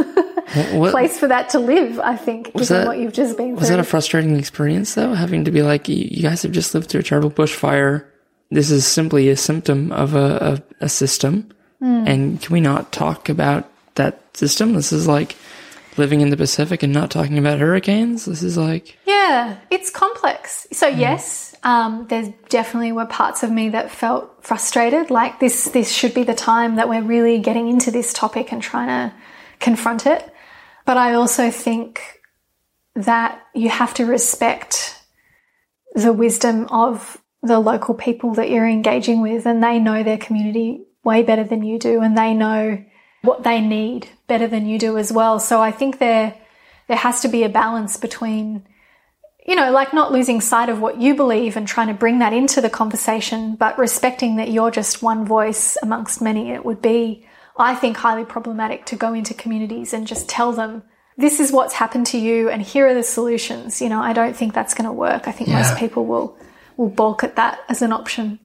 What, 0.73 0.93
place 0.93 1.19
for 1.19 1.29
that 1.29 1.51
to 1.51 1.59
live, 1.59 1.99
I 2.01 2.17
think, 2.17 2.53
given 2.55 2.67
that- 2.69 2.87
what 2.87 2.99
you've 2.99 3.13
just 3.13 3.37
been 3.37 3.55
Was 3.57 3.69
through. 3.69 3.77
that 3.77 3.81
a 3.81 3.85
frustrating 3.85 4.37
experience 4.37 4.95
though? 4.95 5.13
Having 5.15 5.45
to 5.45 5.51
be 5.51 5.61
like, 5.63 5.89
you 5.89 6.23
guys 6.23 6.43
have 6.43 6.53
just 6.53 6.73
lived 6.75 6.89
through 6.89 7.01
a 7.01 7.05
terrible 7.05 7.31
bushfire. 7.31 8.05
This 8.51 8.71
is 8.71 8.87
simply 8.87 9.29
a 9.29 9.37
symptom 9.37 9.93
of 9.93 10.15
a, 10.15 10.63
a, 10.81 10.85
a 10.85 10.89
system. 10.89 11.51
Hmm. 11.81 12.05
And 12.07 12.43
can 12.43 12.53
we 12.53 12.61
not 12.61 12.93
talk 12.93 13.29
about 13.29 13.71
that 13.97 14.37
system? 14.37 14.73
This 14.73 14.93
is 14.93 15.07
like 15.07 15.37
living 15.97 16.21
in 16.21 16.31
the 16.31 16.37
Pacific 16.37 16.83
and 16.83 16.93
not 16.93 17.11
talking 17.11 17.39
about 17.39 17.59
hurricanes. 17.59 18.25
This 18.25 18.43
is 18.43 18.57
like, 18.57 18.97
yeah, 19.05 19.59
it's 19.71 19.91
complex. 19.91 20.67
So 20.73 20.87
yes, 20.87 21.55
um, 21.65 22.07
there 22.09 22.33
definitely 22.49 22.93
were 22.93 23.07
parts 23.07 23.43
of 23.43 23.51
me 23.51 23.69
that 23.71 23.91
felt 23.91 24.45
frustrated. 24.45 25.11
Like 25.11 25.41
this, 25.41 25.67
this 25.71 25.93
should 25.93 26.15
be 26.15 26.23
the 26.23 26.35
time 26.35 26.77
that 26.77 26.89
we're 26.89 27.03
really 27.03 27.41
getting 27.41 27.69
into 27.69 27.91
this 27.91 28.13
topic 28.13 28.53
and 28.53 28.63
trying 28.63 28.89
to 28.89 29.15
confront 29.59 30.07
it. 30.07 30.33
But 30.87 30.97
I 30.97 31.15
also 31.15 31.51
think 31.51 32.01
that 32.95 33.43
you 33.55 33.69
have 33.69 33.93
to 33.95 34.07
respect 34.07 35.03
the 35.95 36.13
wisdom 36.13 36.67
of 36.71 37.21
the 37.43 37.59
local 37.59 37.95
people 37.95 38.35
that 38.35 38.51
you're 38.51 38.69
engaging 38.69 39.21
with, 39.21 39.47
and 39.47 39.63
they 39.63 39.79
know 39.79 40.03
their 40.03 40.19
community 40.19 40.85
way 41.05 41.23
better 41.23 41.45
than 41.45 41.63
you 41.63 41.79
do, 41.79 42.01
and 42.01 42.17
they 42.17 42.35
know 42.35 42.85
what 43.23 43.43
they 43.43 43.61
need 43.61 44.09
better 44.27 44.47
than 44.47 44.67
you 44.67 44.79
do 44.79 44.97
as 44.97 45.13
well. 45.13 45.39
So 45.41 45.61
I 45.61 45.71
think 45.71 45.99
there 45.99 46.35
there 46.89 46.97
has 46.97 47.21
to 47.21 47.29
be 47.29 47.43
a 47.45 47.49
balance 47.49 47.97
between 47.97 48.67
you 49.49 49.57
know, 49.57 49.73
like 49.73 49.95
not 49.95 50.13
losing 50.13 50.43
sight 50.43 50.69
of 50.69 50.79
what 50.79 51.01
you 51.01 51.15
believe 51.15 51.57
and 51.57 51.67
trying 51.67 51.87
to 51.89 51.95
bring 51.95 52.19
that 52.19 52.35
into 52.35 52.61
the 52.61 52.69
conversation, 52.69 53.57
but 53.57 53.79
respecting 53.79 54.37
that 54.37 54.51
you're 54.51 54.71
just 54.71 55.03
one 55.03 55.25
voice 55.25 55.79
amongst 55.83 56.21
many. 56.21 56.51
It 56.51 56.67
would 56.67 56.83
be, 56.83 57.27
I 57.57 57.75
think, 57.75 57.97
highly 57.97 58.27
problematic 58.27 58.85
to 58.87 58.97
go 58.97 59.15
into 59.15 59.33
communities 59.33 59.95
and 59.95 60.07
just 60.07 60.29
tell 60.29 60.53
them, 60.53 60.83
this 61.17 61.41
is 61.41 61.51
what's 61.51 61.73
happened 61.73 62.07
to 62.09 62.19
you 62.19 62.51
and 62.51 62.61
here 62.61 62.89
are 62.89 62.95
the 62.95 63.03
solutions. 63.03 63.81
You 63.81 63.89
know, 63.89 64.03
I 64.03 64.13
don't 64.13 64.37
think 64.37 64.53
that's 64.53 64.75
going 64.75 64.85
to 64.85 64.93
work. 64.93 65.27
I 65.27 65.33
think 65.33 65.49
most 65.49 65.79
people 65.79 66.05
will, 66.05 66.37
will 66.79 66.89
balk 66.89 67.23
at 67.23 67.37
that 67.37 67.61
as 67.69 67.83
an 67.83 67.93
option. 67.93 68.39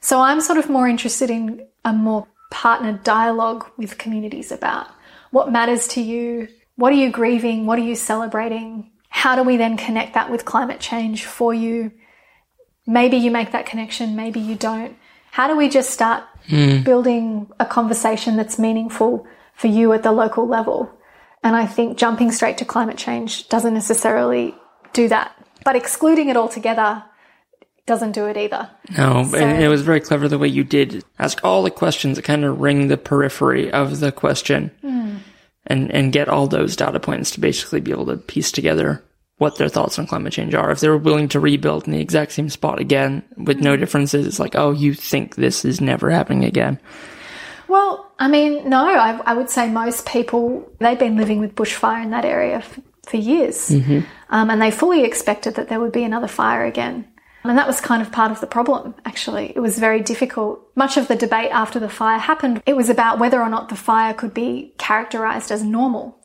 So 0.00 0.20
I'm 0.22 0.40
sort 0.40 0.58
of 0.58 0.70
more 0.70 0.88
interested 0.88 1.28
in 1.28 1.66
a 1.84 1.92
more 1.92 2.26
partnered 2.50 3.04
dialogue 3.04 3.70
with 3.76 3.98
communities 3.98 4.50
about 4.50 4.86
what 5.30 5.52
matters 5.52 5.86
to 5.88 6.00
you. 6.00 6.48
What 6.76 6.92
are 6.92 6.96
you 6.96 7.10
grieving? 7.10 7.66
What 7.66 7.78
are 7.78 7.82
you 7.82 7.94
celebrating? 7.94 8.90
How 9.10 9.36
do 9.36 9.42
we 9.42 9.58
then 9.58 9.76
connect 9.76 10.14
that 10.14 10.30
with 10.30 10.46
climate 10.46 10.80
change 10.80 11.26
for 11.26 11.52
you? 11.52 11.92
Maybe 12.86 13.18
you 13.18 13.30
make 13.30 13.52
that 13.52 13.66
connection, 13.66 14.16
maybe 14.16 14.40
you 14.40 14.54
don't. 14.54 14.96
How 15.32 15.46
do 15.46 15.56
we 15.56 15.68
just 15.68 15.90
start 15.90 16.24
hmm. 16.48 16.82
building 16.82 17.50
a 17.60 17.66
conversation 17.66 18.36
that's 18.36 18.58
meaningful 18.58 19.26
for 19.60 19.66
you 19.66 19.92
at 19.92 20.02
the 20.02 20.10
local 20.10 20.48
level. 20.48 20.90
And 21.44 21.54
I 21.54 21.66
think 21.66 21.98
jumping 21.98 22.32
straight 22.32 22.56
to 22.58 22.64
climate 22.64 22.96
change 22.96 23.46
doesn't 23.50 23.74
necessarily 23.74 24.54
do 24.94 25.06
that. 25.08 25.36
But 25.64 25.76
excluding 25.76 26.30
it 26.30 26.36
altogether 26.36 27.04
doesn't 27.86 28.12
do 28.12 28.26
it 28.26 28.36
either. 28.36 28.68
No, 28.96 29.24
So- 29.24 29.38
and 29.38 29.62
it 29.62 29.68
was 29.68 29.82
very 29.82 30.00
clever 30.00 30.28
the 30.28 30.38
way 30.38 30.48
you 30.48 30.64
did 30.64 31.04
ask 31.18 31.40
all 31.44 31.62
the 31.62 31.70
questions 31.70 32.16
that 32.16 32.22
kind 32.24 32.44
of 32.44 32.60
ring 32.60 32.88
the 32.88 32.96
periphery 32.96 33.70
of 33.72 34.00
the 34.00 34.12
question 34.12 34.70
Hmm. 34.82 35.16
and, 35.66 35.90
and 35.90 36.12
get 36.12 36.28
all 36.28 36.46
those 36.46 36.76
data 36.76 37.00
points 37.00 37.30
to 37.32 37.40
basically 37.40 37.80
be 37.80 37.90
able 37.90 38.06
to 38.06 38.16
piece 38.16 38.52
together 38.52 39.02
what 39.38 39.56
their 39.56 39.68
thoughts 39.70 39.98
on 39.98 40.06
climate 40.06 40.32
change 40.34 40.54
are. 40.54 40.70
If 40.70 40.80
they 40.80 40.88
were 40.88 40.98
willing 40.98 41.28
to 41.28 41.40
rebuild 41.40 41.86
in 41.86 41.92
the 41.92 42.00
exact 42.00 42.32
same 42.32 42.50
spot 42.50 42.78
again 42.78 43.22
with 43.36 43.58
no 43.60 43.74
Hmm. 43.74 43.80
differences, 43.80 44.26
it's 44.26 44.38
like, 44.38 44.54
oh, 44.54 44.70
you 44.70 44.94
think 44.94 45.34
this 45.36 45.64
is 45.64 45.80
never 45.80 46.10
happening 46.10 46.44
again. 46.44 46.78
Well, 47.68 48.10
I 48.18 48.28
mean, 48.28 48.68
no, 48.68 48.84
I, 48.84 49.18
I 49.24 49.34
would 49.34 49.48
say 49.48 49.70
most 49.70 50.04
people, 50.06 50.68
they've 50.78 50.98
been 50.98 51.16
living 51.16 51.40
with 51.40 51.54
bushfire 51.54 52.02
in 52.02 52.10
that 52.10 52.24
area 52.24 52.56
f- 52.56 52.80
for 53.06 53.16
years. 53.16 53.70
Um, 54.28 54.50
and 54.50 54.60
they 54.60 54.70
fully 54.70 55.04
expected 55.04 55.54
that 55.54 55.68
there 55.68 55.80
would 55.80 55.92
be 55.92 56.04
another 56.04 56.26
fire 56.28 56.64
again. 56.64 57.04
And 57.42 57.56
that 57.56 57.66
was 57.66 57.80
kind 57.80 58.02
of 58.02 58.12
part 58.12 58.30
of 58.30 58.40
the 58.40 58.46
problem, 58.46 58.94
actually. 59.04 59.52
It 59.56 59.60
was 59.60 59.78
very 59.78 60.00
difficult. 60.00 60.60
Much 60.74 60.96
of 60.96 61.08
the 61.08 61.16
debate 61.16 61.50
after 61.50 61.80
the 61.80 61.88
fire 61.88 62.18
happened, 62.18 62.62
it 62.66 62.76
was 62.76 62.90
about 62.90 63.18
whether 63.18 63.40
or 63.40 63.48
not 63.48 63.70
the 63.70 63.76
fire 63.76 64.12
could 64.12 64.34
be 64.34 64.74
characterized 64.76 65.50
as 65.50 65.62
normal. 65.62 66.18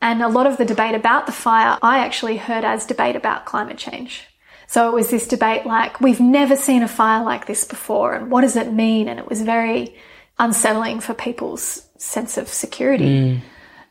And 0.00 0.22
a 0.22 0.28
lot 0.28 0.46
of 0.46 0.56
the 0.56 0.64
debate 0.64 0.94
about 0.94 1.26
the 1.26 1.32
fire, 1.32 1.76
I 1.82 1.98
actually 1.98 2.36
heard 2.36 2.64
as 2.64 2.86
debate 2.86 3.16
about 3.16 3.46
climate 3.46 3.78
change. 3.78 4.28
So 4.68 4.88
it 4.88 4.94
was 4.94 5.10
this 5.10 5.26
debate 5.26 5.66
like, 5.66 6.00
we've 6.00 6.20
never 6.20 6.54
seen 6.54 6.82
a 6.82 6.88
fire 6.88 7.24
like 7.24 7.46
this 7.46 7.64
before, 7.64 8.14
and 8.14 8.30
what 8.30 8.42
does 8.42 8.54
it 8.54 8.72
mean? 8.72 9.08
And 9.08 9.18
it 9.18 9.28
was 9.28 9.42
very 9.42 9.96
unsettling 10.38 11.00
for 11.00 11.14
people's 11.14 11.88
sense 11.96 12.36
of 12.36 12.48
security. 12.48 13.04
Mm. 13.04 13.40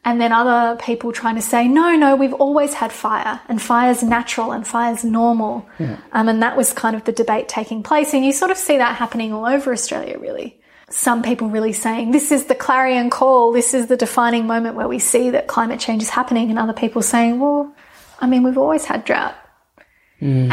And 0.07 0.21
then 0.21 0.31
other 0.31 0.77
people 0.77 1.11
trying 1.11 1.35
to 1.35 1.41
say, 1.41 1.67
no, 1.67 1.93
no, 1.97 2.15
we've 2.15 2.33
always 2.33 2.73
had 2.73 2.93
fire, 2.93 3.41
and 3.49 3.61
fire's 3.61 4.01
natural 4.01 4.53
and 4.53 4.65
fire's 4.65 5.03
normal. 5.03 5.67
Um, 6.13 6.29
and 6.29 6.41
that 6.41 6.55
was 6.55 6.71
kind 6.71 6.95
of 6.95 7.03
the 7.03 7.11
debate 7.11 7.49
taking 7.49 7.83
place. 7.83 8.13
And 8.13 8.23
you 8.23 8.31
sort 8.31 8.49
of 8.49 8.57
see 8.57 8.77
that 8.77 8.95
happening 8.95 9.33
all 9.33 9.45
over 9.45 9.73
Australia, 9.73 10.17
really. 10.17 10.61
Some 10.89 11.23
people 11.23 11.49
really 11.49 11.73
saying, 11.73 12.11
this 12.11 12.31
is 12.31 12.45
the 12.45 12.55
clarion 12.55 13.09
call, 13.09 13.51
this 13.51 13.73
is 13.73 13.87
the 13.87 13.97
defining 13.97 14.47
moment 14.47 14.77
where 14.77 14.87
we 14.87 14.97
see 14.97 15.29
that 15.31 15.47
climate 15.47 15.81
change 15.81 16.01
is 16.01 16.09
happening, 16.09 16.49
and 16.49 16.57
other 16.57 16.71
people 16.71 17.01
saying, 17.01 17.41
well, 17.41 17.75
I 18.21 18.27
mean, 18.27 18.43
we've 18.43 18.57
always 18.57 18.85
had 18.85 19.03
drought. 19.03 19.35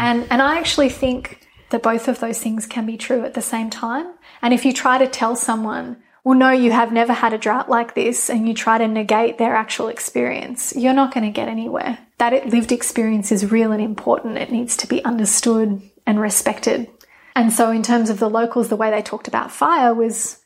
And, 0.01 0.27
and 0.29 0.41
I 0.41 0.59
actually 0.59 0.89
think 0.89 1.47
that 1.69 1.81
both 1.81 2.09
of 2.09 2.19
those 2.19 2.39
things 2.39 2.67
can 2.67 2.85
be 2.85 2.97
true 2.97 3.23
at 3.23 3.35
the 3.35 3.41
same 3.41 3.69
time. 3.69 4.07
And 4.41 4.53
if 4.53 4.65
you 4.65 4.73
try 4.73 4.97
to 4.97 5.07
tell 5.07 5.37
someone, 5.37 6.03
well, 6.25 6.37
no, 6.37 6.49
you 6.49 6.71
have 6.71 6.91
never 6.91 7.13
had 7.13 7.33
a 7.33 7.37
drought 7.37 7.69
like 7.69 7.93
this, 7.93 8.31
and 8.31 8.47
you 8.47 8.55
try 8.55 8.79
to 8.79 8.87
negate 8.87 9.37
their 9.37 9.55
actual 9.55 9.89
experience, 9.89 10.75
you're 10.75 10.91
not 10.91 11.13
going 11.13 11.23
to 11.23 11.29
get 11.29 11.47
anywhere. 11.47 11.99
That 12.17 12.47
lived 12.47 12.71
experience 12.71 13.31
is 13.31 13.51
real 13.51 13.71
and 13.71 13.81
important. 13.81 14.39
It 14.39 14.51
needs 14.51 14.75
to 14.77 14.87
be 14.87 15.05
understood 15.05 15.83
and 16.07 16.19
respected. 16.19 16.89
And 17.35 17.53
so, 17.53 17.69
in 17.69 17.83
terms 17.83 18.09
of 18.09 18.17
the 18.17 18.29
locals, 18.29 18.69
the 18.69 18.75
way 18.75 18.89
they 18.89 19.03
talked 19.03 19.27
about 19.27 19.51
fire 19.51 19.93
was, 19.93 20.39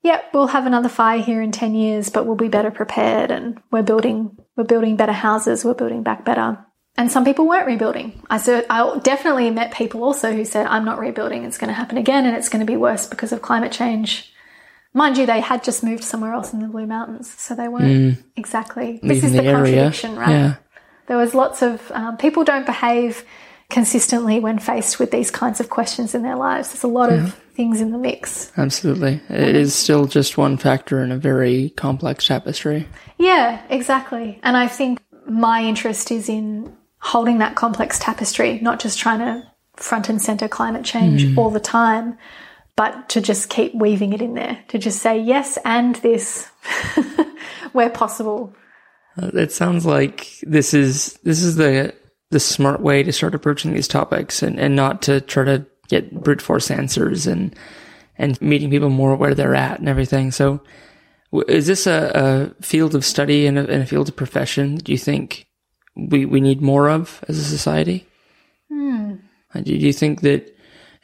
yeah, 0.00 0.22
we'll 0.32 0.46
have 0.46 0.64
another 0.64 0.88
fire 0.88 1.20
here 1.20 1.42
in 1.42 1.50
10 1.50 1.74
years, 1.74 2.08
but 2.08 2.24
we'll 2.24 2.36
be 2.36 2.46
better 2.46 2.70
prepared 2.70 3.32
and 3.32 3.60
we're 3.72 3.82
building, 3.82 4.38
we're 4.54 4.62
building 4.62 4.94
better 4.94 5.12
houses, 5.12 5.64
we're 5.64 5.74
building 5.74 6.04
back 6.04 6.24
better. 6.24 6.64
And 6.96 7.10
some 7.10 7.24
people 7.24 7.48
weren't 7.48 7.66
rebuilding. 7.66 8.22
I 8.30 8.64
I 8.70 8.98
definitely 9.00 9.50
met 9.50 9.74
people 9.74 10.04
also 10.04 10.32
who 10.32 10.44
said, 10.44 10.66
I'm 10.66 10.84
not 10.84 11.00
rebuilding. 11.00 11.42
It's 11.42 11.58
going 11.58 11.68
to 11.68 11.74
happen 11.74 11.98
again 11.98 12.26
and 12.26 12.36
it's 12.36 12.48
going 12.48 12.64
to 12.64 12.72
be 12.72 12.76
worse 12.76 13.08
because 13.08 13.32
of 13.32 13.42
climate 13.42 13.72
change. 13.72 14.32
Mind 14.96 15.18
you, 15.18 15.26
they 15.26 15.40
had 15.40 15.62
just 15.62 15.84
moved 15.84 16.02
somewhere 16.02 16.32
else 16.32 16.54
in 16.54 16.60
the 16.60 16.68
Blue 16.68 16.86
Mountains. 16.86 17.30
So 17.36 17.54
they 17.54 17.68
weren't 17.68 18.16
exactly. 18.34 18.98
This 19.02 19.22
Leaving 19.22 19.24
is 19.24 19.32
the, 19.32 19.42
the 19.42 19.52
contradiction, 19.52 20.16
right? 20.16 20.30
Yeah. 20.30 20.54
There 21.06 21.18
was 21.18 21.34
lots 21.34 21.60
of 21.60 21.92
um, 21.92 22.16
people 22.16 22.44
don't 22.44 22.64
behave 22.64 23.22
consistently 23.68 24.40
when 24.40 24.58
faced 24.58 24.98
with 24.98 25.10
these 25.10 25.30
kinds 25.30 25.60
of 25.60 25.68
questions 25.68 26.14
in 26.14 26.22
their 26.22 26.34
lives. 26.34 26.70
There's 26.70 26.82
a 26.82 26.88
lot 26.88 27.12
of 27.12 27.34
things 27.52 27.82
in 27.82 27.92
the 27.92 27.98
mix. 27.98 28.50
Absolutely. 28.56 29.20
It 29.28 29.54
is 29.54 29.74
still 29.74 30.06
just 30.06 30.38
one 30.38 30.56
factor 30.56 31.04
in 31.04 31.12
a 31.12 31.18
very 31.18 31.74
complex 31.76 32.26
tapestry. 32.26 32.88
Yeah, 33.18 33.60
exactly. 33.68 34.40
And 34.42 34.56
I 34.56 34.66
think 34.66 35.02
my 35.28 35.62
interest 35.62 36.10
is 36.10 36.30
in 36.30 36.74
holding 37.00 37.36
that 37.38 37.54
complex 37.54 37.98
tapestry, 37.98 38.60
not 38.60 38.80
just 38.80 38.98
trying 38.98 39.18
to 39.18 39.46
front 39.74 40.08
and 40.08 40.22
center 40.22 40.48
climate 40.48 40.86
change 40.86 41.36
all 41.36 41.50
the 41.50 41.60
time, 41.60 42.16
but 42.76 43.08
to 43.08 43.20
just 43.20 43.48
keep 43.48 43.74
weaving 43.74 44.12
it 44.12 44.22
in 44.22 44.34
there, 44.34 44.62
to 44.68 44.78
just 44.78 45.00
say 45.00 45.18
yes 45.18 45.58
and 45.64 45.96
this 45.96 46.48
where 47.72 47.90
possible. 47.90 48.54
Uh, 49.20 49.30
It 49.34 49.52
sounds 49.52 49.86
like 49.86 50.28
this 50.42 50.74
is 50.74 51.18
this 51.24 51.42
is 51.42 51.56
the 51.56 51.94
the 52.30 52.40
smart 52.40 52.80
way 52.80 53.02
to 53.02 53.12
start 53.12 53.34
approaching 53.34 53.72
these 53.72 53.88
topics 53.88 54.42
and, 54.42 54.58
and 54.58 54.74
not 54.74 55.00
to 55.02 55.20
try 55.20 55.44
to 55.44 55.64
get 55.88 56.22
brute 56.22 56.42
force 56.42 56.70
answers 56.70 57.26
and 57.26 57.54
and 58.18 58.40
meeting 58.40 58.70
people 58.70 58.90
more 58.90 59.14
where 59.16 59.34
they're 59.34 59.54
at 59.54 59.78
and 59.78 59.88
everything. 59.88 60.30
So 60.30 60.60
is 61.48 61.66
this 61.66 61.86
a, 61.86 62.54
a 62.58 62.62
field 62.62 62.94
of 62.94 63.04
study 63.04 63.46
and 63.46 63.58
a, 63.58 63.68
and 63.68 63.82
a 63.82 63.86
field 63.86 64.08
of 64.08 64.16
profession 64.16 64.76
do 64.76 64.92
you 64.92 64.98
think 64.98 65.46
we, 65.94 66.26
we 66.26 66.40
need 66.40 66.60
more 66.60 66.88
of 66.90 67.24
as 67.28 67.38
a 67.38 67.44
society? 67.44 68.06
Uh, 69.54 69.60
Do 69.60 69.74
you 69.74 69.92
think 69.92 70.20
that 70.22 70.55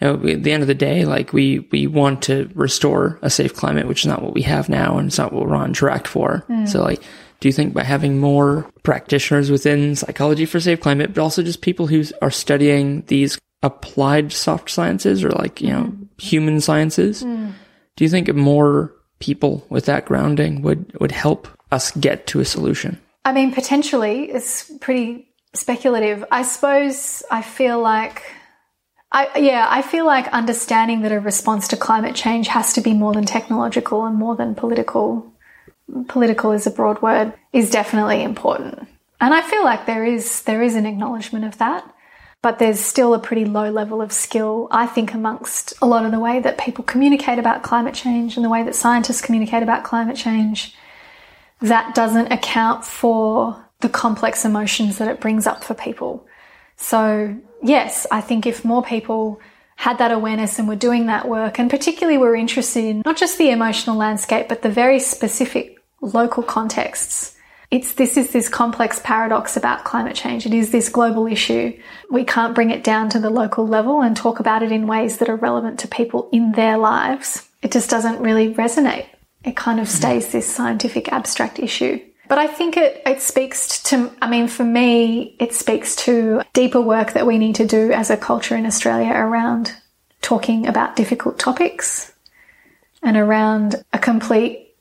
know, 0.03 0.15
at 0.15 0.43
the 0.43 0.53
end 0.53 0.63
of 0.63 0.67
the 0.67 0.75
day, 0.75 1.05
like 1.05 1.33
we, 1.33 1.61
we 1.71 1.87
want 1.87 2.23
to 2.23 2.51
restore 2.55 3.19
a 3.23 3.31
safe 3.31 3.55
climate, 3.55 3.87
which 3.87 4.01
is 4.01 4.07
not 4.07 4.23
what 4.23 4.35
we 4.35 4.43
have 4.43 4.69
now, 4.69 4.99
and 4.99 5.09
it's 5.09 5.19
not 5.19 5.33
what 5.33 5.47
we're 5.47 5.55
on 5.55 5.73
track 5.73 6.07
for. 6.07 6.45
Mm. 6.49 6.69
So, 6.69 6.83
like, 6.83 7.03
do 7.41 7.49
you 7.49 7.53
think 7.53 7.75
by 7.75 7.83
having 7.83 8.19
more 8.19 8.71
practitioners 8.83 9.51
within 9.51 9.97
psychology 9.97 10.47
for 10.47 10.61
safe 10.61 10.81
climate, 10.81 11.13
but 11.15 11.21
also 11.21 11.43
just 11.43 11.61
people 11.61 11.87
who 11.87 12.05
are 12.21 12.31
studying 12.31 13.03
these 13.09 13.39
applied 13.63 14.33
soft 14.33 14.71
sciences 14.71 15.23
or 15.23 15.31
like 15.31 15.61
you 15.61 15.71
know 15.71 15.85
mm. 15.85 16.21
human 16.21 16.61
sciences, 16.61 17.23
mm. 17.23 17.53
do 17.97 18.05
you 18.05 18.11
think 18.11 18.33
more 18.35 18.95
people 19.19 19.65
with 19.71 19.87
that 19.87 20.05
grounding 20.05 20.63
would 20.63 20.97
would 21.01 21.13
help 21.13 21.49
us 21.71 21.91
get 21.93 22.27
to 22.29 22.41
a 22.41 22.45
solution? 22.45 23.01
I 23.25 23.33
mean, 23.33 23.53
potentially, 23.53 24.31
it's 24.31 24.71
pretty 24.81 25.29
speculative. 25.55 26.25
I 26.31 26.43
suppose 26.43 27.23
I 27.31 27.43
feel 27.43 27.81
like, 27.81 28.23
I 29.13 29.39
yeah, 29.39 29.67
I 29.69 29.83
feel 29.83 30.07
like 30.07 30.27
understanding 30.29 31.03
that 31.03 31.13
a 31.13 31.21
response 31.21 31.69
to 31.69 31.77
climate 31.77 32.17
change 32.17 32.49
has 32.49 32.73
to 32.73 32.81
be 32.81 32.95
more 32.95 33.13
than 33.13 33.27
technological 33.27 34.05
and 34.07 34.17
more 34.17 34.35
than 34.35 34.55
political. 34.55 35.31
Political 36.09 36.53
is 36.53 36.67
a 36.67 36.71
broad 36.71 37.03
word 37.03 37.35
is 37.53 37.71
definitely 37.71 38.23
important, 38.23 38.89
and 39.21 39.35
I 39.35 39.43
feel 39.43 39.63
like 39.63 39.85
there 39.85 40.05
is 40.05 40.43
there 40.43 40.63
is 40.63 40.75
an 40.75 40.87
acknowledgement 40.87 41.45
of 41.45 41.59
that. 41.59 41.89
But 42.41 42.59
there's 42.59 42.81
still 42.81 43.15
a 43.15 43.21
pretty 43.21 43.45
low 43.45 43.71
level 43.71 44.03
of 44.03 44.13
skill, 44.13 44.67
I 44.73 44.87
think, 44.87 45.15
amongst 45.15 45.75
a 45.81 45.87
lot 45.87 46.05
of 46.05 46.11
the 46.11 46.19
way 46.19 46.41
that 46.41 46.59
people 46.59 46.83
communicate 46.83 47.39
about 47.39 47.63
climate 47.63 47.95
change 47.95 48.35
and 48.35 48.45
the 48.45 48.49
way 48.49 48.65
that 48.65 48.75
scientists 48.75 49.21
communicate 49.21 49.63
about 49.63 49.85
climate 49.85 50.17
change 50.17 50.75
that 51.61 51.95
doesn't 51.95 52.33
account 52.33 52.85
for 52.85 53.65
the 53.81 53.89
complex 53.89 54.45
emotions 54.45 54.99
that 54.99 55.07
it 55.07 55.21
brings 55.21 55.47
up 55.47 55.63
for 55.63 55.75
people. 55.75 56.27
So, 56.77 57.37
yes, 57.63 58.07
I 58.11 58.21
think 58.21 58.47
if 58.47 58.65
more 58.65 58.83
people 58.83 59.41
had 59.77 59.99
that 59.99 60.13
awareness 60.13 60.59
and 60.59 60.69
were 60.69 60.77
doing 60.77 61.07
that 61.07 61.29
work, 61.29 61.59
and 61.59 61.69
particularly 61.69 62.19
were 62.19 62.37
interested 62.37 62.85
in 62.85 63.03
not 63.05 63.17
just 63.17 63.37
the 63.39 63.51
emotional 63.51 63.97
landscape, 63.97 64.49
but 64.49 64.63
the 64.63 64.69
very 64.69 65.01
specific 65.01 65.77
local 66.01 66.43
contexts. 66.43 67.37
It's 67.73 67.95
this 67.95 68.17
is 68.17 68.33
this 68.33 68.49
complex 68.49 69.01
paradox 69.03 69.57
about 69.57 69.85
climate 69.85 70.15
change. 70.15 70.45
It 70.45 70.53
is 70.53 70.71
this 70.71 70.91
global 70.91 71.27
issue. 71.27 71.77
We 72.11 72.23
can't 72.25 72.55
bring 72.55 72.71
it 72.71 72.85
down 72.85 73.09
to 73.11 73.19
the 73.19 73.31
local 73.31 73.67
level 73.67 74.03
and 74.03 74.15
talk 74.15 74.41
about 74.41 74.63
it 74.63 74.71
in 74.71 74.87
ways 74.87 75.17
that 75.19 75.31
are 75.31 75.37
relevant 75.37 75.81
to 75.81 75.89
people 75.89 76.29
in 76.33 76.53
their 76.53 76.77
lives. 76.77 77.49
It 77.63 77.73
just 77.73 77.89
doesn't 77.89 78.21
really 78.21 78.53
resonate. 78.55 79.07
It 79.43 79.57
kind 79.57 79.81
of 79.81 79.87
mm-hmm. 79.87 79.97
stays 79.97 80.33
this 80.33 80.53
scientific 80.55 81.11
abstract 81.13 81.59
issue. 81.59 81.99
But 82.33 82.39
I 82.39 82.47
think 82.47 82.79
it, 82.79 83.03
it 83.05 83.21
speaks 83.21 83.83
to, 83.83 84.11
I 84.23 84.27
mean, 84.27 84.49
for 84.49 84.65
me, 84.65 85.37
it 85.39 85.53
speaks 85.53 85.95
to 85.97 86.41
deeper 86.55 86.81
work 86.81 87.13
that 87.13 87.27
we 87.27 87.37
need 87.37 87.57
to 87.57 87.67
do 87.67 87.93
as 87.93 88.09
a 88.09 88.17
culture 88.17 88.57
in 88.57 88.65
Australia 88.65 89.13
around 89.13 89.75
talking 90.23 90.67
about 90.67 90.97
difficult 90.97 91.39
topics 91.39 92.11
and 93.03 93.19
around 93.19 93.85
a 93.93 93.99
complete 93.99 94.75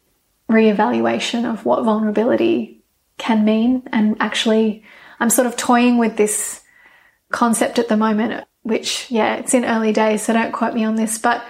reevaluation 0.49 1.43
of 1.43 1.65
what 1.65 1.83
vulnerability 1.83 2.85
can 3.17 3.43
mean. 3.43 3.83
And 3.91 4.15
actually, 4.21 4.85
I'm 5.19 5.29
sort 5.29 5.45
of 5.45 5.57
toying 5.57 5.97
with 5.97 6.15
this 6.15 6.61
concept 7.31 7.79
at 7.79 7.89
the 7.89 7.97
moment, 7.97 8.45
which, 8.63 9.11
yeah, 9.11 9.35
it's 9.35 9.53
in 9.53 9.65
early 9.65 9.91
days, 9.91 10.21
so 10.21 10.31
don't 10.31 10.53
quote 10.53 10.73
me 10.73 10.85
on 10.85 10.95
this, 10.95 11.17
but 11.17 11.43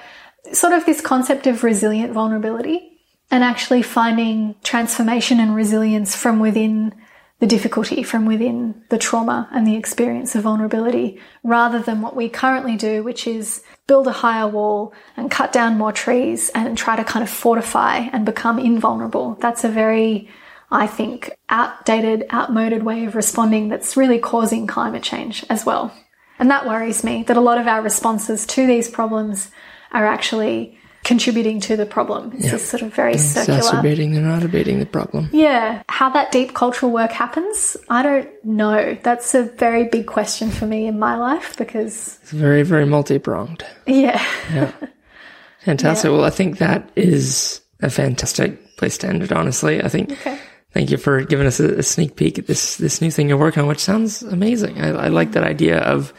sort 0.52 0.74
of 0.74 0.84
this 0.88 1.00
concept 1.00 1.46
of 1.46 1.64
resilient 1.64 2.12
vulnerability 2.12 2.91
and 3.32 3.44
actually 3.44 3.82
finding 3.82 4.56
transformation 4.64 5.40
and 5.40 5.56
resilience 5.56 6.16
from 6.16 6.40
within 6.40 6.94
the 7.42 7.48
difficulty 7.48 8.04
from 8.04 8.28
within 8.28 8.84
the 8.90 9.00
trauma 9.00 9.50
and 9.52 9.66
the 9.66 9.76
experience 9.76 10.36
of 10.36 10.44
vulnerability 10.44 11.20
rather 11.44 11.80
than 11.80 12.00
what 12.00 12.16
we 12.16 12.30
currently 12.30 12.78
do, 12.78 13.04
which 13.04 13.26
is 13.26 13.64
build 13.88 14.06
a 14.06 14.12
higher 14.12 14.48
wall 14.48 14.94
and 15.18 15.32
cut 15.32 15.52
down 15.52 15.76
more 15.76 15.92
trees 15.92 16.52
and 16.54 16.78
try 16.78 16.96
to 16.96 17.04
kind 17.04 17.24
of 17.24 17.30
fortify 17.30 17.98
and 17.98 18.28
become 18.28 18.60
invulnerable. 18.60 19.36
That's 19.42 19.64
a 19.64 19.70
very, 19.70 20.30
I 20.70 20.86
think, 20.86 21.32
outdated, 21.50 22.26
outmoded 22.32 22.84
way 22.84 23.06
of 23.06 23.16
responding 23.16 23.70
that's 23.70 23.98
really 23.98 24.20
causing 24.20 24.68
climate 24.68 25.02
change 25.02 25.44
as 25.50 25.66
well. 25.66 25.92
And 26.38 26.52
that 26.52 26.68
worries 26.68 27.04
me 27.04 27.24
that 27.24 27.38
a 27.38 27.42
lot 27.42 27.58
of 27.58 27.66
our 27.66 27.82
responses 27.82 28.46
to 28.48 28.68
these 28.68 28.88
problems 28.88 29.50
are 29.92 30.06
actually 30.06 30.78
contributing 31.04 31.60
to 31.62 31.76
the 31.76 31.86
problem. 31.86 32.32
It's 32.36 32.46
Yeah. 32.46 32.52
this 32.52 32.68
sort 32.70 32.84
of 32.84 32.94
very 32.94 33.18
circular. 33.18 33.58
Exacerbating 33.60 34.16
and 34.16 34.26
not 34.28 34.44
abating 34.44 34.80
the 34.80 34.86
problem. 34.86 35.30
Yeah. 35.34 35.82
How 35.90 36.10
that 36.12 36.32
deep 36.32 36.54
cultural 36.54 36.92
work 36.92 37.12
happens, 37.12 37.76
I 37.90 38.04
don't 38.04 38.30
know. 38.46 38.96
That's 39.04 39.34
a 39.34 39.44
very 39.58 39.86
big 39.86 40.06
question 40.06 40.50
for 40.52 40.66
me 40.68 40.86
in 40.88 41.00
my 41.00 41.16
life 41.18 41.56
because, 41.58 42.20
It's 42.22 42.32
very, 42.32 42.64
very 42.64 42.86
multi 42.86 43.18
pronged. 43.20 43.66
yeah. 43.88 44.22
Yeah. 44.54 44.72
Fantastic. 45.66 46.12
Well, 46.12 46.24
I 46.24 46.30
think 46.32 46.58
that 46.58 46.90
is 46.96 47.62
a 47.82 47.90
fantastic 47.90 48.78
place 48.78 48.98
to 49.00 49.08
end 49.08 49.24
it, 49.24 49.32
honestly. 49.32 49.84
I 49.84 49.90
think. 49.90 50.12
Okay. 50.12 50.38
Thank 50.74 50.90
you 50.90 50.98
for 50.98 51.22
giving 51.24 51.46
us 51.48 51.60
a, 51.60 51.80
a 51.80 51.84
sneak 51.84 52.16
peek 52.16 52.40
at 52.40 52.48
this 52.48 52.78
this 52.78 53.02
new 53.02 53.12
thing 53.12 53.28
you're 53.28 53.38
working 53.38 53.62
on, 53.62 53.68
which 53.68 53.80
sounds 53.80 54.24
amazing. 54.24 54.80
I, 54.82 54.90
I 54.90 55.08
like 55.10 55.34
that 55.34 55.44
idea 55.44 55.80
of, 55.80 56.14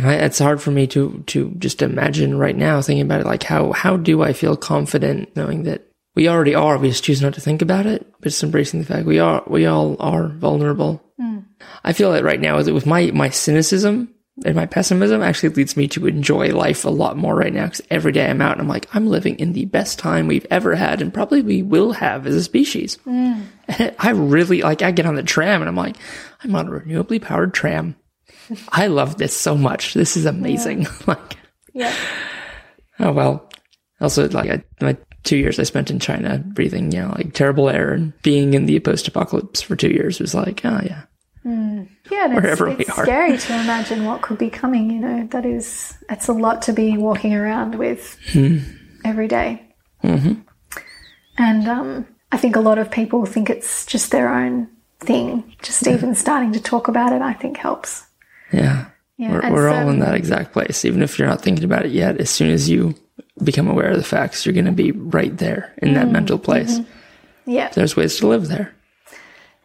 and 0.00 0.10
I, 0.10 0.14
it's 0.14 0.38
hard 0.38 0.62
for 0.62 0.70
me 0.70 0.86
to 0.88 1.22
to 1.26 1.50
just 1.58 1.82
imagine 1.82 2.38
right 2.38 2.56
now 2.56 2.80
thinking 2.80 3.04
about 3.04 3.20
it. 3.20 3.26
Like 3.26 3.42
how 3.42 3.72
how 3.72 3.98
do 3.98 4.22
I 4.22 4.32
feel 4.32 4.56
confident 4.56 5.36
knowing 5.36 5.64
that 5.64 5.86
we 6.14 6.26
already 6.26 6.54
are? 6.54 6.78
We 6.78 6.88
just 6.88 7.04
choose 7.04 7.20
not 7.20 7.34
to 7.34 7.40
think 7.42 7.60
about 7.60 7.84
it, 7.84 8.10
but 8.18 8.30
just 8.30 8.42
embracing 8.42 8.80
the 8.80 8.86
fact 8.86 9.04
we 9.04 9.18
are 9.18 9.42
we 9.46 9.66
all 9.66 9.96
are 10.00 10.28
vulnerable. 10.28 11.02
Hmm. 11.18 11.40
I 11.84 11.92
feel 11.92 12.12
that 12.12 12.24
right 12.24 12.40
now 12.40 12.56
is 12.56 12.70
with 12.70 12.86
my 12.86 13.10
my 13.10 13.28
cynicism 13.28 14.14
and 14.42 14.56
my 14.56 14.64
pessimism 14.64 15.20
actually 15.20 15.50
leads 15.50 15.76
me 15.76 15.86
to 15.88 16.06
enjoy 16.06 16.48
life 16.48 16.86
a 16.86 16.90
lot 16.90 17.18
more 17.18 17.34
right 17.34 17.52
now 17.52 17.66
because 17.66 17.82
every 17.90 18.12
day 18.12 18.30
I'm 18.30 18.40
out 18.40 18.52
and 18.52 18.62
I'm 18.62 18.68
like 18.68 18.88
I'm 18.94 19.06
living 19.06 19.38
in 19.38 19.52
the 19.52 19.66
best 19.66 19.98
time 19.98 20.28
we've 20.28 20.46
ever 20.50 20.74
had 20.74 21.02
and 21.02 21.12
probably 21.12 21.42
we 21.42 21.60
will 21.60 21.92
have 21.92 22.26
as 22.26 22.34
a 22.34 22.42
species. 22.42 22.96
Hmm. 23.04 23.42
And 23.68 23.94
I 23.98 24.12
really 24.12 24.62
like 24.62 24.80
I 24.80 24.92
get 24.92 25.04
on 25.04 25.16
the 25.16 25.22
tram 25.22 25.60
and 25.60 25.68
I'm 25.68 25.76
like 25.76 25.96
I'm 26.42 26.54
on 26.54 26.68
a 26.68 26.70
renewably 26.70 27.20
powered 27.20 27.52
tram. 27.52 27.96
I 28.72 28.86
love 28.88 29.18
this 29.18 29.36
so 29.36 29.56
much. 29.56 29.94
This 29.94 30.16
is 30.16 30.26
amazing. 30.26 30.86
like 31.06 31.36
Yeah. 31.72 31.94
oh 32.98 33.12
well. 33.12 33.50
Also 34.00 34.28
like 34.30 34.50
I, 34.50 34.64
my 34.80 34.96
two 35.24 35.36
years 35.36 35.58
I 35.58 35.64
spent 35.64 35.90
in 35.90 35.98
China 36.00 36.38
breathing 36.38 36.90
you 36.92 37.00
know 37.02 37.12
like 37.16 37.34
terrible 37.34 37.68
air 37.68 37.92
and 37.92 38.12
being 38.22 38.54
in 38.54 38.66
the 38.66 38.80
post 38.80 39.06
apocalypse 39.08 39.60
for 39.60 39.76
two 39.76 39.90
years 39.90 40.18
was 40.20 40.34
like 40.34 40.64
oh 40.64 40.80
yeah 40.84 41.02
Yeah, 41.44 41.50
and 41.52 41.88
it's, 42.10 42.34
Wherever 42.34 42.66
we 42.70 42.76
it's 42.76 42.90
are. 42.98 43.04
scary 43.04 43.36
to 43.38 43.52
imagine 43.54 44.04
what 44.04 44.22
could 44.22 44.38
be 44.38 44.50
coming. 44.50 44.90
You 44.90 45.00
know, 45.00 45.26
that 45.30 45.46
is, 45.46 45.96
it's 46.10 46.28
a 46.28 46.32
lot 46.32 46.62
to 46.62 46.72
be 46.72 46.96
walking 46.98 47.34
around 47.34 47.76
with 47.76 48.16
Hmm. 48.32 48.58
every 49.04 49.28
day. 49.28 49.66
And 50.02 51.68
um, 51.68 52.06
I 52.32 52.36
think 52.36 52.56
a 52.56 52.60
lot 52.60 52.78
of 52.78 52.90
people 52.90 53.24
think 53.26 53.48
it's 53.48 53.86
just 53.86 54.10
their 54.10 54.28
own 54.32 54.68
thing. 55.00 55.54
Just 55.62 55.86
even 55.86 56.14
starting 56.14 56.52
to 56.52 56.60
talk 56.60 56.88
about 56.88 57.12
it, 57.12 57.22
I 57.22 57.32
think 57.32 57.56
helps. 57.56 58.04
Yeah. 58.52 58.86
Yeah, 59.16 59.32
We're, 59.32 59.52
we're 59.52 59.68
all 59.68 59.90
in 59.90 59.98
that 59.98 60.14
exact 60.14 60.52
place. 60.54 60.82
Even 60.86 61.02
if 61.02 61.18
you're 61.18 61.28
not 61.28 61.42
thinking 61.42 61.64
about 61.64 61.84
it 61.84 61.92
yet, 61.92 62.16
as 62.18 62.30
soon 62.30 62.50
as 62.50 62.70
you 62.70 62.94
become 63.44 63.68
aware 63.68 63.90
of 63.90 63.98
the 63.98 64.02
facts, 64.02 64.46
you're 64.46 64.54
going 64.54 64.64
to 64.64 64.72
be 64.72 64.92
right 64.92 65.36
there 65.36 65.74
in 65.82 65.90
Mm, 65.90 65.94
that 65.96 66.08
mental 66.10 66.38
place. 66.38 66.78
mm-hmm. 66.78 67.50
Yeah, 67.50 67.68
There's 67.68 67.96
ways 67.96 68.16
to 68.18 68.26
live 68.28 68.48
there. 68.48 68.74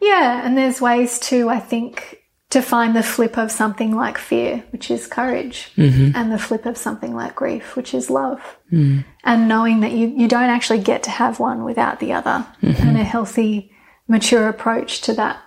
yeah, 0.00 0.44
and 0.44 0.56
there's 0.58 0.80
ways 0.80 1.18
to, 1.20 1.48
I 1.48 1.58
think, 1.58 2.18
to 2.50 2.60
find 2.60 2.94
the 2.94 3.02
flip 3.02 3.38
of 3.38 3.50
something 3.50 3.94
like 3.96 4.18
fear, 4.18 4.62
which 4.72 4.90
is 4.90 5.06
courage, 5.06 5.70
and 5.76 6.30
the 6.30 6.38
flip 6.38 6.66
of 6.66 6.76
something 6.76 7.14
like 7.14 7.34
grief, 7.34 7.76
which 7.76 7.94
is 7.94 8.10
love. 8.10 8.40
And 8.70 9.48
knowing 9.48 9.80
that 9.80 9.92
you, 9.92 10.08
you 10.08 10.28
don't 10.28 10.50
actually 10.50 10.80
get 10.80 11.02
to 11.04 11.10
have 11.10 11.40
one 11.40 11.64
without 11.64 11.98
the 12.00 12.12
other. 12.12 12.46
And 12.62 12.98
a 12.98 13.04
healthy, 13.04 13.72
mature 14.06 14.48
approach 14.48 15.00
to 15.02 15.14
that 15.14 15.38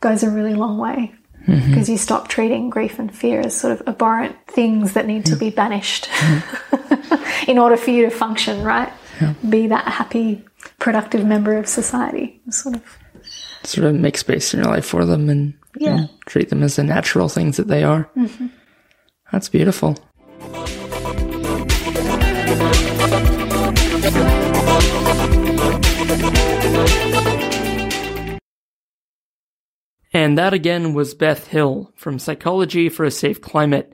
goes 0.00 0.22
a 0.22 0.30
really 0.30 0.54
long 0.54 0.76
way. 0.78 1.14
Because 1.46 1.88
you 1.88 1.96
stop 1.96 2.26
treating 2.28 2.70
grief 2.70 2.98
and 2.98 3.14
fear 3.14 3.40
as 3.40 3.56
sort 3.56 3.72
of 3.72 3.86
abhorrent 3.86 4.34
things 4.48 4.94
that 4.94 5.06
need 5.06 5.24
to 5.26 5.36
be 5.36 5.50
banished 5.50 6.08
in 7.48 7.56
order 7.58 7.76
for 7.76 7.90
you 7.90 8.04
to 8.04 8.10
function, 8.10 8.62
right? 8.64 8.92
Be 9.48 9.66
that 9.68 9.84
happy, 9.86 10.44
productive 10.78 11.24
member 11.24 11.56
of 11.56 11.68
society. 11.68 12.40
Sort 12.50 12.74
of 12.76 12.82
Sort 13.62 13.86
of 13.86 13.94
make 13.94 14.16
space 14.18 14.52
in 14.54 14.60
your 14.60 14.68
life 14.70 14.86
for 14.86 15.04
them 15.04 15.28
and, 15.28 15.54
Yeah. 15.78 15.88
Mm-hmm. 15.90 15.98
and 15.98 16.10
treat 16.26 16.48
them 16.50 16.62
as 16.62 16.76
the 16.76 16.84
natural 16.84 17.28
things 17.28 17.56
that 17.56 17.68
they 17.68 17.82
are. 17.84 18.08
That's 19.32 19.48
beautiful. 19.48 19.96
And 30.16 30.38
that 30.38 30.54
again 30.54 30.94
was 30.94 31.12
Beth 31.12 31.48
Hill 31.48 31.92
from 31.94 32.18
Psychology 32.18 32.88
for 32.88 33.04
a 33.04 33.10
Safe 33.10 33.38
Climate. 33.42 33.92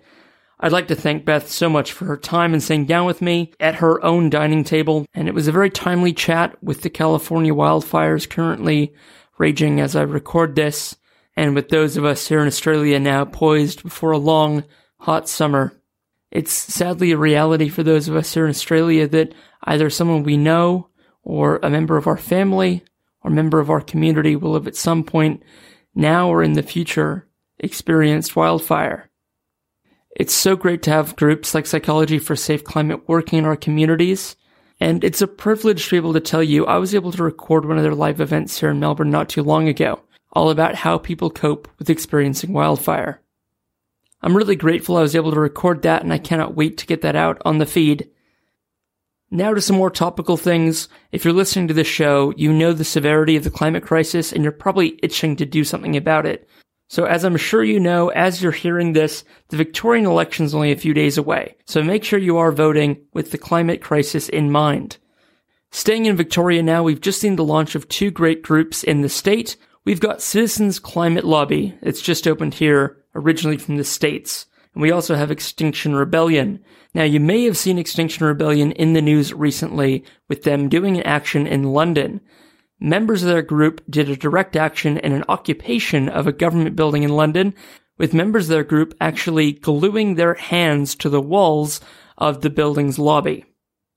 I'd 0.61 0.70
like 0.70 0.87
to 0.87 0.95
thank 0.95 1.25
Beth 1.25 1.51
so 1.51 1.68
much 1.68 1.91
for 1.91 2.05
her 2.05 2.16
time 2.16 2.53
and 2.53 2.62
sitting 2.62 2.87
down 2.87 3.07
with 3.07 3.20
me 3.20 3.53
at 3.59 3.75
her 3.75 4.01
own 4.05 4.31
dining 4.31 4.62
table. 4.62 5.05
And 5.14 5.27
it 5.27 5.35
was 5.35 5.49
a 5.49 5.53
very 5.53 5.68
timely 5.68 6.12
chat 6.12 6.57
with 6.62 6.83
the 6.83 6.91
California 6.91 7.53
wildfires 7.53 8.31
currently 8.31 8.95
raging 9.37 9.81
as 9.81 9.97
I 9.97 10.03
record 10.03 10.55
this, 10.55 10.95
and 11.35 11.57
with 11.57 11.70
those 11.70 11.97
of 11.97 12.05
us 12.05 12.29
here 12.29 12.41
in 12.41 12.47
Australia 12.47 13.01
now 13.01 13.25
poised 13.25 13.83
before 13.83 14.12
a 14.12 14.18
long, 14.18 14.62
hot 14.99 15.29
summer. 15.29 15.73
It's 16.31 16.53
sadly 16.53 17.11
a 17.11 17.16
reality 17.16 17.68
for 17.68 17.83
those 17.83 18.07
of 18.07 18.14
us 18.14 18.33
here 18.33 18.45
in 18.45 18.51
Australia 18.51 19.09
that 19.09 19.35
either 19.64 19.91
someone 19.91 20.23
we 20.23 20.37
know, 20.37 20.89
or 21.25 21.59
a 21.64 21.68
member 21.68 21.97
of 21.97 22.07
our 22.07 22.16
family, 22.16 22.85
or 23.23 23.31
member 23.33 23.59
of 23.59 23.70
our 23.70 23.81
community 23.81 24.37
will 24.37 24.55
have 24.55 24.68
at 24.68 24.77
some 24.77 25.03
point, 25.03 25.43
now 25.95 26.28
or 26.28 26.43
in 26.43 26.53
the 26.53 26.62
future, 26.62 27.26
experienced 27.59 28.36
wildfire. 28.36 29.11
It's 30.14 30.34
so 30.34 30.57
great 30.57 30.82
to 30.82 30.90
have 30.90 31.16
groups 31.16 31.55
like 31.55 31.66
Psychology 31.66 32.18
for 32.18 32.36
Safe 32.36 32.62
Climate 32.64 33.09
working 33.09 33.38
in 33.38 33.45
our 33.45 33.57
communities. 33.57 34.36
And 34.78 35.05
it's 35.05 35.22
a 35.22 35.26
privilege 35.26 35.84
to 35.84 35.90
be 35.93 35.97
able 35.97 36.12
to 36.12 36.20
tell 36.20 36.43
you 36.43 36.66
I 36.66 36.76
was 36.76 36.95
able 36.95 37.12
to 37.12 37.22
record 37.22 37.64
one 37.64 37.78
of 37.78 37.82
their 37.82 37.95
live 37.95 38.20
events 38.20 38.59
here 38.59 38.70
in 38.70 38.80
Melbourne 38.80 39.11
not 39.11 39.28
too 39.28 39.43
long 39.43 39.68
ago, 39.68 40.01
all 40.32 40.51
about 40.51 40.74
how 40.74 40.99
people 40.99 41.30
cope 41.30 41.68
with 41.78 41.88
experiencing 41.88 42.53
wildfire. 42.53 43.22
I'm 44.20 44.36
really 44.36 44.57
grateful 44.57 44.97
I 44.97 45.03
was 45.03 45.16
able 45.16 45.32
to 45.32 45.40
record 45.40 45.82
that 45.82 46.03
and 46.03 46.12
I 46.12 46.18
cannot 46.18 46.55
wait 46.55 46.78
to 46.78 46.86
get 46.86 47.03
that 47.03 47.16
out 47.16 47.40
on 47.45 47.59
the 47.59 47.66
feed. 47.66 48.09
Now 49.35 49.55
to 49.55 49.62
some 49.62 49.76
more 49.76 49.91
topical 49.91 50.37
things. 50.37 50.91
If 51.11 51.24
you're 51.24 51.33
listening 51.33 51.66
to 51.68 51.74
this 51.74 51.87
show, 51.87 52.35
you 52.37 52.53
know 52.53 52.74
the 52.74 52.85
severity 52.85 53.35
of 53.35 53.45
the 53.45 53.51
climate 53.51 53.83
crisis 53.83 54.30
and 54.30 54.43
you're 54.43 54.53
probably 54.53 55.01
itching 55.03 55.37
to 55.37 55.47
do 55.47 55.64
something 55.64 55.97
about 55.97 56.26
it. 56.26 56.47
So 56.91 57.07
as 57.07 57.24
I'm 57.24 57.39
sure 57.39 57.64
you 57.64 57.80
know, 57.80 58.11
as 58.11 58.43
you're 58.43 58.53
hearing 58.53 58.93
this, 58.93 59.24
the 59.49 59.57
Victorian 59.57 60.05
election 60.05 60.45
is 60.45 60.55
only 60.55 60.70
a 60.70 60.76
few 60.76 60.93
days 60.93 61.16
away. 61.16 61.57
So 61.64 61.83
make 61.83 62.05
sure 62.05 62.18
you 62.18 62.37
are 62.37 62.53
voting 62.53 62.99
with 63.14 63.30
the 63.30 63.39
climate 63.39 63.80
crisis 63.80 64.28
in 64.28 64.53
mind. 64.53 64.99
Staying 65.70 66.05
in 66.05 66.14
Victoria 66.14 66.62
now, 66.62 66.83
we've 66.83 67.01
just 67.01 67.18
seen 67.18 67.37
the 67.37 67.43
launch 67.43 67.74
of 67.74 67.89
two 67.89 68.11
great 68.11 68.43
groups 68.43 68.85
in 68.85 69.01
the 69.01 69.09
state. 69.09 69.57
We've 69.87 69.99
got 69.99 70.20
Citizens 70.20 70.78
Climate 70.78 71.24
Lobby. 71.24 71.74
It's 71.80 72.03
just 72.03 72.28
opened 72.28 72.53
here, 72.53 72.99
originally 73.14 73.57
from 73.57 73.78
the 73.78 73.85
States. 73.85 74.45
And 74.75 74.83
we 74.83 74.91
also 74.91 75.14
have 75.14 75.31
Extinction 75.31 75.95
Rebellion. 75.95 76.64
Now, 76.95 77.05
you 77.05 77.20
may 77.20 77.45
have 77.45 77.57
seen 77.57 77.79
Extinction 77.79 78.27
Rebellion 78.27 78.73
in 78.73 78.93
the 78.93 79.03
news 79.03 79.33
recently 79.33 80.05
with 80.29 80.45
them 80.45 80.68
doing 80.68 80.97
an 80.97 81.03
action 81.03 81.47
in 81.47 81.73
London. 81.73 82.20
Members 82.81 83.23
of 83.23 83.29
their 83.29 83.43
group 83.43 83.83
did 83.89 84.09
a 84.09 84.16
direct 84.16 84.57
action 84.57 84.99
and 84.99 85.12
an 85.14 85.25
occupation 85.29 86.09
of 86.09 86.27
a 86.27 86.33
government 86.33 86.75
building 86.75 87.03
in 87.03 87.11
London, 87.11 87.55
with 87.99 88.14
members 88.14 88.47
of 88.47 88.51
their 88.51 88.64
group 88.64 88.95
actually 89.01 89.53
gluing 89.53 90.14
their 90.14 90.35
hands 90.35 90.95
to 90.97 91.09
the 91.09 91.20
walls 91.20 91.81
of 92.18 92.41
the 92.41 92.51
building's 92.51 92.99
lobby. 92.99 93.45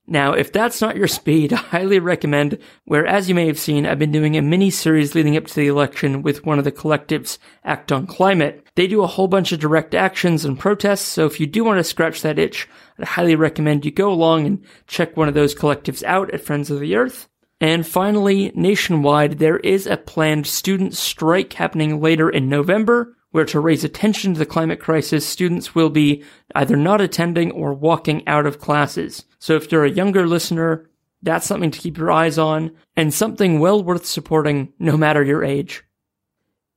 Now, 0.08 0.34
if 0.34 0.52
that's 0.52 0.80
not 0.80 0.96
your 0.96 1.08
speed, 1.08 1.52
I 1.52 1.56
highly 1.56 1.98
recommend, 1.98 2.58
where 2.84 3.06
as 3.06 3.28
you 3.28 3.34
may 3.34 3.46
have 3.46 3.58
seen, 3.58 3.86
I've 3.86 3.98
been 3.98 4.12
doing 4.12 4.36
a 4.36 4.42
mini 4.42 4.70
series 4.70 5.14
leading 5.14 5.36
up 5.36 5.46
to 5.46 5.54
the 5.54 5.66
election 5.66 6.22
with 6.22 6.46
one 6.46 6.58
of 6.58 6.64
the 6.64 6.72
collectives, 6.72 7.38
Act 7.64 7.90
on 7.90 8.06
Climate. 8.06 8.66
They 8.76 8.86
do 8.86 9.02
a 9.02 9.08
whole 9.08 9.28
bunch 9.28 9.52
of 9.52 9.60
direct 9.60 9.94
actions 9.94 10.44
and 10.44 10.58
protests, 10.58 11.06
so 11.06 11.26
if 11.26 11.40
you 11.40 11.46
do 11.46 11.64
want 11.64 11.78
to 11.78 11.84
scratch 11.84 12.22
that 12.22 12.38
itch, 12.38 12.68
I'd 12.98 13.06
highly 13.06 13.34
recommend 13.34 13.84
you 13.84 13.90
go 13.90 14.12
along 14.12 14.46
and 14.46 14.64
check 14.86 15.16
one 15.16 15.28
of 15.28 15.34
those 15.34 15.54
collectives 15.54 16.02
out 16.04 16.32
at 16.32 16.40
Friends 16.40 16.70
of 16.70 16.80
the 16.80 16.94
Earth. 16.94 17.28
And 17.60 17.86
finally, 17.86 18.52
nationwide, 18.54 19.38
there 19.38 19.56
is 19.58 19.86
a 19.86 19.96
planned 19.96 20.46
student 20.46 20.94
strike 20.94 21.54
happening 21.54 22.00
later 22.00 22.28
in 22.28 22.50
November, 22.50 23.15
where 23.36 23.44
to 23.44 23.60
raise 23.60 23.84
attention 23.84 24.32
to 24.32 24.38
the 24.38 24.46
climate 24.46 24.80
crisis, 24.80 25.26
students 25.26 25.74
will 25.74 25.90
be 25.90 26.24
either 26.54 26.74
not 26.74 27.02
attending 27.02 27.52
or 27.52 27.74
walking 27.74 28.26
out 28.26 28.46
of 28.46 28.58
classes. 28.58 29.26
So 29.38 29.56
if 29.56 29.70
you're 29.70 29.84
a 29.84 29.90
younger 29.90 30.26
listener, 30.26 30.88
that's 31.20 31.44
something 31.46 31.70
to 31.70 31.78
keep 31.78 31.98
your 31.98 32.10
eyes 32.10 32.38
on 32.38 32.74
and 32.96 33.12
something 33.12 33.60
well 33.60 33.84
worth 33.84 34.06
supporting 34.06 34.72
no 34.78 34.96
matter 34.96 35.22
your 35.22 35.44
age. 35.44 35.84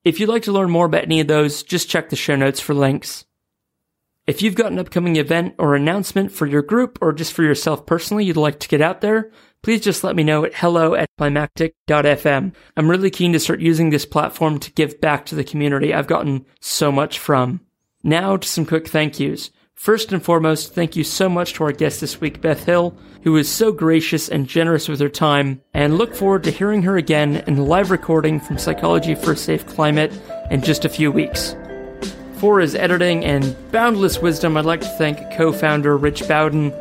If 0.03 0.19
you'd 0.19 0.27
like 0.27 0.43
to 0.43 0.51
learn 0.51 0.69
more 0.69 0.85
about 0.85 1.03
any 1.03 1.21
of 1.21 1.29
those, 1.29 1.63
just 1.63 1.89
check 1.89 2.09
the 2.09 2.17
show 2.17 2.35
notes 2.35 2.59
for 2.59 2.73
links. 2.73 3.23
If 4.27 4.41
you've 4.41 4.55
got 4.55 4.73
an 4.73 4.79
upcoming 4.79 5.15
event 5.15 5.55
or 5.59 5.75
announcement 5.75 6.29
for 6.29 6.45
your 6.45 6.61
group 6.61 6.99
or 7.01 7.13
just 7.13 7.31
for 7.31 7.43
yourself 7.43 7.85
personally 7.85 8.25
you'd 8.25 8.35
like 8.35 8.59
to 8.59 8.67
get 8.67 8.81
out 8.81 8.99
there, 8.99 9.31
please 9.63 9.81
just 9.81 10.03
let 10.03 10.15
me 10.15 10.23
know 10.23 10.45
at 10.45 10.55
hello 10.55 10.95
at 10.95 11.09
climactic.fm. 11.17 12.53
I'm 12.77 12.89
really 12.89 13.09
keen 13.09 13.33
to 13.33 13.39
start 13.39 13.59
using 13.59 13.89
this 13.89 14.05
platform 14.05 14.59
to 14.59 14.71
give 14.71 15.01
back 15.01 15.25
to 15.27 15.35
the 15.35 15.43
community 15.43 15.93
I've 15.93 16.07
gotten 16.07 16.45
so 16.61 16.91
much 16.91 17.19
from. 17.19 17.61
Now 18.03 18.37
to 18.37 18.47
some 18.47 18.65
quick 18.65 18.87
thank 18.87 19.19
yous. 19.19 19.51
First 19.79 20.11
and 20.11 20.21
foremost, 20.21 20.73
thank 20.73 20.97
you 20.97 21.05
so 21.05 21.29
much 21.29 21.53
to 21.53 21.63
our 21.63 21.71
guest 21.71 22.01
this 22.01 22.19
week, 22.19 22.41
Beth 22.41 22.65
Hill, 22.65 22.97
who 23.23 23.31
was 23.31 23.47
so 23.47 23.71
gracious 23.71 24.27
and 24.27 24.45
generous 24.45 24.89
with 24.89 24.99
her 24.99 25.07
time, 25.07 25.61
and 25.73 25.97
look 25.97 26.13
forward 26.13 26.43
to 26.43 26.51
hearing 26.51 26.81
her 26.83 26.97
again 26.97 27.37
in 27.47 27.55
the 27.55 27.63
live 27.63 27.89
recording 27.89 28.41
from 28.41 28.57
Psychology 28.57 29.15
for 29.15 29.31
a 29.31 29.37
Safe 29.37 29.65
Climate 29.65 30.11
in 30.51 30.61
just 30.61 30.83
a 30.83 30.89
few 30.89 31.13
weeks. 31.13 31.55
For 32.39 32.59
his 32.59 32.75
editing 32.75 33.23
and 33.23 33.55
boundless 33.71 34.19
wisdom, 34.19 34.57
I'd 34.57 34.65
like 34.65 34.81
to 34.81 34.97
thank 34.97 35.17
co 35.37 35.53
founder 35.53 35.95
Rich 35.95 36.27
Bowden. 36.27 36.73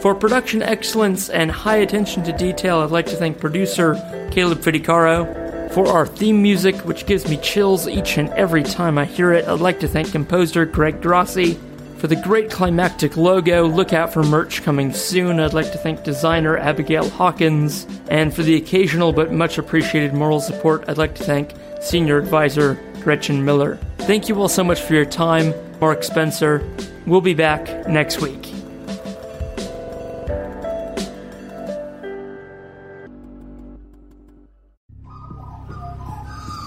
For 0.00 0.14
production 0.14 0.62
excellence 0.62 1.30
and 1.30 1.50
high 1.50 1.78
attention 1.78 2.22
to 2.24 2.32
detail, 2.32 2.78
I'd 2.78 2.90
like 2.90 3.06
to 3.06 3.16
thank 3.16 3.40
producer 3.40 3.94
Caleb 4.30 4.62
Fidecaro. 4.62 5.70
For 5.72 5.88
our 5.88 6.06
theme 6.06 6.40
music, 6.40 6.76
which 6.84 7.06
gives 7.06 7.28
me 7.28 7.38
chills 7.38 7.88
each 7.88 8.18
and 8.18 8.28
every 8.30 8.62
time 8.62 8.98
I 8.98 9.04
hear 9.04 9.32
it, 9.32 9.48
I'd 9.48 9.60
like 9.60 9.80
to 9.80 9.88
thank 9.88 10.12
composer 10.12 10.64
Greg 10.64 11.02
Grassi. 11.02 11.58
For 11.98 12.06
the 12.06 12.16
great 12.16 12.50
climactic 12.50 13.16
logo, 13.16 13.66
look 13.66 13.92
out 13.92 14.12
for 14.12 14.22
merch 14.22 14.62
coming 14.62 14.92
soon. 14.92 15.40
I'd 15.40 15.54
like 15.54 15.72
to 15.72 15.78
thank 15.78 16.04
designer 16.04 16.56
Abigail 16.56 17.08
Hawkins. 17.08 17.86
And 18.08 18.32
for 18.32 18.42
the 18.42 18.56
occasional 18.56 19.12
but 19.12 19.32
much 19.32 19.58
appreciated 19.58 20.12
moral 20.14 20.40
support, 20.40 20.84
I'd 20.88 20.98
like 20.98 21.14
to 21.16 21.24
thank 21.24 21.52
senior 21.80 22.18
advisor 22.18 22.78
Gretchen 23.02 23.44
Miller. 23.44 23.78
Thank 23.98 24.28
you 24.28 24.40
all 24.40 24.48
so 24.48 24.62
much 24.62 24.80
for 24.82 24.94
your 24.94 25.06
time. 25.06 25.54
Mark 25.80 26.04
Spencer. 26.04 26.62
We'll 27.06 27.20
be 27.20 27.34
back 27.34 27.88
next 27.88 28.20
week. 28.20 28.55